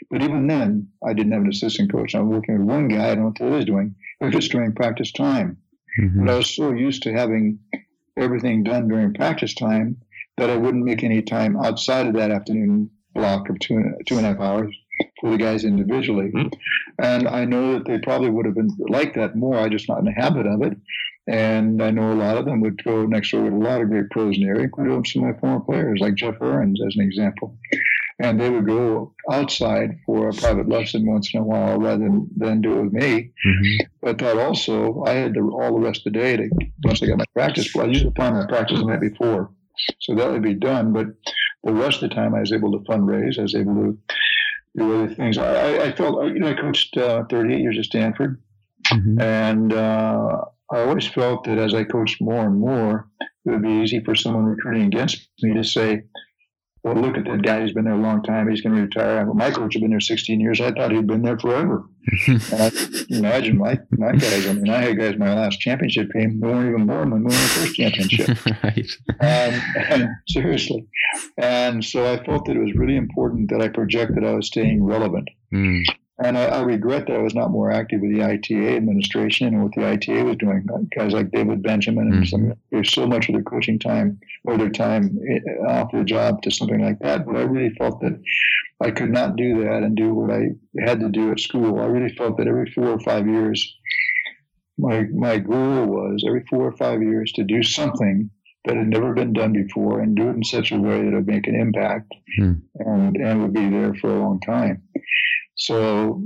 but 0.09 0.21
even 0.21 0.47
then, 0.47 0.89
I 1.05 1.13
didn't 1.13 1.31
have 1.31 1.41
an 1.41 1.49
assistant 1.49 1.91
coach. 1.91 2.15
I 2.15 2.19
was 2.19 2.35
working 2.35 2.59
with 2.59 2.67
one 2.67 2.87
guy. 2.87 3.11
I 3.11 3.15
don't 3.15 3.39
know 3.39 3.45
what 3.45 3.51
he 3.51 3.57
was 3.57 3.65
doing. 3.65 3.95
If 4.21 4.33
was 4.33 4.49
during 4.49 4.73
practice 4.73 5.11
time. 5.11 5.57
Mm-hmm. 5.99 6.25
But 6.25 6.33
I 6.33 6.37
was 6.37 6.53
so 6.53 6.71
used 6.71 7.03
to 7.03 7.13
having 7.13 7.59
everything 8.17 8.63
done 8.63 8.87
during 8.87 9.13
practice 9.13 9.53
time 9.53 9.97
that 10.37 10.49
I 10.49 10.57
wouldn't 10.57 10.85
make 10.85 11.03
any 11.03 11.21
time 11.21 11.57
outside 11.57 12.07
of 12.07 12.13
that 12.15 12.31
afternoon 12.31 12.89
block 13.13 13.49
of 13.49 13.59
two, 13.59 13.83
two 14.05 14.17
and 14.17 14.25
a 14.25 14.29
half 14.29 14.39
hours 14.39 14.75
for 15.19 15.31
the 15.31 15.37
guys 15.37 15.63
individually. 15.63 16.31
Mm-hmm. 16.33 16.47
And 17.01 17.27
I 17.27 17.45
know 17.45 17.73
that 17.73 17.85
they 17.85 17.99
probably 17.99 18.29
would 18.29 18.45
have 18.45 18.55
been 18.55 18.75
like 18.89 19.15
that 19.15 19.35
more. 19.35 19.57
I 19.57 19.69
just 19.69 19.87
not 19.87 19.99
in 19.99 20.05
the 20.05 20.11
habit 20.11 20.45
of 20.45 20.61
it. 20.61 20.77
And 21.27 21.81
I 21.81 21.91
know 21.91 22.11
a 22.11 22.15
lot 22.15 22.37
of 22.37 22.45
them 22.45 22.61
would 22.61 22.83
go 22.83 23.05
next 23.05 23.31
door 23.31 23.43
with 23.43 23.53
a 23.53 23.57
lot 23.57 23.81
of 23.81 23.89
great 23.89 24.09
pros 24.09 24.35
in 24.35 24.43
the 24.43 24.49
area, 24.49 24.63
including 24.63 25.05
some 25.05 25.23
of 25.23 25.35
my 25.35 25.39
former 25.39 25.59
players, 25.59 25.99
like 26.01 26.15
Jeff 26.15 26.41
Ahrens, 26.41 26.81
as 26.85 26.95
an 26.95 27.05
example. 27.05 27.55
And 28.21 28.39
they 28.39 28.49
would 28.49 28.67
go 28.67 29.13
outside 29.31 29.97
for 30.05 30.27
a 30.27 30.33
private 30.33 30.67
lesson 30.67 31.05
once 31.05 31.33
in 31.33 31.39
a 31.39 31.43
while 31.43 31.79
rather 31.79 32.03
than, 32.03 32.27
than 32.35 32.61
do 32.61 32.79
it 32.79 32.83
with 32.83 32.93
me. 32.93 33.31
Mm-hmm. 33.45 33.85
But 34.01 34.17
that 34.17 34.37
also, 34.37 35.03
I 35.05 35.11
had 35.11 35.33
the, 35.35 35.41
all 35.41 35.73
the 35.73 35.85
rest 35.85 36.05
of 36.05 36.13
the 36.13 36.19
day 36.19 36.35
to, 36.35 36.49
once 36.83 37.01
I 37.01 37.07
got 37.07 37.17
my 37.17 37.25
practice, 37.33 37.73
well, 37.73 37.85
I 37.85 37.89
usually 37.89 38.11
plan 38.11 38.33
my 38.33 38.45
practice 38.45 38.79
the 38.79 38.85
night 38.85 38.99
before. 38.99 39.51
So 40.01 40.15
that 40.15 40.29
would 40.29 40.43
be 40.43 40.53
done. 40.53 40.91
But 40.91 41.07
the 41.63 41.73
rest 41.73 42.03
of 42.03 42.09
the 42.09 42.15
time, 42.15 42.35
I 42.35 42.41
was 42.41 42.51
able 42.51 42.71
to 42.73 42.79
fundraise. 42.79 43.39
I 43.39 43.43
was 43.43 43.55
able 43.55 43.75
to 43.75 43.97
do 44.75 45.03
other 45.03 45.13
things. 45.13 45.37
I, 45.37 45.83
I 45.83 45.91
felt, 45.93 46.25
you 46.27 46.39
know, 46.39 46.49
I 46.49 46.53
coached 46.53 46.97
uh, 46.97 47.23
38 47.29 47.61
years 47.61 47.77
at 47.77 47.85
Stanford. 47.85 48.41
Mm-hmm. 48.87 49.21
And 49.21 49.73
uh, 49.73 50.41
I 50.71 50.81
always 50.81 51.07
felt 51.07 51.45
that 51.45 51.57
as 51.57 51.73
I 51.73 51.83
coached 51.83 52.21
more 52.21 52.45
and 52.45 52.59
more, 52.59 53.07
it 53.45 53.51
would 53.51 53.63
be 53.63 53.69
easy 53.69 54.01
for 54.03 54.15
someone 54.15 54.45
recruiting 54.45 54.85
against 54.85 55.29
me 55.41 55.53
to 55.53 55.63
say, 55.63 56.03
well, 56.83 56.95
look 56.95 57.17
at 57.17 57.25
that 57.25 57.41
guy. 57.41 57.61
He's 57.61 57.73
been 57.73 57.83
there 57.83 57.93
a 57.93 57.97
long 57.97 58.23
time. 58.23 58.49
He's 58.49 58.61
going 58.61 58.75
to 58.75 58.81
retire. 58.81 59.25
My 59.33 59.51
coach 59.51 59.73
had 59.73 59.81
been 59.81 59.91
there 59.91 59.99
16 59.99 60.39
years. 60.39 60.61
I 60.61 60.71
thought 60.71 60.91
he'd 60.91 61.07
been 61.07 61.23
there 61.23 61.37
forever. 61.37 61.83
and 62.27 62.41
I 62.53 62.71
imagine 63.09 63.57
my, 63.57 63.79
my 63.91 64.13
guys. 64.13 64.47
I 64.47 64.53
mean, 64.53 64.69
I 64.69 64.81
had 64.81 64.97
guys 64.97 65.17
my 65.17 65.33
last 65.33 65.59
championship 65.59 66.09
game 66.13 66.39
who 66.41 66.47
weren't 66.47 66.69
even 66.69 66.87
born 66.87 67.11
when 67.11 67.23
we 67.23 67.25
won 67.25 67.31
the 67.31 67.37
first 67.37 67.75
championship. 67.75 68.45
right. 68.63 68.89
Um, 69.19 69.61
and 69.75 70.09
seriously. 70.29 70.87
And 71.37 71.83
so 71.83 72.11
I 72.11 72.23
felt 72.23 72.45
that 72.45 72.55
it 72.55 72.63
was 72.63 72.73
really 72.75 72.95
important 72.95 73.49
that 73.49 73.61
I 73.61 73.67
projected 73.67 74.23
I 74.23 74.33
was 74.33 74.47
staying 74.47 74.83
relevant. 74.83 75.27
Mm. 75.53 75.83
And 76.21 76.37
I, 76.37 76.45
I, 76.45 76.61
regret 76.61 77.07
that 77.07 77.15
I 77.15 77.21
was 77.21 77.33
not 77.33 77.51
more 77.51 77.71
active 77.71 78.01
with 78.01 78.13
the 78.13 78.23
ITA 78.23 78.75
administration 78.75 79.47
and 79.47 79.63
what 79.63 79.73
the 79.73 79.87
ITA 79.87 80.23
was 80.23 80.35
doing. 80.35 80.67
Guys 80.95 81.13
like 81.13 81.31
David 81.31 81.63
Benjamin 81.63 82.07
and 82.07 82.25
mm-hmm. 82.25 82.51
some 82.51 82.53
gave 82.71 82.87
so 82.87 83.07
much 83.07 83.29
of 83.29 83.35
their 83.35 83.43
coaching 83.43 83.79
time 83.79 84.19
or 84.43 84.57
their 84.57 84.69
time 84.69 85.17
eh, 85.29 85.39
off 85.65 85.91
the 85.93 86.03
job 86.03 86.41
to 86.41 86.51
something 86.51 86.83
like 86.83 86.99
that. 86.99 87.25
But 87.25 87.37
I 87.37 87.41
really 87.43 87.73
felt 87.75 88.01
that 88.01 88.21
I 88.81 88.91
could 88.91 89.11
not 89.11 89.37
do 89.37 89.63
that 89.63 89.83
and 89.83 89.95
do 89.95 90.13
what 90.13 90.31
I 90.31 90.49
had 90.85 90.99
to 90.99 91.09
do 91.09 91.31
at 91.31 91.39
school. 91.39 91.79
I 91.79 91.85
really 91.85 92.13
felt 92.15 92.37
that 92.37 92.47
every 92.47 92.69
four 92.71 92.87
or 92.87 92.99
five 92.99 93.25
years, 93.25 93.77
my 94.77 95.03
my 95.13 95.37
goal 95.37 95.85
was 95.85 96.23
every 96.27 96.43
four 96.49 96.65
or 96.65 96.75
five 96.77 97.01
years 97.01 97.31
to 97.33 97.43
do 97.43 97.63
something 97.63 98.29
that 98.65 98.77
had 98.77 98.87
never 98.87 99.13
been 99.13 99.33
done 99.33 99.53
before 99.53 100.01
and 100.01 100.15
do 100.15 100.29
it 100.29 100.35
in 100.35 100.43
such 100.43 100.71
a 100.71 100.77
way 100.77 101.01
that 101.01 101.07
it 101.07 101.15
would 101.15 101.27
make 101.27 101.47
an 101.47 101.55
impact 101.55 102.13
mm. 102.39 102.61
and, 102.75 103.15
and 103.17 103.41
would 103.41 103.53
be 103.53 103.69
there 103.69 103.93
for 103.95 104.09
a 104.09 104.19
long 104.19 104.39
time. 104.41 104.81
So 105.59 106.23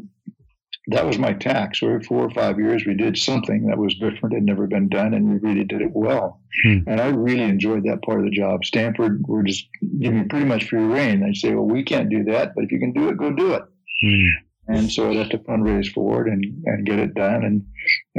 that 0.87 1.05
was 1.05 1.17
my 1.17 1.33
tax. 1.33 1.79
So 1.79 1.87
every 1.87 2.03
four 2.03 2.23
or 2.23 2.29
five 2.31 2.59
years, 2.59 2.85
we 2.85 2.93
did 2.93 3.17
something 3.17 3.67
that 3.67 3.77
was 3.77 3.95
different, 3.95 4.35
had 4.35 4.43
never 4.43 4.67
been 4.67 4.89
done, 4.89 5.13
and 5.13 5.29
we 5.29 5.37
really 5.37 5.63
did 5.63 5.81
it 5.81 5.91
well. 5.93 6.41
Hmm. 6.63 6.79
And 6.87 7.01
I 7.01 7.07
really 7.07 7.41
enjoyed 7.43 7.83
that 7.85 8.03
part 8.03 8.19
of 8.19 8.25
the 8.25 8.31
job. 8.31 8.63
Stanford 8.63 9.23
were 9.27 9.43
just 9.43 9.67
giving 9.99 10.29
pretty 10.29 10.45
much 10.45 10.69
free 10.69 10.83
reign. 10.83 11.21
They'd 11.21 11.35
say, 11.35 11.53
well, 11.55 11.65
we 11.65 11.83
can't 11.83 12.09
do 12.09 12.23
that, 12.25 12.53
but 12.55 12.65
if 12.65 12.71
you 12.71 12.79
can 12.79 12.93
do 12.93 13.09
it, 13.09 13.17
go 13.17 13.31
do 13.31 13.53
it. 13.53 13.63
Hmm. 14.01 14.75
And 14.75 14.91
so 14.91 15.09
I'd 15.09 15.17
have 15.17 15.29
to 15.29 15.39
fundraise 15.39 15.91
for 15.91 16.25
it 16.25 16.31
and, 16.31 16.43
and 16.65 16.85
get 16.85 16.99
it 16.99 17.15
done. 17.15 17.43
And 17.43 17.65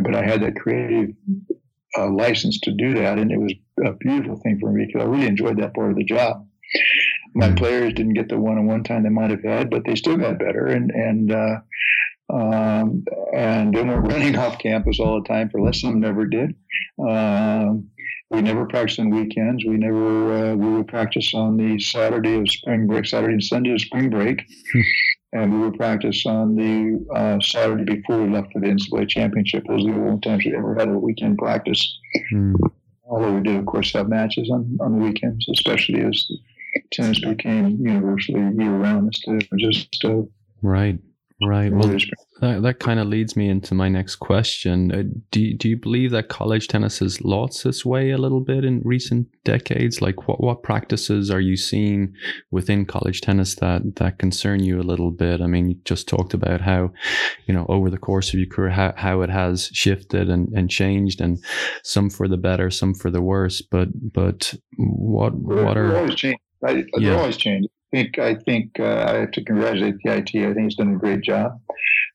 But 0.04 0.14
I 0.14 0.24
had 0.24 0.42
that 0.42 0.56
creative 0.56 1.14
uh, 1.96 2.10
license 2.10 2.58
to 2.60 2.72
do 2.72 2.94
that, 2.94 3.18
and 3.18 3.30
it 3.30 3.38
was 3.38 3.52
a 3.84 3.92
beautiful 3.92 4.40
thing 4.42 4.58
for 4.58 4.72
me 4.72 4.86
because 4.86 5.02
I 5.02 5.06
really 5.06 5.26
enjoyed 5.26 5.58
that 5.60 5.74
part 5.74 5.90
of 5.90 5.96
the 5.96 6.04
job 6.04 6.46
my 7.34 7.48
hmm. 7.48 7.54
players 7.54 7.92
didn't 7.94 8.14
get 8.14 8.28
the 8.28 8.38
one-on-one 8.38 8.84
time 8.84 9.02
they 9.02 9.08
might 9.08 9.30
have 9.30 9.42
had, 9.42 9.70
but 9.70 9.84
they 9.84 9.94
still 9.94 10.16
got 10.16 10.38
better. 10.38 10.66
And 10.66 10.90
and 10.90 11.32
uh, 11.32 11.56
um, 12.32 13.04
and 13.34 13.74
they 13.74 13.82
weren't 13.82 14.06
running 14.12 14.36
off 14.36 14.58
campus 14.58 15.00
all 15.00 15.20
the 15.20 15.28
time. 15.28 15.50
For 15.50 15.60
less, 15.60 15.80
some 15.80 16.00
never 16.00 16.26
did. 16.26 16.54
Um, 16.98 17.90
we 18.30 18.40
never 18.40 18.66
practiced 18.66 19.00
on 19.00 19.10
weekends. 19.10 19.64
We 19.64 19.76
never 19.76 20.52
uh, 20.52 20.54
we 20.54 20.68
would 20.76 20.88
practice 20.88 21.32
on 21.34 21.56
the 21.56 21.78
Saturday 21.78 22.38
of 22.38 22.48
spring 22.48 22.86
break, 22.86 23.06
Saturday 23.06 23.34
and 23.34 23.44
Sunday 23.44 23.72
of 23.72 23.80
spring 23.80 24.10
break, 24.10 24.40
hmm. 24.72 24.80
and 25.32 25.52
we 25.52 25.58
would 25.58 25.78
practice 25.78 26.24
on 26.26 26.54
the 26.54 27.04
uh, 27.14 27.40
Saturday 27.40 27.84
before 27.84 28.22
we 28.22 28.30
left 28.30 28.52
for 28.52 28.60
the 28.60 28.68
NCAA 28.68 29.08
championship. 29.08 29.64
Those 29.68 29.84
are 29.86 29.92
the 29.92 29.98
only 29.98 30.20
times 30.20 30.44
we 30.44 30.54
ever 30.56 30.74
had 30.74 30.88
a 30.88 30.98
weekend 30.98 31.38
practice. 31.38 31.98
Mm. 32.32 32.54
Although 33.06 33.34
we 33.34 33.42
did, 33.42 33.56
of 33.56 33.66
course, 33.66 33.92
have 33.92 34.08
matches 34.08 34.48
on, 34.50 34.78
on 34.80 34.98
weekends, 34.98 35.46
especially 35.52 36.00
as 36.00 36.26
tennis 36.92 37.20
became 37.20 37.76
universally 37.80 38.40
year 38.40 38.76
round 38.76 39.06
instead 39.06 39.42
of 39.42 39.58
just 39.58 40.04
uh, 40.04 40.22
right. 40.62 40.98
Right. 41.42 41.70
Well, 41.72 41.98
that, 42.40 42.62
that 42.62 42.78
kind 42.78 43.00
of 43.00 43.08
leads 43.08 43.36
me 43.36 43.48
into 43.48 43.74
my 43.74 43.88
next 43.88 44.16
question. 44.16 44.92
Uh, 44.92 45.02
do, 45.32 45.52
do 45.54 45.68
you 45.68 45.76
believe 45.76 46.12
that 46.12 46.28
college 46.28 46.68
tennis 46.68 47.00
has 47.00 47.20
lost 47.22 47.66
its 47.66 47.84
way 47.84 48.12
a 48.12 48.18
little 48.18 48.40
bit 48.40 48.64
in 48.64 48.80
recent 48.84 49.26
decades? 49.44 50.00
Like, 50.00 50.28
what, 50.28 50.40
what 50.40 50.62
practices 50.62 51.32
are 51.32 51.40
you 51.40 51.56
seeing 51.56 52.14
within 52.52 52.86
college 52.86 53.20
tennis 53.20 53.56
that, 53.56 53.96
that 53.96 54.18
concern 54.20 54.62
you 54.62 54.80
a 54.80 54.82
little 54.82 55.10
bit? 55.10 55.40
I 55.40 55.48
mean, 55.48 55.70
you 55.70 55.76
just 55.84 56.08
talked 56.08 56.34
about 56.34 56.60
how, 56.60 56.92
you 57.46 57.52
know, 57.52 57.66
over 57.68 57.90
the 57.90 57.98
course 57.98 58.32
of 58.32 58.38
your 58.38 58.48
career, 58.48 58.70
how, 58.70 58.94
how 58.96 59.20
it 59.22 59.28
has 59.28 59.70
shifted 59.72 60.30
and, 60.30 60.48
and 60.54 60.70
changed, 60.70 61.20
and 61.20 61.44
some 61.82 62.10
for 62.10 62.28
the 62.28 62.38
better, 62.38 62.70
some 62.70 62.94
for 62.94 63.10
the 63.10 63.20
worse. 63.20 63.60
But, 63.60 63.88
but 64.12 64.54
what, 64.78 65.34
what 65.34 65.76
are. 65.76 66.08
I, 66.66 66.84
yeah. 66.98 67.16
always 67.16 67.36
changed 67.36 67.68
think 67.94 68.18
I 68.18 68.34
think 68.34 68.80
uh, 68.80 69.04
I 69.08 69.14
have 69.20 69.30
to 69.32 69.44
congratulate 69.44 69.96
the 70.02 70.12
IT. 70.16 70.30
I 70.34 70.52
think 70.52 70.66
it's 70.66 70.76
done 70.76 70.94
a 70.94 70.98
great 70.98 71.22
job. 71.22 71.60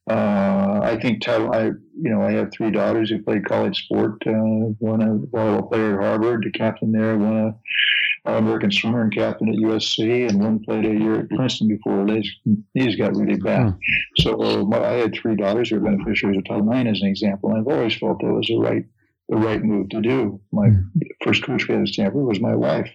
Uh, 0.10 0.80
I 0.84 0.98
think 1.02 1.22
title. 1.22 1.54
I 1.54 1.66
you 1.66 2.10
know 2.12 2.22
I 2.22 2.32
have 2.34 2.52
three 2.52 2.72
daughters 2.72 3.10
who 3.10 3.24
played 3.24 3.46
college 3.46 3.78
sport. 3.86 4.22
Uh, 4.26 4.74
one 4.80 5.02
a 5.02 5.16
volleyball 5.36 5.70
player 5.70 6.00
at 6.00 6.06
Harvard, 6.06 6.44
the 6.44 6.52
captain 6.52 6.92
there. 6.92 7.18
One 7.18 7.38
a 7.38 8.38
American 8.38 8.72
swimmer 8.72 9.02
and 9.02 9.14
captain 9.14 9.50
at 9.50 9.56
USC, 9.56 10.28
and 10.28 10.42
one 10.42 10.60
played 10.64 10.86
a 10.86 10.94
year 10.94 11.22
at 11.22 11.30
Princeton 11.30 11.68
before 11.68 12.06
his 12.08 12.30
knees 12.76 12.96
got 12.96 13.16
really 13.16 13.40
bad. 13.40 13.70
Hmm. 13.70 13.78
So 14.18 14.66
my, 14.66 14.80
I 14.80 14.94
had 14.94 15.16
three 15.16 15.36
daughters 15.36 15.70
who 15.70 15.78
are 15.78 15.80
beneficiaries 15.80 16.38
of 16.38 16.46
Title 16.46 16.72
IX 16.72 16.90
as 16.90 17.02
an 17.02 17.08
example, 17.08 17.52
and 17.52 17.60
I've 17.60 17.74
always 17.74 17.96
felt 17.96 18.20
that 18.20 18.34
was 18.34 18.48
the 18.48 18.58
right 18.58 18.86
the 19.30 19.38
right 19.38 19.64
move 19.64 19.90
to 19.90 20.02
do. 20.02 20.42
My 20.52 20.70
hmm. 20.70 20.82
first 21.24 21.44
coach 21.44 21.68
we 21.68 21.76
had 21.76 21.84
at 21.84 21.90
Stanford 21.90 22.26
was 22.26 22.42
my 22.42 22.56
wife. 22.56 22.90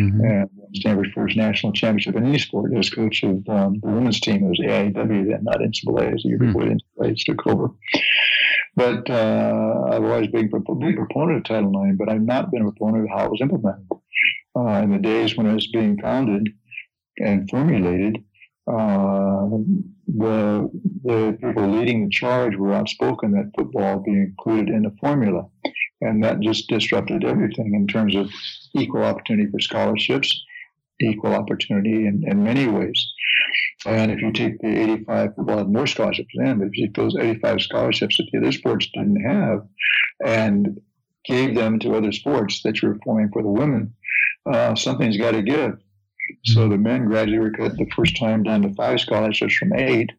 Mm-hmm. 0.00 0.24
And 0.24 0.50
Stanford's 0.74 1.12
first 1.14 1.36
national 1.36 1.72
championship 1.72 2.16
in 2.16 2.26
any 2.26 2.38
sport 2.38 2.72
as 2.76 2.90
coach 2.90 3.22
of 3.22 3.48
um, 3.48 3.80
the 3.82 3.88
women's 3.88 4.20
team. 4.20 4.44
It 4.44 4.48
was 4.48 4.60
AIAW 4.60 5.28
then, 5.28 5.44
not 5.44 5.60
NCAA, 5.60 6.14
as 6.14 6.22
the 6.22 6.28
year 6.28 6.38
mm-hmm. 6.38 6.52
before 6.52 7.06
NCAA 7.06 7.24
took 7.24 7.46
over. 7.46 7.68
But 8.76 9.10
uh, 9.10 9.88
I've 9.90 10.04
always 10.04 10.28
been 10.28 10.50
a 10.54 10.74
big 10.74 10.96
proponent 10.96 11.38
of 11.38 11.44
Title 11.44 11.84
IX, 11.84 11.96
but 11.98 12.08
I've 12.08 12.22
not 12.22 12.50
been 12.50 12.62
a 12.62 12.70
proponent 12.70 13.04
of 13.04 13.10
how 13.10 13.24
it 13.24 13.30
was 13.30 13.40
implemented. 13.40 13.86
Uh, 14.56 14.82
in 14.82 14.92
the 14.92 14.98
days 14.98 15.36
when 15.36 15.46
it 15.46 15.54
was 15.54 15.66
being 15.68 15.98
founded 15.98 16.48
and 17.18 17.48
formulated, 17.50 18.24
uh, 18.68 19.48
the, 20.06 20.70
the 21.04 21.38
people 21.42 21.68
leading 21.68 22.04
the 22.04 22.10
charge 22.10 22.54
were 22.56 22.72
outspoken 22.72 23.32
that 23.32 23.50
football 23.56 23.98
be 23.98 24.12
included 24.12 24.68
in 24.68 24.82
the 24.82 24.94
formula. 25.00 25.46
And 26.00 26.22
that 26.22 26.40
just 26.40 26.68
disrupted 26.68 27.24
everything 27.24 27.74
in 27.74 27.86
terms 27.86 28.14
of 28.14 28.30
equal 28.74 29.02
opportunity 29.02 29.50
for 29.50 29.58
scholarships, 29.58 30.44
equal 31.00 31.34
opportunity 31.34 32.06
in, 32.06 32.24
in 32.26 32.42
many 32.42 32.66
ways. 32.66 33.12
And 33.86 34.10
if 34.10 34.20
you 34.20 34.32
take 34.32 34.58
the 34.58 34.68
85, 34.68 35.32
well, 35.36 35.64
more 35.64 35.86
scholarships 35.86 36.34
then, 36.36 36.58
but 36.58 36.68
if 36.68 36.76
you 36.76 36.86
take 36.86 36.96
those 36.96 37.16
85 37.16 37.60
scholarships 37.60 38.16
that 38.16 38.28
the 38.32 38.38
other 38.38 38.52
sports 38.52 38.88
didn't 38.92 39.22
have 39.22 39.66
and 40.24 40.80
gave 41.24 41.54
them 41.54 41.78
to 41.80 41.94
other 41.94 42.12
sports 42.12 42.62
that 42.62 42.82
you're 42.82 42.98
forming 43.04 43.30
for 43.32 43.42
the 43.42 43.48
women, 43.48 43.94
uh, 44.52 44.74
something's 44.74 45.16
got 45.16 45.32
to 45.32 45.42
give. 45.42 45.78
So 46.44 46.68
the 46.68 46.76
men 46.76 47.06
gradually 47.06 47.50
cut 47.50 47.76
the 47.76 47.88
first 47.96 48.16
time 48.16 48.42
down 48.42 48.62
to 48.62 48.74
five 48.74 49.00
scholarships 49.00 49.54
from 49.54 49.72
eight, 49.74 50.10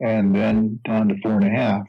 and 0.00 0.34
then 0.34 0.80
down 0.84 1.08
to 1.08 1.20
four 1.22 1.32
and 1.32 1.46
a 1.46 1.50
half. 1.50 1.86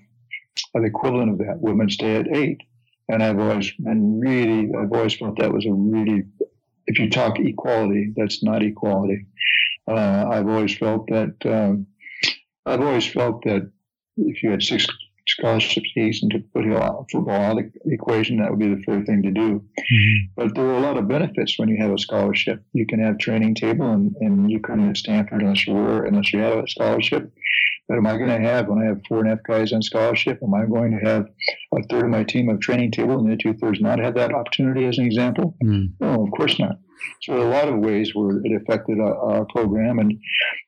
The 0.73 0.83
equivalent 0.83 1.31
of 1.31 1.37
that, 1.39 1.59
women 1.59 1.89
stay 1.89 2.15
at 2.15 2.33
eight. 2.33 2.61
And 3.09 3.21
I've 3.21 3.39
always 3.39 3.71
been 3.73 4.19
really, 4.19 4.71
I've 4.73 4.91
always 4.91 5.15
felt 5.15 5.37
that 5.39 5.53
was 5.53 5.65
a 5.65 5.73
really, 5.73 6.23
if 6.88 6.99
you 6.99 7.09
talk 7.09 7.39
equality, 7.39 8.13
that's 8.15 8.43
not 8.43 8.63
equality. 8.63 9.25
Uh, 9.88 10.27
I've 10.31 10.47
always 10.47 10.77
felt 10.77 11.07
that, 11.07 11.36
um, 11.45 11.88
I've 12.65 12.81
always 12.81 13.05
felt 13.05 13.43
that 13.43 13.69
if 14.17 14.41
you 14.43 14.51
had 14.51 14.63
six 14.63 14.88
scholarship 15.27 15.83
season 15.93 16.29
to 16.29 16.39
put 16.53 16.65
football 17.11 17.29
out 17.29 17.57
of 17.57 17.65
the 17.83 17.93
equation, 17.93 18.38
that 18.38 18.49
would 18.49 18.59
be 18.59 18.73
the 18.73 18.81
fair 18.83 19.03
thing 19.03 19.23
to 19.23 19.31
do. 19.31 19.59
Mm-hmm. 19.59 20.25
But 20.36 20.55
there 20.55 20.65
are 20.65 20.77
a 20.77 20.81
lot 20.81 20.97
of 20.97 21.07
benefits 21.07 21.57
when 21.57 21.69
you 21.69 21.77
have 21.77 21.91
a 21.91 21.97
scholarship. 21.97 22.63
You 22.73 22.86
can 22.86 22.99
have 22.99 23.17
training 23.17 23.55
table, 23.55 23.91
and, 23.91 24.15
and 24.21 24.49
you 24.49 24.59
couldn't 24.59 24.89
at 24.89 24.97
Stanford 24.97 25.41
unless 25.41 25.65
you 25.67 25.73
were 25.73 26.05
unless 26.05 26.31
you 26.31 26.39
have 26.39 26.59
a 26.59 26.67
scholarship. 26.67 27.31
But 27.88 27.97
am 27.97 28.07
I 28.07 28.17
going 28.17 28.29
to 28.29 28.47
have 28.47 28.67
when 28.67 28.79
I 28.79 28.86
have 28.86 29.01
four 29.07 29.19
and 29.19 29.27
a 29.27 29.31
half 29.31 29.43
guys 29.43 29.73
on 29.73 29.81
scholarship? 29.81 30.39
Am 30.43 30.53
I 30.53 30.65
going 30.65 30.91
to 30.91 31.05
have 31.05 31.27
a 31.74 31.84
third 31.89 32.05
of 32.05 32.09
my 32.09 32.24
team 32.24 32.49
of 32.49 32.59
training 32.59 32.91
table 32.91 33.18
and 33.20 33.32
the 33.32 33.38
two 33.38 33.53
thirds 33.53 33.82
not 33.82 33.99
had 33.99 34.16
that 34.16 34.34
opportunity 34.34 34.86
as 34.86 34.97
an 34.97 35.05
example? 35.05 35.55
Mm. 35.63 35.93
No, 35.99 36.24
of 36.24 36.32
course 36.32 36.59
not. 36.59 36.78
So 37.22 37.41
a 37.41 37.49
lot 37.49 37.68
of 37.68 37.80
ways 37.80 38.13
where 38.13 38.39
it 38.43 38.61
affected 38.61 38.99
our, 38.99 39.18
our, 39.18 39.45
program, 39.45 39.99
and 39.99 40.13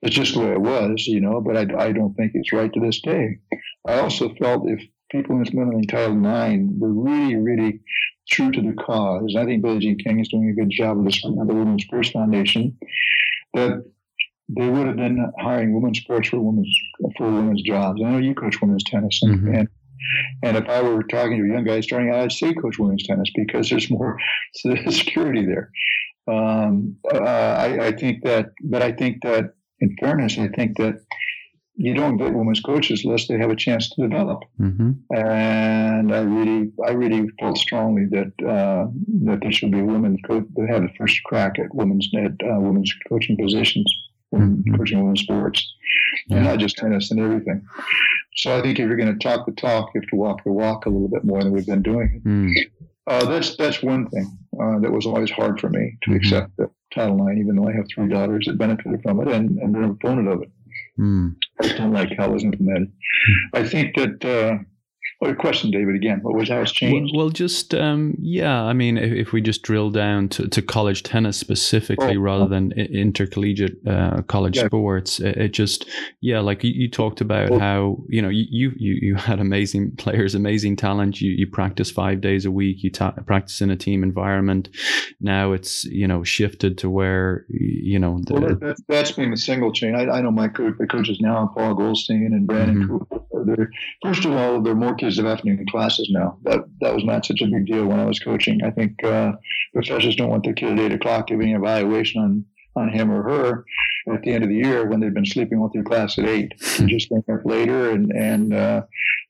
it's 0.02 0.16
just 0.16 0.34
the 0.34 0.42
way 0.42 0.52
it 0.52 0.62
was, 0.62 1.08
you 1.08 1.22
know. 1.22 1.42
But 1.42 1.58
I, 1.58 1.88
I 1.88 1.92
don't 1.92 2.14
think 2.16 2.34
it's 2.34 2.54
right 2.54 2.72
to 2.72 2.80
this 2.80 3.02
day. 3.02 3.38
I 3.88 4.00
also 4.00 4.34
felt 4.36 4.70
if 4.70 4.82
people 5.10 5.36
in 5.36 5.46
implementing 5.46 5.84
Title 5.84 6.18
IX 6.18 6.66
were 6.78 6.94
really, 6.94 7.36
really 7.36 7.80
true 8.30 8.52
to 8.52 8.62
the 8.62 8.74
cause. 8.74 9.36
I 9.38 9.46
think 9.46 9.64
Billie 9.64 9.80
Jean 9.80 9.98
King 9.98 10.20
is 10.20 10.28
doing 10.28 10.50
a 10.50 10.60
good 10.60 10.70
job 10.70 11.00
of 11.00 11.06
this 11.06 11.22
the 11.22 11.32
Women's 11.32 11.84
Sports 11.84 12.10
Foundation. 12.10 12.78
That 13.54 13.84
they 14.50 14.70
would 14.70 14.88
have 14.88 14.96
been 14.96 15.32
hiring 15.40 15.74
women's 15.74 16.00
sports 16.00 16.30
for 16.30 16.40
women's 16.40 16.74
for 17.18 17.30
women's 17.32 17.62
jobs. 17.64 18.02
I 18.04 18.12
know 18.12 18.18
you 18.18 18.34
coach 18.34 18.62
women's 18.62 18.84
tennis, 18.84 19.20
and, 19.22 19.40
mm-hmm. 19.40 19.56
and 19.56 19.68
and 20.44 20.58
if 20.58 20.68
I 20.68 20.82
were 20.82 21.04
talking 21.04 21.38
to 21.38 21.44
a 21.44 21.54
young 21.54 21.64
guy 21.64 21.82
starting 21.82 22.10
out, 22.10 22.20
I'd 22.20 22.32
say 22.32 22.54
coach 22.54 22.80
women's 22.80 23.06
tennis 23.06 23.30
because 23.36 23.70
there's 23.70 23.90
more 23.90 24.18
security 24.56 25.46
there. 25.46 25.72
Um, 26.28 26.98
uh, 27.14 27.20
I, 27.20 27.88
I, 27.88 27.92
think 27.94 28.24
that, 28.26 28.52
but 28.62 28.82
I 28.82 28.92
think 28.92 29.24
that 29.24 29.54
in 29.80 29.96
fairness, 29.98 30.38
I 30.38 30.50
think 30.50 30.78
that 30.78 31.00
you 31.78 31.94
don't 31.94 32.18
get 32.18 32.34
women's 32.34 32.60
coaches 32.60 33.06
unless 33.06 33.28
they 33.28 33.38
have 33.38 33.52
a 33.52 33.56
chance 33.56 33.90
to 33.92 34.02
develop. 34.02 34.44
Mm-hmm. 34.60 34.92
And 35.16 36.14
I 36.14 36.20
really, 36.22 36.72
I 36.86 36.92
really 36.92 37.30
felt 37.40 37.58
strongly 37.60 38.06
that 38.12 38.34
uh, 38.44 38.88
that 39.26 39.40
there 39.42 39.52
should 39.52 39.72
be 39.72 39.80
a 39.80 39.86
women 39.86 40.18
coach 40.28 40.46
that 40.56 40.70
have 40.70 40.82
the 40.82 40.94
first 40.98 41.22
crack 41.24 41.60
at 41.60 41.74
women's 41.74 42.10
at 42.18 42.32
uh, 42.44 42.60
women's 42.60 42.94
coaching 43.08 43.38
positions, 43.38 43.94
coaching 44.32 45.00
women's 45.00 45.22
sports, 45.22 45.74
yeah. 46.28 46.38
and 46.38 46.46
not 46.46 46.60
just 46.60 46.78
tennis 46.78 47.12
and 47.12 47.20
everything. 47.20 47.66
So 48.36 48.58
I 48.58 48.62
think 48.62 48.80
if 48.80 48.88
you're 48.88 48.98
going 48.98 49.18
to 49.18 49.28
talk 49.28 49.46
the 49.46 49.52
talk, 49.54 49.92
you 49.94 50.02
have 50.02 50.10
to 50.10 50.16
walk 50.16 50.44
the 50.44 50.52
walk 50.52 50.86
a 50.86 50.90
little 50.90 51.08
bit 51.08 51.24
more 51.24 51.44
than 51.44 51.52
we've 51.52 51.66
been 51.66 51.82
doing. 51.82 52.22
Mm. 52.26 52.54
Uh, 53.08 53.26
that's 53.26 53.56
that's 53.56 53.82
one 53.82 54.10
thing 54.10 54.38
uh, 54.62 54.80
that 54.80 54.92
was 54.92 55.06
always 55.06 55.32
hard 55.32 55.60
for 55.60 55.70
me 55.70 55.98
to 56.02 56.10
mm-hmm. 56.10 56.18
accept 56.18 56.56
that 56.58 56.70
Title 56.94 57.26
IX, 57.28 57.40
even 57.40 57.56
though 57.56 57.68
I 57.68 57.74
have 57.74 57.86
three 57.94 58.10
daughters 58.10 58.46
that 58.46 58.58
benefited 58.58 59.02
from 59.02 59.22
it 59.22 59.28
and, 59.30 59.58
and 59.60 59.74
they're 59.74 59.84
an 59.84 59.92
opponent 59.92 60.28
of 60.28 60.42
it. 60.44 60.52
Mm. 61.00 61.36
I 61.62 61.68
don't 61.78 61.94
like 61.94 62.16
how 62.18 62.26
it 62.26 62.34
was 62.34 62.44
implemented. 62.44 62.92
I 63.54 63.64
think 63.68 63.96
that 63.96 64.26
uh, 64.26 64.64
well, 65.20 65.34
question, 65.34 65.72
David, 65.72 65.96
again. 65.96 66.20
What 66.22 66.36
was 66.36 66.50
how 66.50 66.62
it's 66.62 66.72
changed? 66.72 67.14
Well, 67.16 67.26
well 67.26 67.30
just 67.32 67.74
um, 67.74 68.16
yeah. 68.20 68.64
I 68.64 68.74
mean, 68.74 68.98
if, 68.98 69.12
if, 69.12 69.32
we 69.34 69.42
just 69.42 69.64
drill 69.64 69.90
down 69.90 70.30
to, 70.30 70.48
to 70.48 70.62
college 70.62 71.02
tennis 71.02 71.38
specifically, 71.38 72.18
oh, 72.18 72.22
rather 72.22 72.48
than 72.48 72.72
intercollegiate 72.74 73.78
uh, 73.88 74.22
college 74.24 74.58
yeah. 74.58 74.68
sports, 74.68 75.20
it, 75.20 75.38
it, 75.38 75.54
just 75.54 75.90
yeah. 76.22 76.40
Like 76.40 76.64
you, 76.64 76.72
you 76.72 76.90
talked 76.90 77.20
about 77.20 77.50
oh. 77.50 77.58
how 77.58 77.98
you 78.08 78.22
know 78.22 78.30
you, 78.30 78.46
you 78.78 78.98
you 79.02 79.16
had 79.16 79.40
amazing 79.40 79.96
players, 79.98 80.36
amazing 80.36 80.76
talent. 80.76 81.20
You 81.20 81.32
you 81.32 81.48
practice 81.48 81.90
five 81.90 82.22
days 82.22 82.46
a 82.46 82.52
week. 82.52 82.84
You 82.84 82.92
ta- 82.92 83.16
practice 83.26 83.60
in 83.60 83.72
a 83.72 83.76
team 83.76 84.04
environment. 84.04 84.70
Now 85.20 85.52
it's 85.52 85.84
you 85.86 86.08
know 86.08 86.24
shifted 86.24 86.78
to 86.80 86.92
where 86.92 87.46
you 87.50 87.98
know. 87.98 88.22
The, 88.24 88.34
well, 88.34 88.56
that, 88.56 88.84
that's 88.88 89.14
been 89.14 89.32
the 89.32 89.38
single 89.38 89.72
chain. 89.72 89.96
I, 89.96 90.18
I 90.18 90.22
know 90.22 90.32
my 90.32 90.48
coach, 90.48 90.76
the 90.78 90.86
coaches 90.86 91.20
now, 91.20 91.52
Paul 91.58 91.74
Goldstein 91.74 92.34
and 92.34 92.46
Brandon 92.46 92.84
mm-hmm. 92.84 92.98
Coupe. 92.98 93.28
First 94.04 94.26
of 94.26 94.32
all, 94.32 94.62
they're 94.62 94.76
more 94.76 94.96
kids 94.96 95.18
have 95.18 95.26
afternoon 95.26 95.66
classes 95.70 96.10
now. 96.12 96.38
That 96.44 96.62
that 96.82 96.94
was 96.94 97.04
not 97.04 97.26
such 97.26 97.42
a 97.42 97.48
big 97.48 97.66
deal 97.66 97.86
when 97.86 98.00
I 98.00 98.06
was 98.06 98.20
coaching. 98.20 98.64
I 98.64 98.72
think 98.72 99.04
uh, 99.04 99.34
professors 99.74 100.16
don't 100.16 100.30
want 100.30 100.44
their 100.44 100.54
kid 100.54 100.72
at 100.72 100.80
eight 100.80 100.94
o'clock 100.94 101.28
giving 101.28 101.54
an 101.54 101.62
evaluation 101.62 102.22
on 102.22 102.46
on 102.78 102.90
him 102.90 103.12
or 103.12 103.24
her 103.24 103.66
at 104.14 104.22
the 104.22 104.32
end 104.32 104.44
of 104.44 104.50
the 104.50 104.56
year 104.56 104.86
when 104.86 105.00
they've 105.00 105.14
been 105.14 105.26
sleeping 105.26 105.58
all 105.58 105.70
through 105.70 105.84
class 105.84 106.18
at 106.18 106.26
eight, 106.26 106.54
and 106.80 106.88
just 106.90 107.10
getting 107.10 107.36
up 107.36 107.42
later 107.44 107.90
and 107.92 108.12
and 108.12 108.54
uh, 108.54 108.82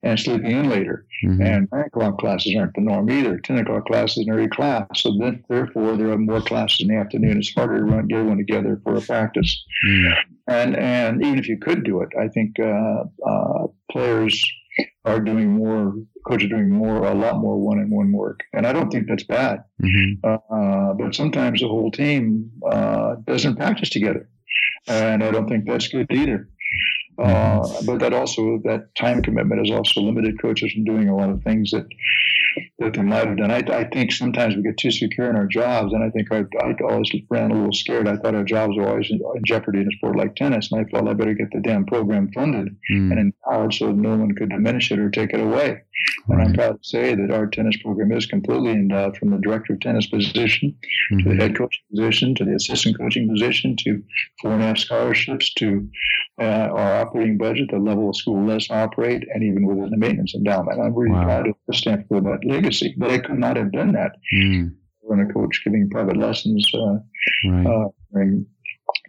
and 0.03 0.19
sleeping 0.19 0.51
in 0.51 0.69
later. 0.69 1.05
Mm-hmm. 1.25 1.41
And 1.41 1.67
nine 1.71 1.85
o'clock 1.85 2.19
classes 2.19 2.55
aren't 2.57 2.75
the 2.75 2.81
norm 2.81 3.09
either. 3.09 3.39
Ten 3.39 3.57
o'clock 3.59 3.85
classes 3.85 4.25
an 4.27 4.33
early 4.33 4.49
class, 4.49 4.85
so 4.95 5.17
then 5.19 5.43
therefore 5.49 5.97
there 5.97 6.11
are 6.11 6.17
more 6.17 6.41
classes 6.41 6.81
in 6.81 6.89
the 6.89 6.95
afternoon. 6.95 7.37
It's 7.37 7.53
harder 7.53 7.77
to 7.77 7.83
run 7.83 8.07
get 8.07 8.17
everyone 8.17 8.37
together 8.37 8.79
for 8.83 8.95
a 8.95 9.01
practice. 9.01 9.63
Mm-hmm. 9.87 10.33
And 10.49 10.75
and 10.77 11.21
even 11.23 11.39
if 11.39 11.47
you 11.49 11.57
could 11.57 11.83
do 11.83 12.01
it, 12.01 12.09
I 12.19 12.27
think 12.29 12.59
uh, 12.59 13.03
uh, 13.29 13.67
players 13.91 14.43
are 15.05 15.19
doing 15.19 15.53
more, 15.53 15.93
coaches 16.27 16.45
are 16.45 16.55
doing 16.55 16.69
more, 16.69 16.97
a 17.05 17.13
lot 17.13 17.39
more 17.39 17.59
one-on-one 17.59 18.11
work, 18.11 18.41
and 18.53 18.65
I 18.65 18.73
don't 18.73 18.89
think 18.91 19.07
that's 19.07 19.23
bad. 19.23 19.63
Mm-hmm. 19.81 20.25
Uh, 20.25 20.93
but 20.93 21.15
sometimes 21.15 21.61
the 21.61 21.67
whole 21.67 21.91
team 21.91 22.51
uh, 22.69 23.15
doesn't 23.25 23.55
practice 23.55 23.89
together, 23.89 24.29
and 24.87 25.23
I 25.23 25.31
don't 25.31 25.47
think 25.49 25.65
that's 25.65 25.87
good 25.87 26.07
either. 26.11 26.49
Uh, 27.17 27.67
but 27.85 27.99
that 27.99 28.13
also 28.13 28.59
that 28.63 28.93
time 28.95 29.23
commitment 29.23 29.59
has 29.59 29.75
also 29.75 30.01
limited 30.01 30.39
coaches 30.39 30.71
from 30.71 30.83
doing 30.83 31.09
a 31.09 31.15
lot 31.15 31.31
of 31.31 31.41
things 31.41 31.71
that 31.71 31.87
that 32.79 32.93
they 32.93 33.01
might 33.01 33.27
have 33.27 33.37
done. 33.37 33.51
I, 33.51 33.63
I 33.69 33.83
think 33.89 34.11
sometimes 34.11 34.55
we 34.55 34.63
get 34.63 34.77
too 34.77 34.91
secure 34.91 35.29
in 35.29 35.35
our 35.35 35.47
jobs, 35.47 35.93
and 35.93 36.03
I 36.03 36.09
think 36.09 36.31
I, 36.31 36.45
I 36.63 36.75
always 36.83 37.11
ran 37.29 37.51
a 37.51 37.55
little 37.55 37.73
scared. 37.73 38.07
I 38.07 38.17
thought 38.17 38.35
our 38.35 38.43
jobs 38.43 38.75
were 38.77 38.87
always 38.87 39.09
in, 39.09 39.19
in, 39.35 39.43
jeopardy 39.45 39.81
in 39.81 39.87
a 39.87 39.91
sport 39.97 40.15
like 40.15 40.35
tennis, 40.35 40.71
and 40.71 40.81
I 40.81 40.89
felt 40.89 41.07
I 41.07 41.13
better 41.13 41.33
get 41.33 41.51
the 41.51 41.59
damn 41.59 41.85
program 41.85 42.31
funded 42.31 42.75
mm. 42.91 43.11
and 43.11 43.19
empowered 43.19 43.73
so 43.73 43.91
no 43.91 44.15
one 44.15 44.35
could 44.35 44.49
diminish 44.49 44.91
it 44.91 44.99
or 44.99 45.09
take 45.09 45.33
it 45.33 45.39
away. 45.39 45.81
And 46.29 46.41
I'm 46.41 46.53
proud 46.53 46.81
to 46.81 46.87
say 46.87 47.15
that 47.15 47.31
our 47.31 47.47
tennis 47.47 47.77
program 47.77 48.11
is 48.11 48.25
completely 48.25 48.71
endowed 48.71 49.17
from 49.17 49.29
the 49.29 49.37
director 49.37 49.73
of 49.73 49.79
tennis 49.79 50.07
position 50.07 50.75
mm-hmm. 51.11 51.17
to 51.19 51.23
the 51.23 51.29
mm-hmm. 51.29 51.39
head 51.39 51.57
coaching 51.57 51.83
position 51.89 52.35
to 52.35 52.45
the 52.45 52.55
assistant 52.55 52.97
coaching 52.97 53.29
position 53.29 53.75
to 53.83 54.03
four 54.41 54.51
and 54.51 54.61
a 54.61 54.67
half 54.67 54.77
scholarships 54.77 55.53
to 55.55 55.87
uh, 56.39 56.43
our 56.43 57.01
operating 57.01 57.37
budget, 57.37 57.69
the 57.71 57.79
level 57.79 58.09
of 58.09 58.15
school 58.15 58.45
lets 58.45 58.69
operate, 58.69 59.23
and 59.33 59.43
even 59.43 59.65
within 59.65 59.89
the 59.89 59.97
maintenance 59.97 60.35
endowment. 60.35 60.79
I'm 60.79 60.93
really 60.93 61.11
wow. 61.11 61.23
proud 61.23 61.47
of 61.47 61.55
Stanford 61.73 62.07
for 62.07 62.21
that 62.21 62.45
legacy, 62.45 62.93
but 62.97 63.11
I 63.11 63.19
could 63.19 63.39
not 63.39 63.57
have 63.57 63.71
done 63.71 63.93
that. 63.93 64.17
Mm. 64.33 64.75
When 65.01 65.21
a 65.21 65.33
coach 65.33 65.61
giving 65.63 65.89
private 65.89 66.17
lessons 66.17 66.69
uh, 66.73 66.97
right. 67.49 67.65
uh, 67.65 67.87
during 68.11 68.45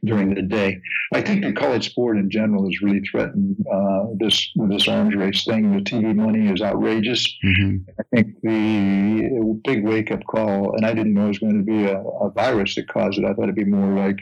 during 0.04 0.34
the 0.34 0.42
day. 0.42 0.80
I 1.12 1.20
think 1.20 1.44
the 1.44 1.52
college 1.52 1.90
sport 1.90 2.18
in 2.18 2.30
general 2.30 2.64
has 2.64 2.82
really 2.82 3.00
threatened 3.00 3.56
uh, 3.72 4.06
this 4.18 4.50
this 4.68 4.88
arms 4.88 5.14
race 5.14 5.44
thing. 5.44 5.72
The 5.72 5.82
TV 5.82 6.14
money 6.14 6.50
is 6.50 6.62
outrageous. 6.62 7.26
Mm-hmm. 7.44 7.90
I 7.98 8.02
think 8.14 8.34
the 8.42 9.60
big 9.64 9.84
wake 9.84 10.10
up 10.10 10.24
call, 10.26 10.74
and 10.76 10.86
I 10.86 10.94
didn't 10.94 11.14
know 11.14 11.26
it 11.26 11.28
was 11.28 11.38
going 11.38 11.58
to 11.58 11.64
be 11.64 11.84
a, 11.84 11.98
a, 11.98 12.30
virus 12.30 12.74
that 12.74 12.88
caused 12.88 13.18
it. 13.18 13.24
I 13.24 13.32
thought 13.32 13.44
it'd 13.44 13.54
be 13.54 13.64
more 13.64 13.98
like 13.98 14.18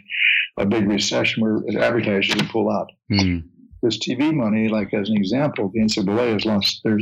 a 0.57 0.67
big 0.67 0.89
recession 0.89 1.43
where 1.43 1.63
advertisers 1.83 2.35
would 2.37 2.49
pull 2.49 2.71
out. 2.71 2.91
Mm. 3.11 3.45
This 3.83 3.99
TV 3.99 4.33
money, 4.33 4.69
like 4.69 4.95
as 4.95 5.09
an 5.11 5.17
example, 5.17 5.71
the 5.73 5.81
NCAA 5.81 6.33
has 6.33 6.45
lost 6.45 6.81
their 6.83 6.99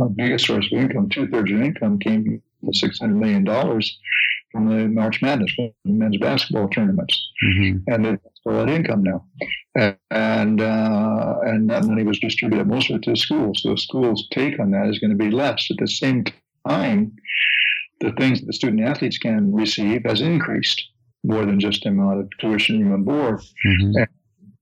uh, 0.00 0.06
biggest 0.16 0.46
source 0.46 0.66
of 0.72 0.78
income. 0.78 1.08
Two 1.08 1.28
thirds 1.28 1.52
of 1.52 1.60
income 1.60 1.98
came 1.98 2.24
from 2.24 2.42
the 2.62 2.74
six 2.74 2.98
hundred 2.98 3.16
million 3.16 3.44
dollars 3.44 3.98
from 4.52 4.68
the 4.68 4.88
March 4.88 5.22
Madness, 5.22 5.52
the 5.56 5.72
men's 5.84 6.18
basketball 6.18 6.68
tournaments, 6.68 7.18
mm-hmm. 7.44 7.78
and 7.92 8.06
it's 8.06 8.40
all 8.44 8.54
that 8.54 8.68
income 8.68 9.02
now. 9.02 9.24
And 10.10 10.60
uh, 10.60 11.34
and 11.44 11.70
that 11.70 11.84
money 11.84 12.02
was 12.02 12.18
distributed 12.18 12.66
most 12.66 12.90
of 12.90 12.96
it 12.96 13.02
to 13.02 13.16
schools. 13.16 13.62
So 13.62 13.70
the 13.70 13.78
schools' 13.78 14.26
take 14.32 14.58
on 14.58 14.70
that 14.72 14.88
is 14.88 14.98
going 14.98 15.10
to 15.10 15.16
be 15.16 15.30
less. 15.30 15.68
At 15.70 15.78
the 15.78 15.88
same 15.88 16.24
time, 16.68 17.12
the 18.00 18.12
things 18.12 18.40
that 18.40 18.46
the 18.46 18.52
student 18.52 18.82
athletes 18.82 19.18
can 19.18 19.52
receive 19.52 20.02
has 20.04 20.20
increased 20.20 20.82
more 21.22 21.44
than 21.44 21.60
just 21.60 21.82
the 21.82 21.90
amount 21.90 22.20
of 22.20 22.28
tuition 22.38 22.92
and 22.92 23.04
board 23.04 23.40
mm-hmm. 23.66 23.92
and, 23.96 24.08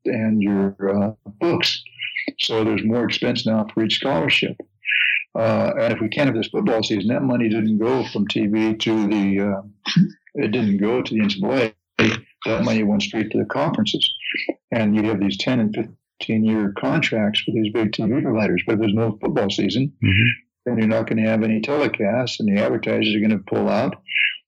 and, 0.05 0.43
your 0.43 0.75
uh, 0.83 1.13
books. 1.41 1.83
So 2.39 2.65
there's 2.65 2.85
more 2.85 3.05
expense 3.05 3.47
now 3.47 3.67
for 3.73 3.85
each 3.85 3.97
scholarship. 3.97 4.57
Uh, 5.35 5.73
and 5.79 5.93
if 5.93 6.01
we 6.01 6.09
can't 6.09 6.27
have 6.27 6.37
this 6.37 6.49
football 6.49 6.83
season, 6.83 7.09
that 7.09 7.23
money 7.23 7.49
didn't 7.49 7.79
go 7.79 8.05
from 8.07 8.27
TV 8.27 8.79
to 8.81 9.07
the, 9.09 9.41
uh, 9.41 9.63
it 10.35 10.53
didn't 10.53 10.79
go 10.79 11.03
to 11.03 11.15
the 11.15 11.21
NCAA. 11.21 11.75
That 12.47 12.65
money 12.65 12.83
went 12.83 13.03
straight 13.03 13.31
to 13.33 13.39
the 13.39 13.45
conferences. 13.45 14.09
And 14.71 14.95
you 14.95 15.03
have 15.05 15.21
these 15.21 15.37
10 15.39 15.61
and 15.61 15.75
15 16.21 16.45
year 16.45 16.73
contracts 16.79 17.41
for 17.41 17.53
these 17.53 17.73
big 17.73 17.93
TV 17.93 18.23
providers. 18.23 18.63
But 18.67 18.75
if 18.75 18.81
there's 18.81 18.95
no 18.95 19.19
football 19.21 19.51
season, 19.51 19.93
mm-hmm. 20.03 20.29
then 20.65 20.79
you're 20.79 20.87
not 20.87 21.09
going 21.09 21.23
to 21.23 21.29
have 21.29 21.43
any 21.43 21.61
telecasts, 21.61 22.39
and 22.39 22.49
the 22.49 22.63
advertisers 22.63 23.15
are 23.15 23.21
going 23.21 23.31
to 23.31 23.39
pull 23.39 23.69
out. 23.69 23.97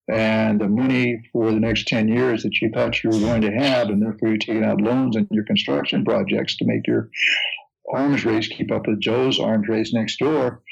And 0.08 0.60
the 0.60 0.68
money 0.68 1.22
for 1.32 1.52
the 1.52 1.60
next 1.60 1.86
10 1.86 2.08
years 2.08 2.42
that 2.42 2.60
you 2.60 2.70
thought 2.70 3.02
you 3.02 3.10
were 3.10 3.20
going 3.20 3.42
to 3.42 3.52
have, 3.52 3.88
and 3.88 4.02
therefore 4.02 4.30
you're 4.30 4.38
taking 4.38 4.64
out 4.64 4.80
loans 4.80 5.16
in 5.16 5.28
your 5.30 5.44
construction 5.44 6.04
projects 6.04 6.56
to 6.56 6.64
make 6.64 6.86
your 6.86 7.10
arms 7.92 8.24
race 8.24 8.48
keep 8.48 8.72
up 8.72 8.86
with 8.86 9.00
Joe's 9.00 9.38
arms 9.38 9.68
race 9.68 9.92
next 9.92 10.18
door 10.18 10.62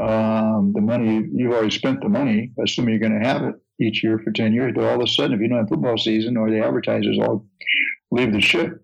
um, 0.00 0.72
the 0.74 0.80
money 0.80 1.26
you've 1.32 1.52
already 1.52 1.70
spent 1.70 2.00
the 2.00 2.08
money, 2.08 2.52
assuming 2.62 2.90
you're 2.90 3.08
going 3.08 3.20
to 3.20 3.26
have 3.26 3.42
it 3.42 3.54
each 3.80 4.02
year 4.02 4.18
for 4.18 4.30
ten 4.32 4.52
years. 4.52 4.72
But 4.74 4.84
all 4.84 4.96
of 4.96 5.02
a 5.02 5.06
sudden, 5.06 5.34
if 5.34 5.40
you 5.40 5.48
don't 5.48 5.58
have 5.58 5.68
football 5.68 5.98
season 5.98 6.36
or 6.36 6.50
the 6.50 6.64
advertisers 6.64 7.18
all 7.18 7.46
leave 8.10 8.32
the 8.32 8.40
ship, 8.40 8.82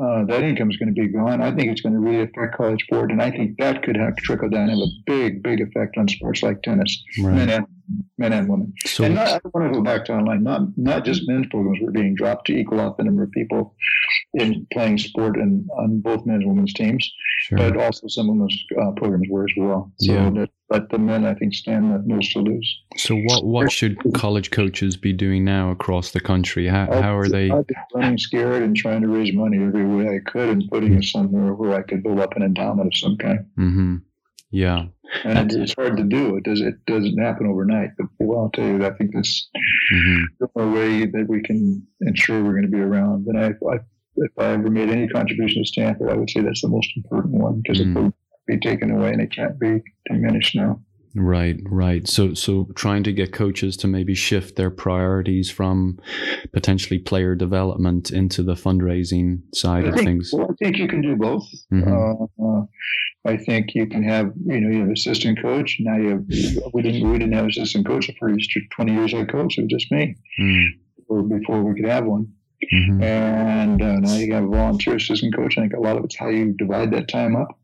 uh, 0.00 0.24
that 0.24 0.42
income 0.42 0.70
is 0.70 0.76
going 0.78 0.94
to 0.94 1.00
be 1.00 1.08
gone. 1.08 1.42
I 1.42 1.54
think 1.54 1.70
it's 1.70 1.82
going 1.82 1.92
to 1.92 1.98
really 1.98 2.22
affect 2.22 2.56
college 2.56 2.82
sport, 2.82 3.10
and 3.10 3.20
I 3.20 3.30
think 3.30 3.58
that 3.58 3.82
could 3.82 3.96
have 3.96 4.16
trickle 4.16 4.48
down 4.48 4.70
and 4.70 4.70
have 4.70 4.78
a 4.78 4.92
big, 5.04 5.42
big 5.42 5.60
effect 5.60 5.98
on 5.98 6.08
sports 6.08 6.42
like 6.42 6.62
tennis, 6.62 7.02
right. 7.22 7.34
men 7.34 7.50
and 7.50 7.66
men 8.16 8.32
and 8.32 8.48
women. 8.48 8.72
So 8.86 9.04
and 9.04 9.16
not, 9.16 9.28
I 9.28 9.40
want 9.52 9.70
to 9.70 9.78
go 9.78 9.82
back 9.82 10.06
to 10.06 10.14
online. 10.14 10.42
Not 10.42 10.62
not 10.78 11.04
just 11.04 11.28
men's 11.28 11.46
programs 11.48 11.80
were 11.82 11.90
being 11.90 12.14
dropped 12.14 12.46
to 12.46 12.56
equal 12.56 12.80
out 12.80 12.96
the 12.96 13.04
number 13.04 13.22
of 13.24 13.30
people 13.32 13.74
in 14.34 14.66
playing 14.72 14.96
sport 14.98 15.36
and 15.36 15.68
on 15.76 16.00
both 16.00 16.24
men's 16.24 16.42
and 16.42 16.48
women's 16.48 16.72
teams, 16.72 17.12
sure. 17.42 17.58
but 17.58 17.76
also 17.76 18.06
some 18.08 18.28
women's 18.28 18.64
uh, 18.80 18.92
programs 18.92 19.28
were 19.28 19.44
as 19.44 19.52
well. 19.56 19.92
So 19.98 20.12
yeah. 20.12 20.30
that, 20.30 20.50
let 20.70 20.88
the 20.88 20.98
men, 20.98 21.26
I 21.26 21.34
think, 21.34 21.54
stand 21.54 21.92
the 21.92 21.98
most 21.98 22.32
to 22.32 22.38
lose. 22.38 22.78
So, 22.96 23.14
what 23.16 23.44
what 23.44 23.70
should 23.70 23.98
college 24.14 24.50
coaches 24.50 24.96
be 24.96 25.12
doing 25.12 25.44
now 25.44 25.70
across 25.70 26.12
the 26.12 26.20
country? 26.20 26.66
How, 26.66 26.86
how 26.90 27.16
are 27.16 27.28
they? 27.28 27.50
I've 27.50 27.66
been 27.66 27.76
running 27.94 28.18
scared 28.18 28.62
and 28.62 28.74
trying 28.74 29.02
to 29.02 29.08
raise 29.08 29.34
money 29.34 29.58
every 29.58 29.84
way 29.84 30.16
I 30.16 30.30
could 30.30 30.48
and 30.48 30.70
putting 30.70 30.94
it 30.94 31.04
somewhere 31.04 31.52
where 31.52 31.74
I 31.74 31.82
could 31.82 32.02
build 32.02 32.20
up 32.20 32.36
an 32.36 32.42
endowment 32.42 32.86
of 32.86 32.96
some 32.96 33.16
kind. 33.18 33.40
Mm-hmm. 33.58 33.96
Yeah. 34.50 34.86
And 35.24 35.38
it's, 35.38 35.54
it's 35.54 35.74
hard 35.74 35.96
to 35.96 36.04
do. 36.04 36.36
It 36.36 36.44
does. 36.44 36.60
It 36.60 36.74
doesn't 36.86 37.18
happen 37.18 37.46
overnight. 37.46 37.90
But 37.98 38.06
well, 38.18 38.40
I'll 38.40 38.50
tell 38.50 38.66
you, 38.66 38.84
I 38.84 38.92
think 38.92 39.12
that's 39.14 39.50
mm-hmm. 39.92 40.44
only 40.56 40.78
way 40.78 41.06
that 41.06 41.26
we 41.28 41.42
can 41.42 41.86
ensure 42.00 42.42
we're 42.42 42.52
going 42.52 42.70
to 42.70 42.70
be 42.70 42.80
around. 42.80 43.26
And 43.26 43.38
I, 43.38 43.48
I, 43.48 43.78
if 44.16 44.30
I 44.38 44.52
ever 44.52 44.70
made 44.70 44.90
any 44.90 45.08
contribution 45.08 45.62
to 45.62 45.66
Stanford, 45.66 46.10
I 46.10 46.14
would 46.14 46.30
say 46.30 46.40
that's 46.40 46.62
the 46.62 46.68
most 46.68 46.90
important 46.96 47.34
one 47.34 47.60
because 47.62 47.80
mm-hmm. 47.80 47.96
it 47.96 48.00
will 48.00 48.12
be 48.46 48.58
taken 48.58 48.90
away 48.90 49.12
and 49.12 49.20
it 49.20 49.34
can't 49.34 49.58
be 49.58 49.82
diminished 50.08 50.54
now. 50.54 50.80
Right, 51.14 51.60
right. 51.66 52.08
So, 52.08 52.32
so 52.32 52.68
trying 52.74 53.02
to 53.04 53.12
get 53.12 53.32
coaches 53.32 53.76
to 53.78 53.86
maybe 53.86 54.14
shift 54.14 54.56
their 54.56 54.70
priorities 54.70 55.50
from 55.50 55.98
potentially 56.52 56.98
player 56.98 57.34
development 57.34 58.10
into 58.10 58.42
the 58.42 58.54
fundraising 58.54 59.42
side 59.54 59.84
I 59.84 59.88
of 59.88 59.94
think, 59.94 60.06
things. 60.06 60.30
Well, 60.32 60.48
I 60.50 60.54
think 60.54 60.78
you 60.78 60.88
can 60.88 61.02
do 61.02 61.16
both. 61.16 61.44
Mm-hmm. 61.70 61.92
Uh, 61.92 62.60
uh, 62.60 62.64
I 63.24 63.36
think 63.36 63.74
you 63.74 63.86
can 63.86 64.02
have, 64.04 64.32
you 64.46 64.60
know, 64.60 64.70
you 64.70 64.80
have 64.80 64.90
assistant 64.90 65.40
coach. 65.40 65.76
Now 65.80 65.96
you 65.96 66.08
have, 66.10 66.24
we 66.72 66.82
didn't, 66.82 67.10
we 67.10 67.18
didn't 67.18 67.34
have 67.34 67.46
assistant 67.46 67.86
coach 67.86 68.10
for 68.18 68.30
20 68.30 68.92
years 68.92 69.14
I 69.14 69.24
coached. 69.24 69.58
It 69.58 69.62
was 69.62 69.70
just 69.70 69.92
me 69.92 70.16
mm. 70.40 70.66
or 71.08 71.22
before 71.22 71.62
we 71.62 71.78
could 71.78 71.90
have 71.90 72.06
one. 72.06 72.32
Mm-hmm. 72.72 73.02
And 73.02 73.82
uh, 73.82 74.00
now 74.00 74.14
you 74.14 74.32
have 74.34 74.44
volunteer 74.44 74.96
assistant 74.96 75.34
coach. 75.34 75.58
I 75.58 75.62
think 75.62 75.72
a 75.74 75.80
lot 75.80 75.96
of 75.96 76.04
it's 76.04 76.16
how 76.16 76.28
you 76.28 76.52
divide 76.52 76.90
that 76.92 77.08
time 77.08 77.36
up. 77.36 77.58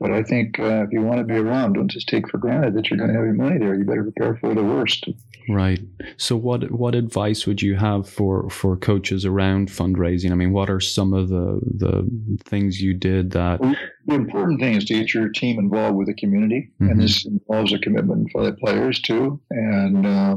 But 0.00 0.12
I 0.12 0.22
think 0.22 0.58
uh, 0.58 0.84
if 0.84 0.92
you 0.92 1.02
want 1.02 1.18
to 1.18 1.24
be 1.24 1.38
around, 1.38 1.74
don't 1.74 1.90
just 1.90 2.08
take 2.08 2.26
for 2.30 2.38
granted 2.38 2.74
that 2.74 2.88
you're 2.88 2.98
going 2.98 3.10
to 3.10 3.16
have 3.16 3.24
your 3.24 3.34
money 3.34 3.58
there. 3.58 3.74
You 3.74 3.84
better 3.84 4.02
prepare 4.02 4.34
for 4.36 4.54
the 4.54 4.64
worst. 4.64 5.06
Right. 5.48 5.80
So, 6.16 6.36
what 6.36 6.70
what 6.70 6.94
advice 6.94 7.46
would 7.46 7.60
you 7.60 7.76
have 7.76 8.08
for 8.08 8.48
for 8.48 8.76
coaches 8.78 9.26
around 9.26 9.68
fundraising? 9.68 10.32
I 10.32 10.36
mean, 10.36 10.52
what 10.52 10.70
are 10.70 10.80
some 10.80 11.12
of 11.12 11.28
the 11.28 11.60
the 11.62 12.08
things 12.44 12.80
you 12.80 12.94
did 12.94 13.32
that? 13.32 13.60
Well, 13.60 13.74
the 14.06 14.14
important 14.14 14.60
thing 14.60 14.76
is 14.76 14.86
to 14.86 14.94
get 14.94 15.12
your 15.12 15.28
team 15.28 15.58
involved 15.58 15.96
with 15.96 16.06
the 16.06 16.14
community, 16.14 16.70
mm-hmm. 16.80 16.92
and 16.92 17.00
this 17.02 17.26
involves 17.26 17.74
a 17.74 17.78
commitment 17.78 18.30
for 18.32 18.44
the 18.44 18.52
players 18.52 19.00
too. 19.00 19.38
And 19.50 20.06
uh, 20.06 20.36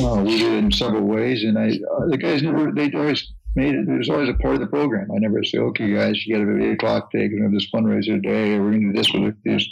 uh, 0.00 0.22
we 0.22 0.38
did 0.38 0.52
it 0.52 0.58
in 0.58 0.72
several 0.72 1.02
ways. 1.02 1.42
And 1.42 1.58
I, 1.58 1.70
uh, 1.70 2.06
the 2.08 2.18
guys 2.18 2.42
never 2.42 2.70
they 2.72 2.92
always 2.92 3.32
made 3.56 3.74
it. 3.74 3.88
It 3.88 3.98
was 3.98 4.08
always 4.08 4.28
a 4.28 4.34
part 4.34 4.54
of 4.54 4.60
the 4.60 4.66
program. 4.66 5.08
I 5.10 5.18
never 5.18 5.42
say, 5.44 5.58
"Okay, 5.58 5.92
guys, 5.92 6.26
you 6.26 6.34
got 6.34 6.44
to 6.44 6.56
be 6.56 6.64
eight 6.66 6.74
o'clock 6.74 7.10
today. 7.10 7.24
We're 7.24 7.40
going 7.40 7.42
to 7.42 7.48
have 7.48 7.52
this 7.52 7.70
fundraiser 7.72 8.22
today, 8.22 8.54
or 8.54 8.62
we're 8.62 8.70
going 8.70 8.92
to 8.92 8.92
do 8.92 8.98
this 8.98 9.12
with 9.12 9.42
this 9.44 9.68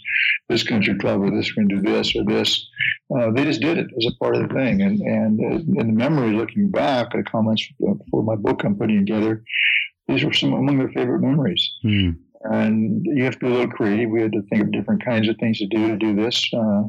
this 0.49 0.63
country 0.63 0.97
club, 0.99 1.23
or 1.23 1.31
this. 1.31 1.55
We're 1.57 1.65
going 1.65 1.77
to 1.77 1.83
do 1.83 1.93
this 1.93 2.15
or 2.17 2.25
this." 2.25 2.67
Uh, 3.15 3.31
they 3.31 3.45
just 3.45 3.61
did 3.61 3.79
it 3.79 3.87
as 3.97 4.07
a 4.07 4.17
part 4.19 4.37
of 4.37 4.49
the 4.49 4.55
thing. 4.55 4.83
And 4.83 5.01
and 5.01 5.41
uh, 5.41 5.81
in 5.81 5.87
the 5.87 5.93
memory, 5.93 6.33
looking 6.33 6.71
back, 6.71 7.15
at 7.15 7.25
the 7.25 7.31
comments 7.31 7.67
for 8.11 8.23
my 8.23 8.37
book 8.37 8.65
I'm 8.65 8.77
putting 8.77 9.05
together, 9.05 9.43
these 10.09 10.25
were 10.25 10.33
some 10.33 10.53
among 10.53 10.79
their 10.79 10.91
favorite 10.91 11.21
memories. 11.21 11.69
Mm. 11.85 12.17
And 12.45 13.05
you 13.05 13.25
have 13.25 13.35
to 13.35 13.39
be 13.41 13.47
a 13.47 13.51
little 13.51 13.69
creative. 13.69 14.11
We 14.11 14.23
had 14.23 14.33
to 14.33 14.43
think 14.43 14.63
of 14.63 14.73
different 14.73 15.05
kinds 15.05 15.29
of 15.29 15.37
things 15.39 15.59
to 15.59 15.67
do 15.67 15.89
to 15.89 15.97
do 15.97 16.15
this. 16.15 16.49
Uh, 16.53 16.83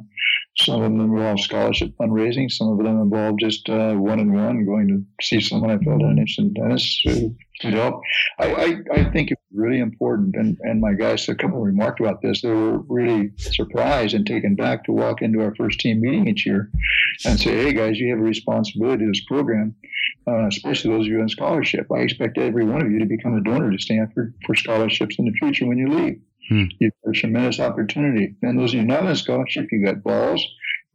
some 0.60 0.82
of 0.82 0.82
them 0.82 1.00
involve 1.00 1.40
scholarship 1.40 1.94
fundraising. 2.00 2.50
Some 2.50 2.70
of 2.70 2.78
them 2.78 3.00
involve 3.00 3.38
just 3.40 3.70
one 3.70 4.20
on 4.20 4.34
one, 4.34 4.66
going 4.66 4.88
to 4.88 5.26
see 5.26 5.40
someone 5.40 5.72
I 5.72 5.78
felt 5.78 6.02
an 6.02 6.18
interest 6.18 6.40
in 6.40 6.54
Dennis 6.54 7.02
who 7.04 7.36
could 7.62 7.74
help. 7.74 8.02
I, 8.40 8.54
I, 8.54 9.00
I 9.00 9.12
think 9.12 9.32
it's 9.32 9.42
really 9.54 9.80
important, 9.80 10.36
and, 10.36 10.58
and 10.62 10.82
my 10.82 10.94
guys, 10.94 11.28
a 11.30 11.36
couple 11.36 11.60
remarked 11.60 12.00
about 12.00 12.22
this. 12.22 12.42
They 12.42 12.50
were 12.50 12.80
really 12.80 13.32
surprised 13.38 14.14
and 14.14 14.26
taken 14.26 14.56
back 14.56 14.84
to 14.86 14.92
walk 14.92 15.22
into 15.22 15.42
our 15.42 15.54
first 15.56 15.80
team 15.80 16.02
meeting 16.02 16.28
each 16.28 16.46
year 16.46 16.70
and 17.26 17.40
say, 17.40 17.56
hey, 17.56 17.74
guys, 17.74 18.00
you 18.00 18.10
have 18.10 18.20
a 18.20 18.24
responsibility 18.24 19.06
to 19.06 19.12
this 19.12 19.26
program, 19.26 19.76
uh, 20.28 20.48
especially 20.48 20.92
those 20.92 21.06
of 21.06 21.12
you 21.12 21.22
in 21.22 21.30
scholarship. 21.30 21.88
I 21.92 22.00
expect 22.00 22.38
every 22.38 22.66
one 22.66 22.82
of 22.82 22.92
you 22.92 23.00
to 23.00 23.06
become 23.06 23.36
a 23.36 23.42
donor 23.42 23.72
to 23.72 23.80
Stanford 23.80 24.34
for 24.46 24.56
scholarships 24.56 25.18
in 25.20 25.26
the 25.26 25.32
future 25.34 25.66
when 25.66 25.78
you 25.78 25.90
leave. 25.90 26.22
Hmm. 26.50 26.66
You've 26.80 26.94
got 27.04 27.12
a 27.12 27.20
tremendous 27.20 27.60
opportunity. 27.60 28.36
And 28.42 28.60
those 28.60 28.74
of 28.74 28.80
you 28.80 28.86
not 28.86 29.06
in 29.06 29.16
scholarship, 29.16 29.68
you 29.72 29.84
got 29.84 30.04
balls, 30.04 30.46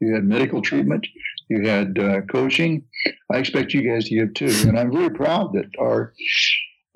you 0.01 0.15
had 0.15 0.25
medical 0.25 0.63
treatment, 0.63 1.07
you 1.49 1.69
had 1.69 1.99
uh, 1.99 2.21
coaching. 2.23 2.85
I 3.31 3.39
expect 3.39 3.75
you 3.75 3.89
guys 3.89 4.09
to 4.09 4.17
give 4.17 4.35
too. 4.35 4.69
And 4.69 4.79
I'm 4.79 4.93
very 4.93 5.11
proud 5.11 5.53
that 5.55 5.67
our 5.79 6.13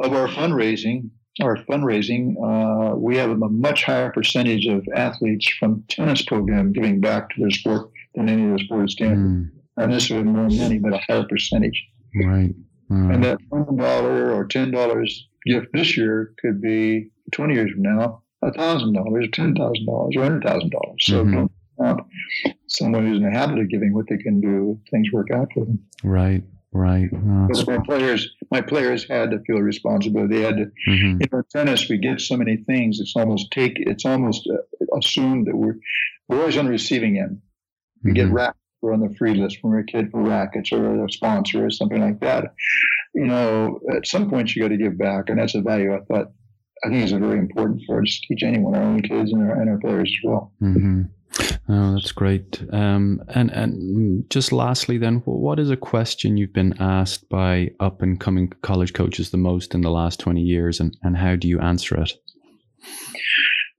of 0.00 0.12
our 0.12 0.28
fundraising, 0.28 1.10
our 1.40 1.56
fundraising, 1.56 2.34
uh, 2.42 2.96
we 2.96 3.16
have 3.16 3.30
a 3.30 3.36
much 3.36 3.84
higher 3.84 4.10
percentage 4.10 4.66
of 4.66 4.86
athletes 4.94 5.48
from 5.58 5.84
tennis 5.88 6.22
program 6.22 6.72
giving 6.72 7.00
back 7.00 7.30
to 7.30 7.40
their 7.40 7.50
sport 7.50 7.90
than 8.14 8.28
any 8.28 8.46
other 8.46 8.58
sport 8.58 8.84
at 8.84 8.90
Stanford. 8.90 9.18
Mm. 9.18 9.50
And 9.78 9.92
this 9.92 10.04
is 10.10 10.24
more 10.24 10.48
money, 10.48 10.78
but 10.78 10.94
a 10.94 11.00
higher 11.06 11.26
percentage. 11.28 11.84
Right. 12.14 12.54
right. 12.88 13.14
And 13.14 13.24
that 13.24 13.38
one 13.50 13.76
dollar 13.76 14.32
or 14.32 14.46
ten 14.46 14.70
dollars 14.70 15.28
gift 15.44 15.68
this 15.74 15.96
year 15.96 16.32
could 16.40 16.62
be 16.62 17.10
twenty 17.30 17.54
years 17.54 17.70
from 17.72 17.82
now 17.82 18.22
thousand 18.52 18.92
dollars, 18.92 19.28
ten 19.32 19.54
thousand 19.54 19.86
dollars, 19.86 20.14
or 20.16 20.22
hundred 20.22 20.44
thousand 20.44 20.70
dollars. 20.70 20.96
So 21.00 21.24
mm-hmm. 21.24 21.34
don't 21.84 22.00
someone 22.68 23.06
who's 23.06 23.18
in 23.18 23.24
the 23.24 23.30
habit 23.30 23.58
of 23.58 23.68
giving 23.68 23.94
what 23.94 24.06
they 24.08 24.16
can 24.16 24.40
do. 24.40 24.80
Things 24.90 25.12
work 25.12 25.30
out 25.30 25.48
for 25.54 25.64
them. 25.64 25.78
Right. 26.02 26.42
Right. 26.72 27.08
Oh, 27.10 27.64
my 27.66 27.78
players, 27.78 28.28
my 28.50 28.60
players 28.60 29.08
had 29.08 29.30
to 29.30 29.38
feel 29.46 29.60
responsibility. 29.60 30.36
They 30.36 30.42
had 30.42 30.56
to, 30.56 30.64
mm-hmm. 30.88 31.20
you 31.20 31.26
know, 31.32 31.42
tennis. 31.50 31.88
We 31.88 31.96
get 31.96 32.20
so 32.20 32.36
many 32.36 32.58
things. 32.58 33.00
It's 33.00 33.16
almost 33.16 33.50
take. 33.50 33.74
It's 33.76 34.04
almost 34.04 34.46
uh, 34.52 34.98
assumed 34.98 35.46
that 35.46 35.56
we're 35.56 35.76
we're 36.28 36.40
always 36.40 36.58
on 36.58 36.66
the 36.66 36.72
receiving 36.72 37.18
end. 37.18 37.40
We 38.04 38.10
mm-hmm. 38.10 38.16
get 38.16 38.30
rackets. 38.30 38.58
We're 38.82 38.92
on 38.92 39.00
the 39.00 39.14
free 39.14 39.34
list 39.34 39.58
when 39.62 39.72
we're 39.72 39.80
a 39.80 39.86
kid 39.86 40.10
for 40.10 40.22
rackets 40.22 40.70
or 40.70 41.02
a 41.02 41.10
sponsor 41.10 41.64
or 41.64 41.70
something 41.70 42.00
like 42.00 42.20
that. 42.20 42.52
You 43.14 43.26
know, 43.26 43.80
at 43.96 44.06
some 44.06 44.28
point 44.28 44.54
you 44.54 44.60
got 44.60 44.68
to 44.68 44.76
give 44.76 44.98
back, 44.98 45.30
and 45.30 45.38
that's 45.38 45.54
a 45.54 45.62
value. 45.62 45.94
I 45.94 46.00
thought 46.00 46.32
I 46.86 46.90
think 46.90 47.02
it's 47.02 47.12
very 47.12 47.38
important 47.38 47.82
for 47.86 48.00
us 48.00 48.20
to 48.20 48.28
teach 48.28 48.42
anyone, 48.42 48.74
our 48.74 48.82
own 48.82 49.02
kids 49.02 49.32
and 49.32 49.42
our, 49.42 49.60
and 49.60 49.70
our 49.70 49.78
players 49.78 50.10
as 50.10 50.24
well. 50.24 50.52
Mm-hmm. 50.62 51.02
Oh, 51.68 51.94
that's 51.94 52.12
great. 52.12 52.62
Um, 52.72 53.22
and 53.28 53.50
and 53.50 54.30
just 54.30 54.52
lastly, 54.52 54.98
then, 54.98 55.16
what 55.24 55.58
is 55.58 55.70
a 55.70 55.76
question 55.76 56.36
you've 56.36 56.52
been 56.52 56.76
asked 56.78 57.28
by 57.28 57.70
up 57.80 58.02
and 58.02 58.20
coming 58.20 58.52
college 58.62 58.92
coaches 58.92 59.30
the 59.30 59.36
most 59.36 59.74
in 59.74 59.80
the 59.80 59.90
last 59.90 60.20
twenty 60.20 60.42
years, 60.42 60.78
and, 60.78 60.96
and 61.02 61.16
how 61.16 61.34
do 61.34 61.48
you 61.48 61.58
answer 61.60 62.00
it? 62.00 62.12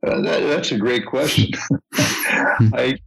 Uh, 0.06 0.22
that, 0.22 0.42
that's 0.42 0.72
a 0.72 0.78
great 0.78 1.06
question. 1.06 1.50
I 1.94 2.98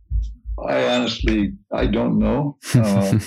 I 0.70 0.96
honestly 0.96 1.52
I 1.72 1.86
don't 1.86 2.18
know. 2.18 2.58
Uh, 2.74 3.12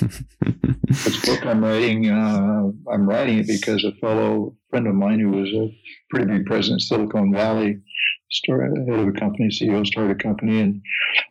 this 0.88 1.26
book 1.26 1.46
I'm 1.46 1.64
writing, 1.64 2.10
uh, 2.10 2.70
I'm 2.92 3.08
writing 3.08 3.40
it 3.40 3.48
because 3.48 3.84
a 3.84 3.92
fellow 3.94 4.56
friend 4.70 4.88
of 4.88 4.96
mine 4.96 5.20
who 5.20 5.30
was 5.30 5.50
a 5.50 5.70
pretty 6.10 6.32
big 6.32 6.46
president 6.46 6.82
of 6.82 6.88
Silicon 6.88 7.34
Valley, 7.34 7.80
started 8.32 8.88
head 8.88 9.00
of 9.00 9.08
a 9.08 9.12
company, 9.12 9.50
CEO, 9.50 9.86
started 9.86 10.20
a 10.20 10.24
company, 10.24 10.62
and 10.62 10.82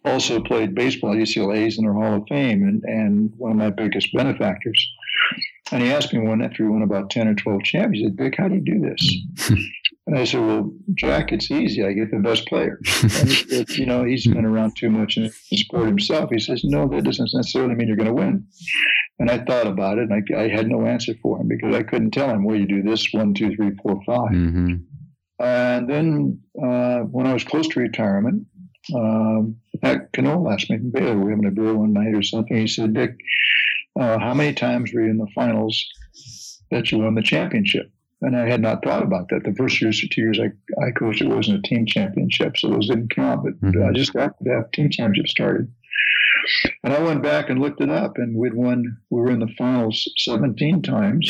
also 0.05 0.41
played 0.41 0.75
baseball 0.75 1.13
at 1.13 1.19
UCLA's 1.19 1.79
in 1.79 1.85
their 1.85 1.95
Hall 1.95 2.17
of 2.17 2.25
Fame, 2.29 2.63
and 2.63 2.83
and 2.85 3.33
one 3.37 3.53
of 3.53 3.59
my 3.59 3.71
biggest 3.71 4.13
benefactors. 4.15 4.89
And 5.73 5.83
he 5.83 5.91
asked 5.91 6.13
me 6.13 6.21
one 6.21 6.43
after 6.43 6.65
he 6.65 6.69
won 6.69 6.83
about 6.83 7.11
ten 7.11 7.29
or 7.29 7.35
twelve 7.35 7.63
champions. 7.63 7.99
He 7.99 8.05
said, 8.05 8.17
"Vic, 8.17 8.35
how 8.39 8.49
do 8.49 8.55
you 8.55 8.61
do 8.61 8.81
this?" 8.81 9.59
And 10.07 10.19
I 10.19 10.25
said, 10.25 10.41
Well, 10.41 10.73
Jack, 10.95 11.33
it's 11.33 11.51
easy. 11.51 11.85
I 11.85 11.93
get 11.93 12.11
the 12.11 12.19
best 12.19 12.47
player. 12.47 12.79
said, 12.85 13.69
you 13.71 13.87
know, 13.87 14.05
he's 14.05 14.27
been 14.27 14.45
around 14.45 14.77
too 14.77 14.91
much 14.91 15.17
in 15.17 15.31
the 15.51 15.57
sport 15.57 15.87
himself. 15.87 16.31
He 16.31 16.41
says, 16.41 16.65
No, 16.65 16.89
that 16.89 17.05
doesn't 17.05 17.31
necessarily 17.33 17.75
mean 17.75 17.87
you're 17.87 17.97
going 17.97 18.09
to 18.09 18.15
win. 18.15 18.47
And 19.21 19.31
I 19.31 19.39
thought 19.39 19.69
about 19.69 19.99
it, 19.99 20.11
and 20.11 20.25
I, 20.35 20.43
I, 20.43 20.49
had 20.49 20.67
no 20.67 20.85
answer 20.85 21.15
for 21.23 21.41
him 21.41 21.47
because 21.47 21.77
I 21.77 21.85
couldn't 21.85 22.11
tell 22.11 22.29
him, 22.29 22.45
Well, 22.45 22.57
you 22.57 22.67
do 22.67 22.83
this 22.83 23.13
one, 23.13 23.35
two, 23.35 23.55
three, 23.55 23.71
four, 23.83 24.03
five. 24.05 24.33
Mm-hmm. 24.33 24.75
And 25.39 25.89
then 25.89 26.41
uh, 26.61 27.01
when 27.01 27.27
I 27.27 27.33
was 27.33 27.45
close 27.45 27.69
to 27.69 27.81
retirement, 27.81 28.47
um, 28.95 29.57
Pat 29.81 30.13
Cano 30.13 30.51
asked 30.51 30.71
me 30.71 30.79
Baylor, 30.79 31.15
we 31.15 31.25
were 31.25 31.31
having 31.31 31.47
a 31.47 31.51
beer 31.53 31.75
one 31.75 31.93
night 31.93 32.15
or 32.15 32.23
something. 32.23 32.57
He 32.57 32.67
said, 32.67 32.95
Dick, 32.95 33.17
uh, 33.99 34.19
how 34.19 34.35
many 34.35 34.55
times 34.55 34.93
were 34.93 35.03
you 35.03 35.11
in 35.11 35.19
the 35.19 35.27
finals 35.35 35.87
that 36.71 36.91
you 36.91 36.99
won 36.99 37.15
the 37.15 37.23
championship? 37.23 37.91
And 38.23 38.37
I 38.37 38.49
had 38.49 38.61
not 38.61 38.85
thought 38.85 39.03
about 39.03 39.29
that. 39.31 39.43
The 39.45 39.55
first 39.55 39.81
years 39.81 40.03
or 40.03 40.07
two 40.07 40.21
years 40.21 40.39
I, 40.39 40.53
I 40.81 40.93
coached, 40.93 41.23
it 41.23 41.29
wasn't 41.29 41.59
a 41.59 41.69
team 41.69 41.87
championship, 41.87 42.57
so 42.57 42.69
those 42.69 42.89
didn't 42.89 43.15
count. 43.15 43.43
But 43.43 43.61
mm-hmm. 43.61 43.83
I 43.83 43.93
just 43.93 44.13
got 44.13 44.39
that 44.45 44.73
team 44.73 44.91
championship 44.91 45.29
started. 45.29 45.73
And 46.85 46.93
I 46.93 47.03
went 47.03 47.23
back 47.23 47.51
and 47.51 47.61
looked 47.61 47.81
it 47.81 47.91
up, 47.91 48.17
and 48.17 48.37
we'd 48.37 48.55
won, 48.55 48.99
we 49.11 49.21
were 49.21 49.31
in 49.31 49.41
the 49.41 49.53
finals 49.59 50.09
17 50.19 50.83
times 50.83 51.29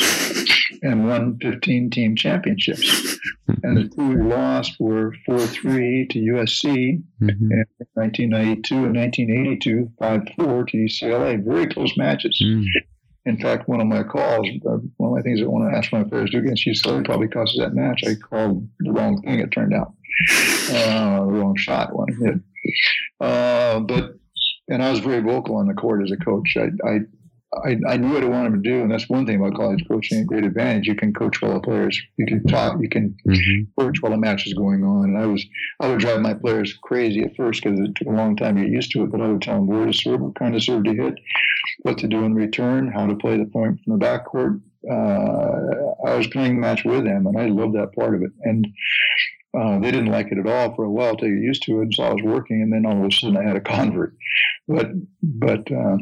and 0.83 1.07
won 1.07 1.39
15 1.41 1.89
team 1.89 2.15
championships. 2.15 3.17
And 3.63 3.77
the 3.77 3.89
two 3.95 4.09
we 4.09 4.21
lost 4.21 4.75
were 4.79 5.13
4 5.25 5.39
3 5.39 6.07
to 6.11 6.19
USC 6.19 7.01
mm-hmm. 7.21 7.51
in 7.51 7.65
1992 7.93 8.75
and 8.75 8.95
1982, 8.95 9.91
5 9.97 10.21
4 10.35 10.65
to 10.65 10.77
UCLA. 10.77 11.43
Very 11.43 11.67
close 11.67 11.97
matches. 11.97 12.39
Mm. 12.43 12.65
In 13.25 13.37
fact, 13.37 13.69
one 13.69 13.79
of 13.79 13.87
my 13.87 14.03
calls, 14.03 14.47
uh, 14.67 14.77
one 14.97 15.11
of 15.11 15.15
my 15.15 15.21
things 15.21 15.41
I 15.41 15.45
want 15.45 15.71
to 15.71 15.77
ask 15.77 15.93
my 15.93 16.03
players 16.03 16.31
to 16.31 16.41
do 16.41 16.43
against 16.43 16.67
UCLA 16.67 17.05
probably 17.05 17.29
causes 17.29 17.57
that 17.59 17.73
match. 17.73 18.03
I 18.05 18.15
called 18.15 18.67
the 18.79 18.91
wrong 18.91 19.21
thing, 19.21 19.39
it 19.39 19.51
turned 19.51 19.73
out. 19.73 19.93
Uh, 20.69 21.19
the 21.19 21.31
wrong 21.31 21.55
shot, 21.57 21.95
one 21.95 22.09
hit. 22.21 22.35
Uh, 23.19 23.79
but, 23.79 24.15
and 24.67 24.83
I 24.83 24.91
was 24.91 24.99
very 24.99 25.21
vocal 25.21 25.55
on 25.55 25.67
the 25.67 25.73
court 25.73 26.03
as 26.03 26.11
a 26.11 26.17
coach. 26.17 26.55
I, 26.57 26.67
I, 26.87 26.99
I, 27.63 27.77
I 27.87 27.97
knew 27.97 28.13
what 28.13 28.23
I 28.23 28.27
wanted 28.27 28.63
to 28.63 28.69
do, 28.69 28.81
and 28.81 28.91
that's 28.91 29.09
one 29.09 29.25
thing 29.25 29.39
about 29.39 29.55
college 29.55 29.83
coaching. 29.87 30.19
A 30.19 30.25
great 30.25 30.43
advantage: 30.43 30.87
you 30.87 30.95
can 30.95 31.13
coach 31.13 31.41
while 31.41 31.53
the 31.53 31.59
players, 31.59 31.99
you 32.17 32.25
can 32.25 32.43
talk, 32.45 32.77
you 32.81 32.89
can 32.89 33.15
mm-hmm. 33.27 33.81
coach 33.81 34.01
while 34.01 34.11
the 34.11 34.17
match 34.17 34.47
is 34.47 34.53
going 34.53 34.83
on. 34.83 35.05
And 35.05 35.17
I 35.17 35.25
was, 35.25 35.45
I 35.79 35.89
would 35.89 35.99
drive 35.99 36.21
my 36.21 36.33
players 36.33 36.77
crazy 36.81 37.21
at 37.23 37.35
first 37.35 37.63
because 37.63 37.79
it 37.79 37.95
took 37.95 38.07
a 38.07 38.11
long 38.11 38.35
time 38.35 38.55
to 38.55 38.61
get 38.61 38.71
used 38.71 38.91
to 38.91 39.03
it. 39.03 39.11
But 39.11 39.21
I 39.21 39.27
would 39.27 39.41
tell 39.41 39.55
them 39.55 39.67
where 39.67 39.85
to 39.85 39.93
serve, 39.93 40.21
what 40.21 40.35
kind 40.35 40.55
of 40.55 40.63
serve 40.63 40.83
to 40.85 40.93
hit, 40.93 41.15
what 41.79 41.97
to 41.99 42.07
do 42.07 42.23
in 42.23 42.33
return, 42.33 42.91
how 42.91 43.05
to 43.05 43.15
play 43.15 43.37
the 43.37 43.45
point 43.45 43.79
from 43.83 43.97
the 43.97 44.05
backcourt. 44.05 44.61
Uh, 44.89 46.07
I 46.07 46.15
was 46.15 46.27
playing 46.27 46.55
the 46.55 46.61
match 46.61 46.83
with 46.83 47.05
them, 47.05 47.25
and 47.27 47.39
I 47.39 47.45
loved 47.47 47.75
that 47.75 47.93
part 47.93 48.15
of 48.15 48.21
it. 48.21 48.31
And 48.41 48.67
uh, 49.55 49.79
they 49.79 49.91
didn't 49.91 50.11
like 50.11 50.31
it 50.31 50.39
at 50.39 50.47
all 50.47 50.73
for 50.75 50.83
a 50.83 50.89
while 50.89 51.15
to 51.15 51.25
get 51.25 51.43
used 51.43 51.63
to 51.63 51.79
it. 51.79 51.83
And 51.83 51.93
so 51.93 52.03
I 52.03 52.13
was 52.13 52.23
working, 52.23 52.61
and 52.61 52.73
then 52.73 52.85
all 52.85 52.99
of 52.99 53.05
a 53.05 53.11
sudden 53.11 53.37
I 53.37 53.43
had 53.43 53.55
a 53.55 53.61
convert. 53.61 54.15
But 54.67 54.87
but 55.21 55.71
uh, 55.71 55.97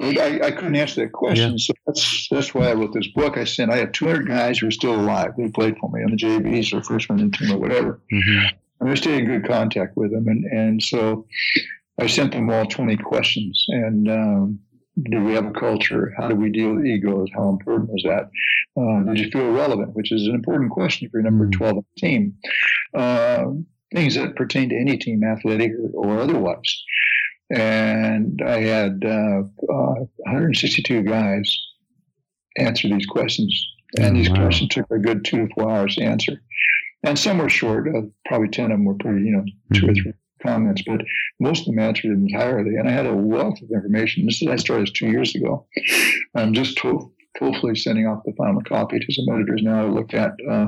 I, 0.00 0.40
I, 0.44 0.50
couldn't 0.52 0.76
answer 0.76 1.02
that 1.02 1.12
question, 1.12 1.52
yeah. 1.52 1.56
so 1.58 1.72
that's 1.86 2.28
that's 2.30 2.54
why 2.54 2.70
I 2.70 2.74
wrote 2.74 2.94
this 2.94 3.08
book. 3.08 3.36
I 3.36 3.44
sent 3.44 3.70
I 3.70 3.76
have 3.76 3.92
200 3.92 4.26
guys 4.26 4.58
who 4.58 4.68
are 4.68 4.72
still 4.72 4.94
alive. 4.94 5.32
They 5.36 5.48
played 5.48 5.76
for 5.78 5.90
me 5.90 6.02
on 6.02 6.12
the 6.12 6.16
JVs 6.16 6.72
or 6.72 6.82
freshman 6.82 7.30
team 7.30 7.52
or 7.52 7.58
whatever. 7.58 8.00
Mm-hmm. 8.12 8.46
And 8.80 8.90
I 8.90 8.94
stayed 8.94 9.18
in 9.18 9.26
good 9.26 9.46
contact 9.46 9.96
with 9.96 10.12
them, 10.12 10.26
and 10.28 10.44
and 10.44 10.82
so 10.82 11.26
I 11.98 12.06
sent 12.06 12.32
them 12.32 12.50
all 12.50 12.64
20 12.66 12.96
questions, 12.96 13.64
and 13.68 14.10
um, 14.10 14.58
do 15.02 15.24
we 15.24 15.34
have 15.34 15.46
a 15.46 15.50
culture? 15.50 16.12
How 16.16 16.28
do 16.28 16.36
we 16.36 16.50
deal 16.50 16.74
with 16.74 16.86
egos? 16.86 17.28
How 17.34 17.48
important 17.48 17.90
is 17.94 18.04
that? 18.04 18.30
Uh, 18.76 19.02
did 19.12 19.18
you 19.18 19.30
feel 19.30 19.50
relevant? 19.50 19.94
Which 19.94 20.12
is 20.12 20.26
an 20.26 20.34
important 20.34 20.70
question 20.70 21.08
for 21.10 21.20
number 21.20 21.46
mm. 21.46 21.52
12 21.52 21.76
on 21.76 21.84
the 21.96 22.00
team. 22.00 22.34
Uh, 22.94 23.44
things 23.92 24.14
that 24.14 24.36
pertain 24.36 24.68
to 24.68 24.76
any 24.76 24.96
team, 24.96 25.24
athletic 25.24 25.72
or, 25.94 26.06
or 26.06 26.20
otherwise. 26.20 26.82
And 27.50 28.40
I 28.44 28.60
had 28.60 29.04
uh, 29.04 29.42
162 29.58 30.98
uh, 30.98 31.02
guys 31.02 31.58
answer 32.56 32.88
these 32.88 33.06
questions. 33.06 33.70
And 33.98 34.16
these 34.16 34.30
wow. 34.30 34.36
questions 34.36 34.70
took 34.70 34.90
a 34.90 34.98
good 34.98 35.24
two 35.24 35.46
to 35.46 35.54
four 35.54 35.70
hours 35.70 35.96
to 35.96 36.04
answer. 36.04 36.40
And 37.02 37.18
some 37.18 37.38
were 37.38 37.48
short, 37.48 37.86
uh, 37.88 38.02
probably 38.26 38.48
10 38.48 38.66
of 38.66 38.70
them 38.70 38.84
were 38.84 38.94
pretty, 38.94 39.24
you 39.24 39.32
know, 39.32 39.44
2 39.74 39.80
mm-hmm. 39.80 39.90
or 39.90 39.94
three 39.94 40.12
comments, 40.44 40.82
but 40.86 41.00
most 41.40 41.60
of 41.60 41.66
them 41.66 41.78
answered 41.78 42.12
entirely. 42.12 42.76
And 42.76 42.88
I 42.88 42.92
had 42.92 43.06
a 43.06 43.14
wealth 43.14 43.60
of 43.62 43.70
information. 43.70 44.26
This 44.26 44.42
is, 44.42 44.48
I 44.48 44.56
started 44.56 44.94
two 44.94 45.08
years 45.08 45.34
ago. 45.34 45.66
I'm 46.34 46.52
just 46.52 46.76
to- 46.78 47.10
hopefully 47.38 47.74
sending 47.74 48.06
off 48.06 48.22
the 48.24 48.32
final 48.36 48.62
copy 48.62 48.98
to 48.98 49.12
some 49.12 49.34
editors 49.34 49.62
now 49.62 49.82
to 49.82 49.92
look 49.92 50.14
at 50.14 50.32
uh, 50.50 50.66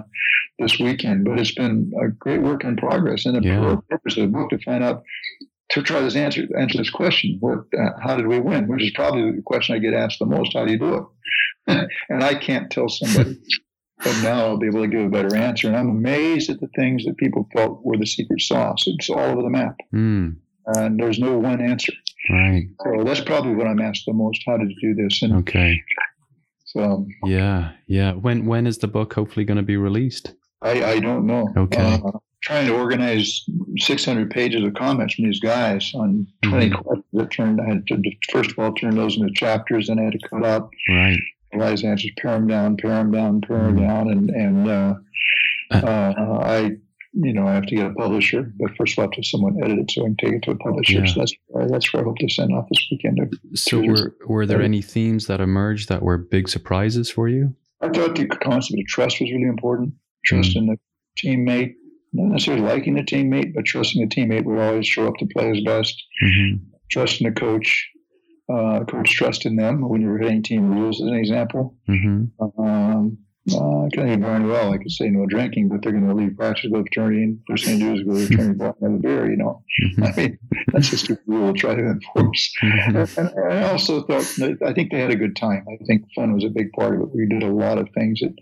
this 0.58 0.78
weekend. 0.78 1.24
But 1.24 1.38
it's 1.38 1.54
been 1.54 1.92
a 2.02 2.08
great 2.08 2.42
work 2.42 2.64
in 2.64 2.76
progress. 2.76 3.26
And 3.26 3.36
the 3.36 3.46
yeah. 3.46 3.76
purpose 3.88 4.16
of 4.16 4.22
the 4.22 4.28
book 4.28 4.50
to 4.50 4.58
find 4.58 4.82
out 4.82 5.02
to 5.70 5.82
try 5.82 6.00
this 6.00 6.16
answer 6.16 6.42
answer 6.58 6.78
this 6.78 6.90
question: 6.90 7.36
what, 7.40 7.60
uh, 7.78 7.90
how 8.02 8.16
did 8.16 8.26
we 8.26 8.40
win? 8.40 8.68
Which 8.68 8.82
is 8.82 8.92
probably 8.94 9.32
the 9.32 9.42
question 9.42 9.74
I 9.74 9.78
get 9.78 9.94
asked 9.94 10.18
the 10.18 10.26
most. 10.26 10.52
How 10.54 10.64
do 10.64 10.72
you 10.72 10.78
do 10.78 10.94
it? 10.94 11.04
and 12.08 12.22
I 12.22 12.34
can't 12.34 12.70
tell 12.70 12.88
somebody 12.88 13.38
but 14.02 14.22
now 14.22 14.46
I'll 14.46 14.58
be 14.58 14.66
able 14.66 14.82
to 14.82 14.88
give 14.88 15.06
a 15.06 15.08
better 15.08 15.34
answer. 15.36 15.68
And 15.68 15.76
I'm 15.76 15.88
amazed 15.88 16.50
at 16.50 16.60
the 16.60 16.68
things 16.76 17.04
that 17.04 17.16
people 17.16 17.48
felt 17.52 17.84
were 17.84 17.96
the 17.96 18.06
secret 18.06 18.40
sauce. 18.40 18.84
It's 18.86 19.08
all 19.08 19.18
over 19.18 19.42
the 19.42 19.50
map. 19.50 19.76
Mm. 19.94 20.36
And 20.66 21.00
there's 21.00 21.18
no 21.18 21.38
one 21.38 21.60
answer. 21.60 21.92
Right. 22.30 22.66
So 22.82 23.04
that's 23.04 23.20
probably 23.20 23.54
what 23.54 23.66
I'm 23.66 23.80
asked 23.80 24.04
the 24.06 24.12
most. 24.12 24.42
How 24.46 24.56
did 24.58 24.70
you 24.70 24.94
do 24.94 25.02
this? 25.02 25.22
And 25.22 25.36
okay. 25.36 25.80
So 26.64 27.06
yeah, 27.24 27.72
yeah. 27.86 28.12
When 28.12 28.46
when 28.46 28.66
is 28.66 28.78
the 28.78 28.88
book 28.88 29.14
hopefully 29.14 29.44
going 29.44 29.58
to 29.58 29.62
be 29.62 29.76
released? 29.76 30.34
I, 30.60 30.84
I 30.84 31.00
don't 31.00 31.26
know. 31.26 31.48
Okay. 31.56 32.00
Uh, 32.04 32.18
trying 32.42 32.66
to 32.66 32.76
organize 32.76 33.44
600 33.78 34.30
pages 34.30 34.64
of 34.64 34.74
comments 34.74 35.14
from 35.14 35.26
these 35.26 35.40
guys 35.40 35.92
on 35.94 36.26
20 36.42 36.70
mm-hmm. 36.70 36.82
questions 36.82 37.04
that 37.12 37.30
turned. 37.30 37.60
I 37.60 37.68
had 37.68 37.86
to 37.86 38.02
first 38.30 38.50
of 38.50 38.58
all 38.58 38.72
turn 38.72 38.96
those 38.96 39.16
into 39.16 39.32
chapters, 39.34 39.88
and 39.88 40.00
I 40.00 40.04
had 40.04 40.12
to 40.14 40.28
cut 40.28 40.44
out 40.44 40.70
right 40.90 41.20
wise 41.56 41.84
answers, 41.84 42.10
pare 42.18 42.32
them 42.32 42.46
down, 42.46 42.76
pare 42.76 42.90
them 42.90 43.10
down, 43.10 43.40
pare 43.40 43.58
them 43.58 43.76
mm-hmm. 43.76 43.86
down, 43.86 44.10
and 44.10 44.30
and 44.30 44.68
uh, 44.68 44.94
uh, 45.72 46.40
I, 46.42 46.70
you 47.12 47.32
know, 47.32 47.46
I 47.46 47.54
have 47.54 47.66
to 47.66 47.76
get 47.76 47.86
a 47.86 47.94
publisher, 47.94 48.52
but 48.58 48.70
first 48.76 48.94
of 48.94 48.98
all, 48.98 49.02
I 49.02 49.06
have 49.06 49.10
to 49.12 49.16
have 49.18 49.24
someone 49.24 49.62
edit 49.62 49.78
it 49.78 49.90
so 49.90 50.02
I 50.02 50.06
can 50.06 50.16
take 50.16 50.32
it 50.34 50.42
to 50.42 50.50
a 50.52 50.56
publisher. 50.56 51.00
Yeah. 51.00 51.06
So 51.06 51.20
that's 51.20 51.34
where, 51.46 51.68
that's 51.68 51.92
where 51.92 52.02
I 52.02 52.04
hope 52.04 52.18
to 52.18 52.28
send 52.28 52.52
off 52.52 52.66
this 52.70 52.86
weekend. 52.90 53.36
So 53.54 53.80
were 53.80 54.16
were 54.26 54.46
there 54.46 54.62
any 54.62 54.82
themes 54.82 55.26
that 55.26 55.40
emerged 55.40 55.88
that 55.88 56.02
were 56.02 56.18
big 56.18 56.48
surprises 56.48 57.10
for 57.10 57.28
you? 57.28 57.54
I 57.80 57.88
thought 57.88 58.16
the 58.16 58.26
concept 58.26 58.78
of 58.78 58.86
trust 58.86 59.20
was 59.20 59.30
really 59.30 59.48
important. 59.48 59.94
Trust 60.24 60.52
mm. 60.52 60.56
in 60.56 60.66
the 60.66 60.76
teammate, 61.18 61.74
not 62.12 62.32
necessarily 62.32 62.62
liking 62.62 62.94
the 62.94 63.02
teammate, 63.02 63.54
but 63.54 63.64
trusting 63.64 64.00
the 64.00 64.14
teammate 64.14 64.44
will 64.44 64.60
always 64.60 64.86
show 64.86 65.06
up 65.06 65.16
to 65.18 65.26
play 65.26 65.54
his 65.54 65.64
best. 65.64 65.94
Mm-hmm. 66.24 66.64
Trusting 66.90 67.28
the 67.28 67.34
coach, 67.38 67.88
uh, 68.48 68.84
coach 68.84 69.10
trust 69.10 69.46
in 69.46 69.56
them 69.56 69.88
when 69.88 70.00
you're 70.00 70.18
hitting 70.18 70.42
team 70.42 70.70
rules, 70.70 71.00
as 71.00 71.08
an 71.08 71.14
example. 71.14 71.74
Mm-hmm. 71.88 72.62
Um, 72.62 73.18
uh, 73.52 73.84
I 73.84 73.88
can 73.90 74.20
very 74.20 74.44
well. 74.44 74.72
I 74.72 74.78
could 74.78 74.90
say 74.90 75.08
no 75.08 75.24
drinking, 75.26 75.68
but 75.68 75.80
they're 75.82 75.92
going 75.92 76.08
to 76.08 76.14
leave 76.14 76.36
practice, 76.36 76.68
go 76.70 76.78
to 76.78 76.82
fraternity, 76.82 77.22
and 77.22 77.38
first 77.48 77.64
thing 77.64 77.78
to 77.78 77.84
do 77.84 77.94
is 77.94 78.02
go 78.02 78.14
to 78.14 78.26
fraternity 78.26 78.58
bar 78.58 78.76
and 78.80 78.90
have 78.90 78.98
a 78.98 79.02
beer. 79.02 79.30
You 79.30 79.36
know, 79.36 79.62
mm-hmm. 79.84 80.04
I 80.04 80.16
mean 80.16 80.38
that's 80.72 80.90
just 80.90 81.10
a 81.10 81.18
rule 81.26 81.52
to 81.52 81.58
try 81.58 81.74
to 81.74 81.82
enforce. 81.82 82.52
Mm-hmm. 82.62 83.20
And, 83.20 83.30
and, 83.36 83.52
I 83.52 83.70
also 83.70 84.02
thought 84.02 84.24
I 84.66 84.72
think 84.72 84.90
they 84.90 85.00
had 85.00 85.12
a 85.12 85.16
good 85.16 85.36
time. 85.36 85.64
I 85.68 85.76
think 85.86 86.06
fun 86.14 86.34
was 86.34 86.44
a 86.44 86.48
big 86.48 86.72
part 86.72 86.96
of 86.96 87.02
it. 87.02 87.08
We 87.14 87.26
did 87.28 87.44
a 87.44 87.52
lot 87.52 87.78
of 87.78 87.88
things 87.94 88.20
that 88.20 88.34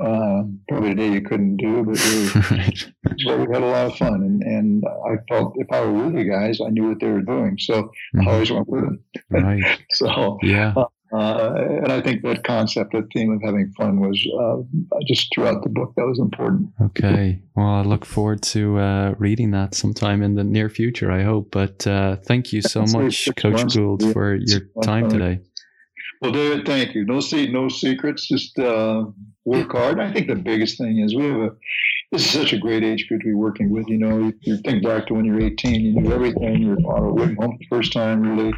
um, 0.00 0.60
probably 0.68 0.90
today 0.90 1.12
you 1.12 1.22
couldn't 1.22 1.56
do, 1.56 1.84
but 1.84 1.98
we, 2.04 3.26
we 3.46 3.52
had 3.52 3.62
a 3.62 3.66
lot 3.66 3.86
of 3.86 3.96
fun. 3.96 4.14
And, 4.14 4.42
and 4.42 4.84
I 4.86 5.16
felt 5.28 5.54
if 5.56 5.68
I 5.70 5.80
were 5.80 6.06
with 6.06 6.14
the 6.14 6.24
guys, 6.24 6.60
I 6.60 6.70
knew 6.70 6.88
what 6.88 7.00
they 7.00 7.08
were 7.08 7.22
doing. 7.22 7.56
So 7.58 7.82
mm-hmm. 7.82 8.28
I 8.28 8.32
always 8.32 8.50
went 8.50 8.68
with 8.68 8.82
them. 8.82 9.04
Right. 9.30 9.80
so, 9.90 10.38
yeah. 10.42 10.74
Uh, 10.76 10.86
uh, 11.14 11.54
and 11.54 11.92
I 11.92 12.00
think 12.00 12.22
that 12.22 12.42
concept, 12.42 12.92
that 12.92 13.06
theme 13.12 13.30
of 13.30 13.40
having 13.40 13.70
fun 13.76 14.00
was 14.00 14.26
uh, 14.36 14.98
just 15.06 15.32
throughout 15.32 15.62
the 15.62 15.68
book. 15.68 15.92
That 15.96 16.06
was 16.06 16.18
important. 16.18 16.70
Okay. 16.82 17.40
Well, 17.54 17.66
I 17.66 17.82
look 17.82 18.04
forward 18.04 18.42
to 18.44 18.78
uh, 18.78 19.14
reading 19.18 19.52
that 19.52 19.76
sometime 19.76 20.24
in 20.24 20.34
the 20.34 20.42
near 20.42 20.68
future, 20.68 21.12
I 21.12 21.22
hope. 21.22 21.52
But 21.52 21.86
uh, 21.86 22.16
thank 22.16 22.52
you 22.52 22.62
so 22.62 22.84
much, 22.92 23.28
Coach 23.36 23.74
Gould, 23.76 24.12
for 24.12 24.34
your 24.34 24.62
time 24.82 25.08
today. 25.08 25.40
Well, 26.24 26.32
David, 26.32 26.64
thank 26.64 26.94
you. 26.94 27.04
No, 27.04 27.20
see, 27.20 27.52
no 27.52 27.68
secrets. 27.68 28.26
Just 28.26 28.58
uh, 28.58 29.04
work 29.44 29.72
hard. 29.72 30.00
I 30.00 30.10
think 30.10 30.26
the 30.26 30.34
biggest 30.34 30.78
thing 30.78 31.00
is 31.00 31.14
we 31.14 31.24
have 31.24 31.36
a. 31.38 31.50
This 32.10 32.24
is 32.24 32.30
such 32.30 32.54
a 32.54 32.58
great 32.58 32.82
age 32.82 33.06
group 33.08 33.20
to 33.20 33.26
be 33.26 33.34
working 33.34 33.68
with. 33.68 33.86
You 33.88 33.98
know, 33.98 34.18
you, 34.18 34.32
you 34.40 34.56
think 34.56 34.82
back 34.82 35.06
to 35.08 35.14
when 35.14 35.26
you're 35.26 35.38
18, 35.38 35.82
you 35.82 36.00
knew 36.00 36.10
everything. 36.14 36.62
You're 36.62 36.78
on 36.78 37.02
a 37.02 37.12
way 37.12 37.34
home 37.38 37.58
the 37.60 37.66
first 37.68 37.92
time, 37.92 38.22
really 38.22 38.54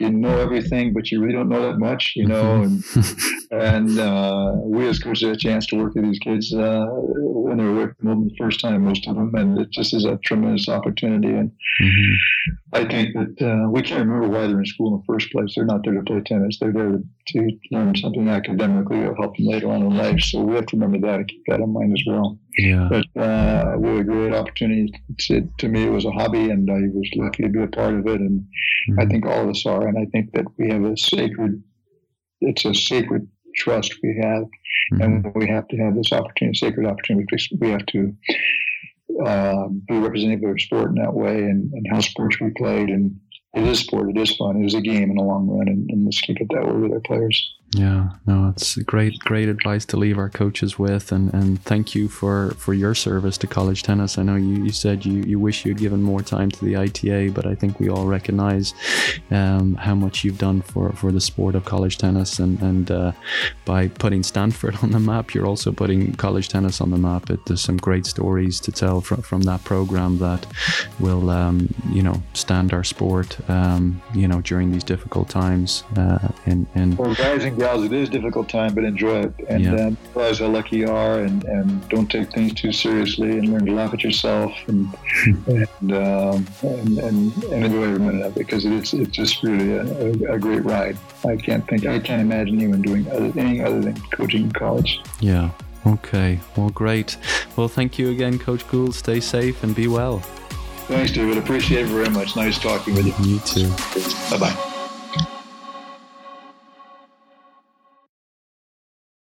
you 0.00 0.10
know 0.10 0.38
everything, 0.38 0.92
but 0.92 1.10
you 1.10 1.20
really 1.20 1.34
don't 1.34 1.48
know 1.48 1.62
that 1.62 1.78
much, 1.78 2.12
you 2.14 2.26
know. 2.26 2.62
And 2.62 2.84
and 3.50 3.98
uh, 3.98 4.52
we 4.64 4.86
as 4.88 4.98
coaches 4.98 5.26
had 5.28 5.36
a 5.36 5.38
chance 5.38 5.66
to 5.66 5.76
work 5.76 5.94
with 5.94 6.04
these 6.04 6.18
kids 6.18 6.54
uh, 6.54 6.86
when 6.90 7.58
they 7.58 7.64
were 7.64 7.82
away 7.82 7.92
from 7.98 8.08
home 8.08 8.28
the 8.28 8.34
first 8.38 8.60
time, 8.60 8.84
most 8.84 9.06
of 9.06 9.16
them, 9.16 9.34
and 9.34 9.58
it 9.58 9.70
just 9.70 9.94
is 9.94 10.04
a 10.04 10.18
tremendous 10.24 10.68
opportunity. 10.68 11.28
And 11.28 11.50
mm-hmm. 11.82 12.14
I 12.72 12.84
think 12.84 13.14
that 13.14 13.46
uh, 13.46 13.70
we 13.70 13.82
can't 13.82 14.06
remember 14.06 14.28
why 14.28 14.46
they're 14.46 14.58
in 14.58 14.66
school 14.66 14.94
in 14.94 14.98
the 15.00 15.12
first 15.12 15.30
place. 15.32 15.54
They're 15.54 15.64
not 15.64 15.84
there 15.84 15.94
to 15.94 16.02
play 16.02 16.20
tennis; 16.20 16.58
they're 16.60 16.72
there 16.72 16.98
to 17.28 17.50
learn 17.70 17.96
something 17.96 18.28
academically 18.28 19.00
or 19.00 19.14
help 19.14 19.36
them 19.36 19.46
later 19.46 19.68
on 19.70 19.82
in 19.82 19.96
life. 19.96 20.20
So 20.20 20.42
we 20.42 20.54
have 20.56 20.66
to 20.66 20.76
remember 20.76 21.06
that 21.06 21.20
and 21.20 21.28
keep 21.28 21.42
that 21.48 21.60
in 21.60 21.72
mind 21.72 21.92
as 21.92 22.04
well. 22.06 22.38
Yeah. 22.58 22.88
But 22.90 23.06
uh, 23.20 23.76
we 23.78 24.00
a 24.00 24.04
great 24.04 24.34
opportunity. 24.34 24.92
To, 25.20 25.48
to 25.58 25.68
me, 25.68 25.84
it 25.84 25.92
was 25.92 26.04
a 26.04 26.10
hobby, 26.10 26.50
and 26.50 26.68
I 26.68 26.80
was 26.92 27.08
lucky 27.14 27.44
to 27.44 27.48
be 27.48 27.62
a 27.62 27.68
part 27.68 27.94
of 27.94 28.06
it. 28.08 28.20
And 28.20 28.40
mm-hmm. 28.40 29.00
I 29.00 29.06
think 29.06 29.24
all 29.24 29.44
of 29.44 29.50
us 29.50 29.64
are. 29.64 29.86
And 29.86 29.96
I 29.96 30.06
think 30.06 30.32
that 30.32 30.44
we 30.58 30.68
have 30.70 30.84
a 30.84 30.96
sacred, 30.96 31.62
it's 32.40 32.64
a 32.64 32.74
sacred 32.74 33.28
trust 33.54 33.94
we 34.02 34.18
have. 34.20 34.42
Mm-hmm. 34.92 35.02
And 35.02 35.34
we 35.36 35.46
have 35.48 35.68
to 35.68 35.76
have 35.76 35.94
this 35.94 36.12
opportunity, 36.12 36.58
sacred 36.58 36.86
opportunity. 36.86 37.26
We 37.60 37.70
have 37.70 37.86
to 37.86 38.16
uh, 39.24 39.68
be 39.86 39.98
representative 39.98 40.42
of 40.42 40.50
our 40.50 40.58
sport 40.58 40.90
in 40.90 40.96
that 40.96 41.14
way 41.14 41.38
and, 41.38 41.72
and 41.72 41.86
how 41.90 42.00
sports 42.00 42.40
we 42.40 42.50
played. 42.56 42.88
And 42.88 43.20
it 43.54 43.62
is 43.62 43.80
sport, 43.80 44.10
it 44.10 44.18
is 44.18 44.36
fun, 44.36 44.62
it 44.62 44.66
is 44.66 44.74
a 44.74 44.80
game 44.80 45.10
in 45.10 45.16
the 45.16 45.22
long 45.22 45.46
run. 45.46 45.68
And, 45.68 45.88
and 45.90 46.04
let's 46.04 46.20
keep 46.20 46.40
it 46.40 46.48
that 46.50 46.66
way 46.66 46.72
with 46.72 46.92
our 46.92 47.00
players. 47.00 47.54
Yeah, 47.72 48.12
no, 48.26 48.48
it's 48.48 48.76
great, 48.76 49.18
great 49.20 49.48
advice 49.48 49.84
to 49.86 49.98
leave 49.98 50.16
our 50.16 50.30
coaches 50.30 50.78
with, 50.78 51.12
and, 51.12 51.32
and 51.34 51.62
thank 51.64 51.94
you 51.94 52.08
for, 52.08 52.52
for 52.52 52.72
your 52.72 52.94
service 52.94 53.36
to 53.38 53.46
college 53.46 53.82
tennis. 53.82 54.16
I 54.16 54.22
know 54.22 54.36
you, 54.36 54.64
you 54.64 54.72
said 54.72 55.04
you, 55.04 55.22
you 55.22 55.38
wish 55.38 55.66
you'd 55.66 55.76
given 55.76 56.02
more 56.02 56.22
time 56.22 56.50
to 56.50 56.64
the 56.64 56.76
ITA, 56.78 57.28
but 57.30 57.46
I 57.46 57.54
think 57.54 57.78
we 57.78 57.90
all 57.90 58.06
recognize 58.06 58.72
um, 59.30 59.74
how 59.74 59.94
much 59.94 60.24
you've 60.24 60.38
done 60.38 60.62
for, 60.62 60.92
for 60.92 61.12
the 61.12 61.20
sport 61.20 61.54
of 61.54 61.66
college 61.66 61.98
tennis, 61.98 62.38
and 62.38 62.58
and 62.62 62.90
uh, 62.90 63.12
by 63.66 63.88
putting 63.88 64.22
Stanford 64.22 64.76
on 64.82 64.92
the 64.92 65.00
map, 65.00 65.34
you're 65.34 65.46
also 65.46 65.70
putting 65.70 66.14
college 66.14 66.48
tennis 66.48 66.80
on 66.80 66.90
the 66.90 66.96
map. 66.96 67.28
It, 67.28 67.44
there's 67.44 67.60
some 67.60 67.76
great 67.76 68.06
stories 68.06 68.60
to 68.60 68.72
tell 68.72 69.02
from, 69.02 69.20
from 69.20 69.42
that 69.42 69.62
program 69.64 70.18
that 70.18 70.46
will 71.00 71.28
um, 71.28 71.72
you 71.90 72.02
know 72.02 72.22
stand 72.32 72.72
our 72.72 72.84
sport 72.84 73.38
um, 73.50 74.00
you 74.14 74.26
know 74.26 74.40
during 74.40 74.72
these 74.72 74.84
difficult 74.84 75.28
times 75.28 75.84
uh, 75.96 76.28
in 76.46 76.66
in. 76.74 76.96
Well, 76.96 77.14
gals, 77.58 77.84
it 77.84 77.92
is 77.92 78.08
a 78.08 78.12
difficult 78.12 78.48
time, 78.48 78.74
but 78.74 78.84
enjoy 78.84 79.20
it 79.22 79.32
and 79.48 79.62
Yeah. 79.64 79.86
um, 79.86 79.96
realize 80.14 80.38
how 80.38 80.46
lucky 80.48 80.78
you 80.78 80.88
are, 80.88 81.20
and, 81.20 81.44
and 81.44 81.88
don't 81.88 82.10
take 82.10 82.32
things 82.32 82.54
too 82.54 82.72
seriously, 82.72 83.32
and 83.38 83.52
learn 83.52 83.66
to 83.66 83.72
laugh 83.72 83.92
at 83.92 84.02
yourself, 84.02 84.52
and 84.68 84.88
and, 85.46 85.92
um, 85.92 86.46
and 86.62 86.98
and 86.98 87.44
and 87.44 87.64
enjoy 87.64 87.82
every 87.84 87.98
minute 87.98 88.24
of 88.26 88.32
it 88.36 88.38
because 88.46 88.64
it's 88.64 88.92
it's 88.94 89.10
just 89.10 89.42
really 89.42 89.72
a, 89.74 89.82
a, 90.30 90.34
a 90.34 90.38
great 90.38 90.64
ride. 90.64 90.96
I 91.26 91.36
can't 91.36 91.66
think, 91.68 91.84
I 91.86 91.98
can't 91.98 92.22
imagine 92.22 92.56
anyone 92.56 92.82
doing 92.82 93.08
other, 93.10 93.24
anything 93.26 93.64
other 93.64 93.80
than 93.80 93.96
coaching 94.12 94.42
in 94.44 94.52
college. 94.52 95.00
Yeah. 95.20 95.50
Okay. 95.86 96.38
Well, 96.56 96.70
great. 96.70 97.16
Well, 97.56 97.68
thank 97.68 97.98
you 97.98 98.10
again, 98.10 98.38
Coach 98.38 98.66
Gould. 98.68 98.94
Stay 98.94 99.20
safe 99.20 99.62
and 99.62 99.74
be 99.74 99.86
well. 99.88 100.18
Thanks, 100.88 101.12
David. 101.12 101.38
Appreciate 101.38 101.82
it 101.86 101.88
very 101.88 102.08
much. 102.10 102.34
Nice 102.36 102.58
talking 102.58 102.94
with 102.94 103.06
you. 103.06 103.14
You 103.34 103.38
too. 103.40 103.68
Bye 104.30 104.38
bye. 104.38 104.74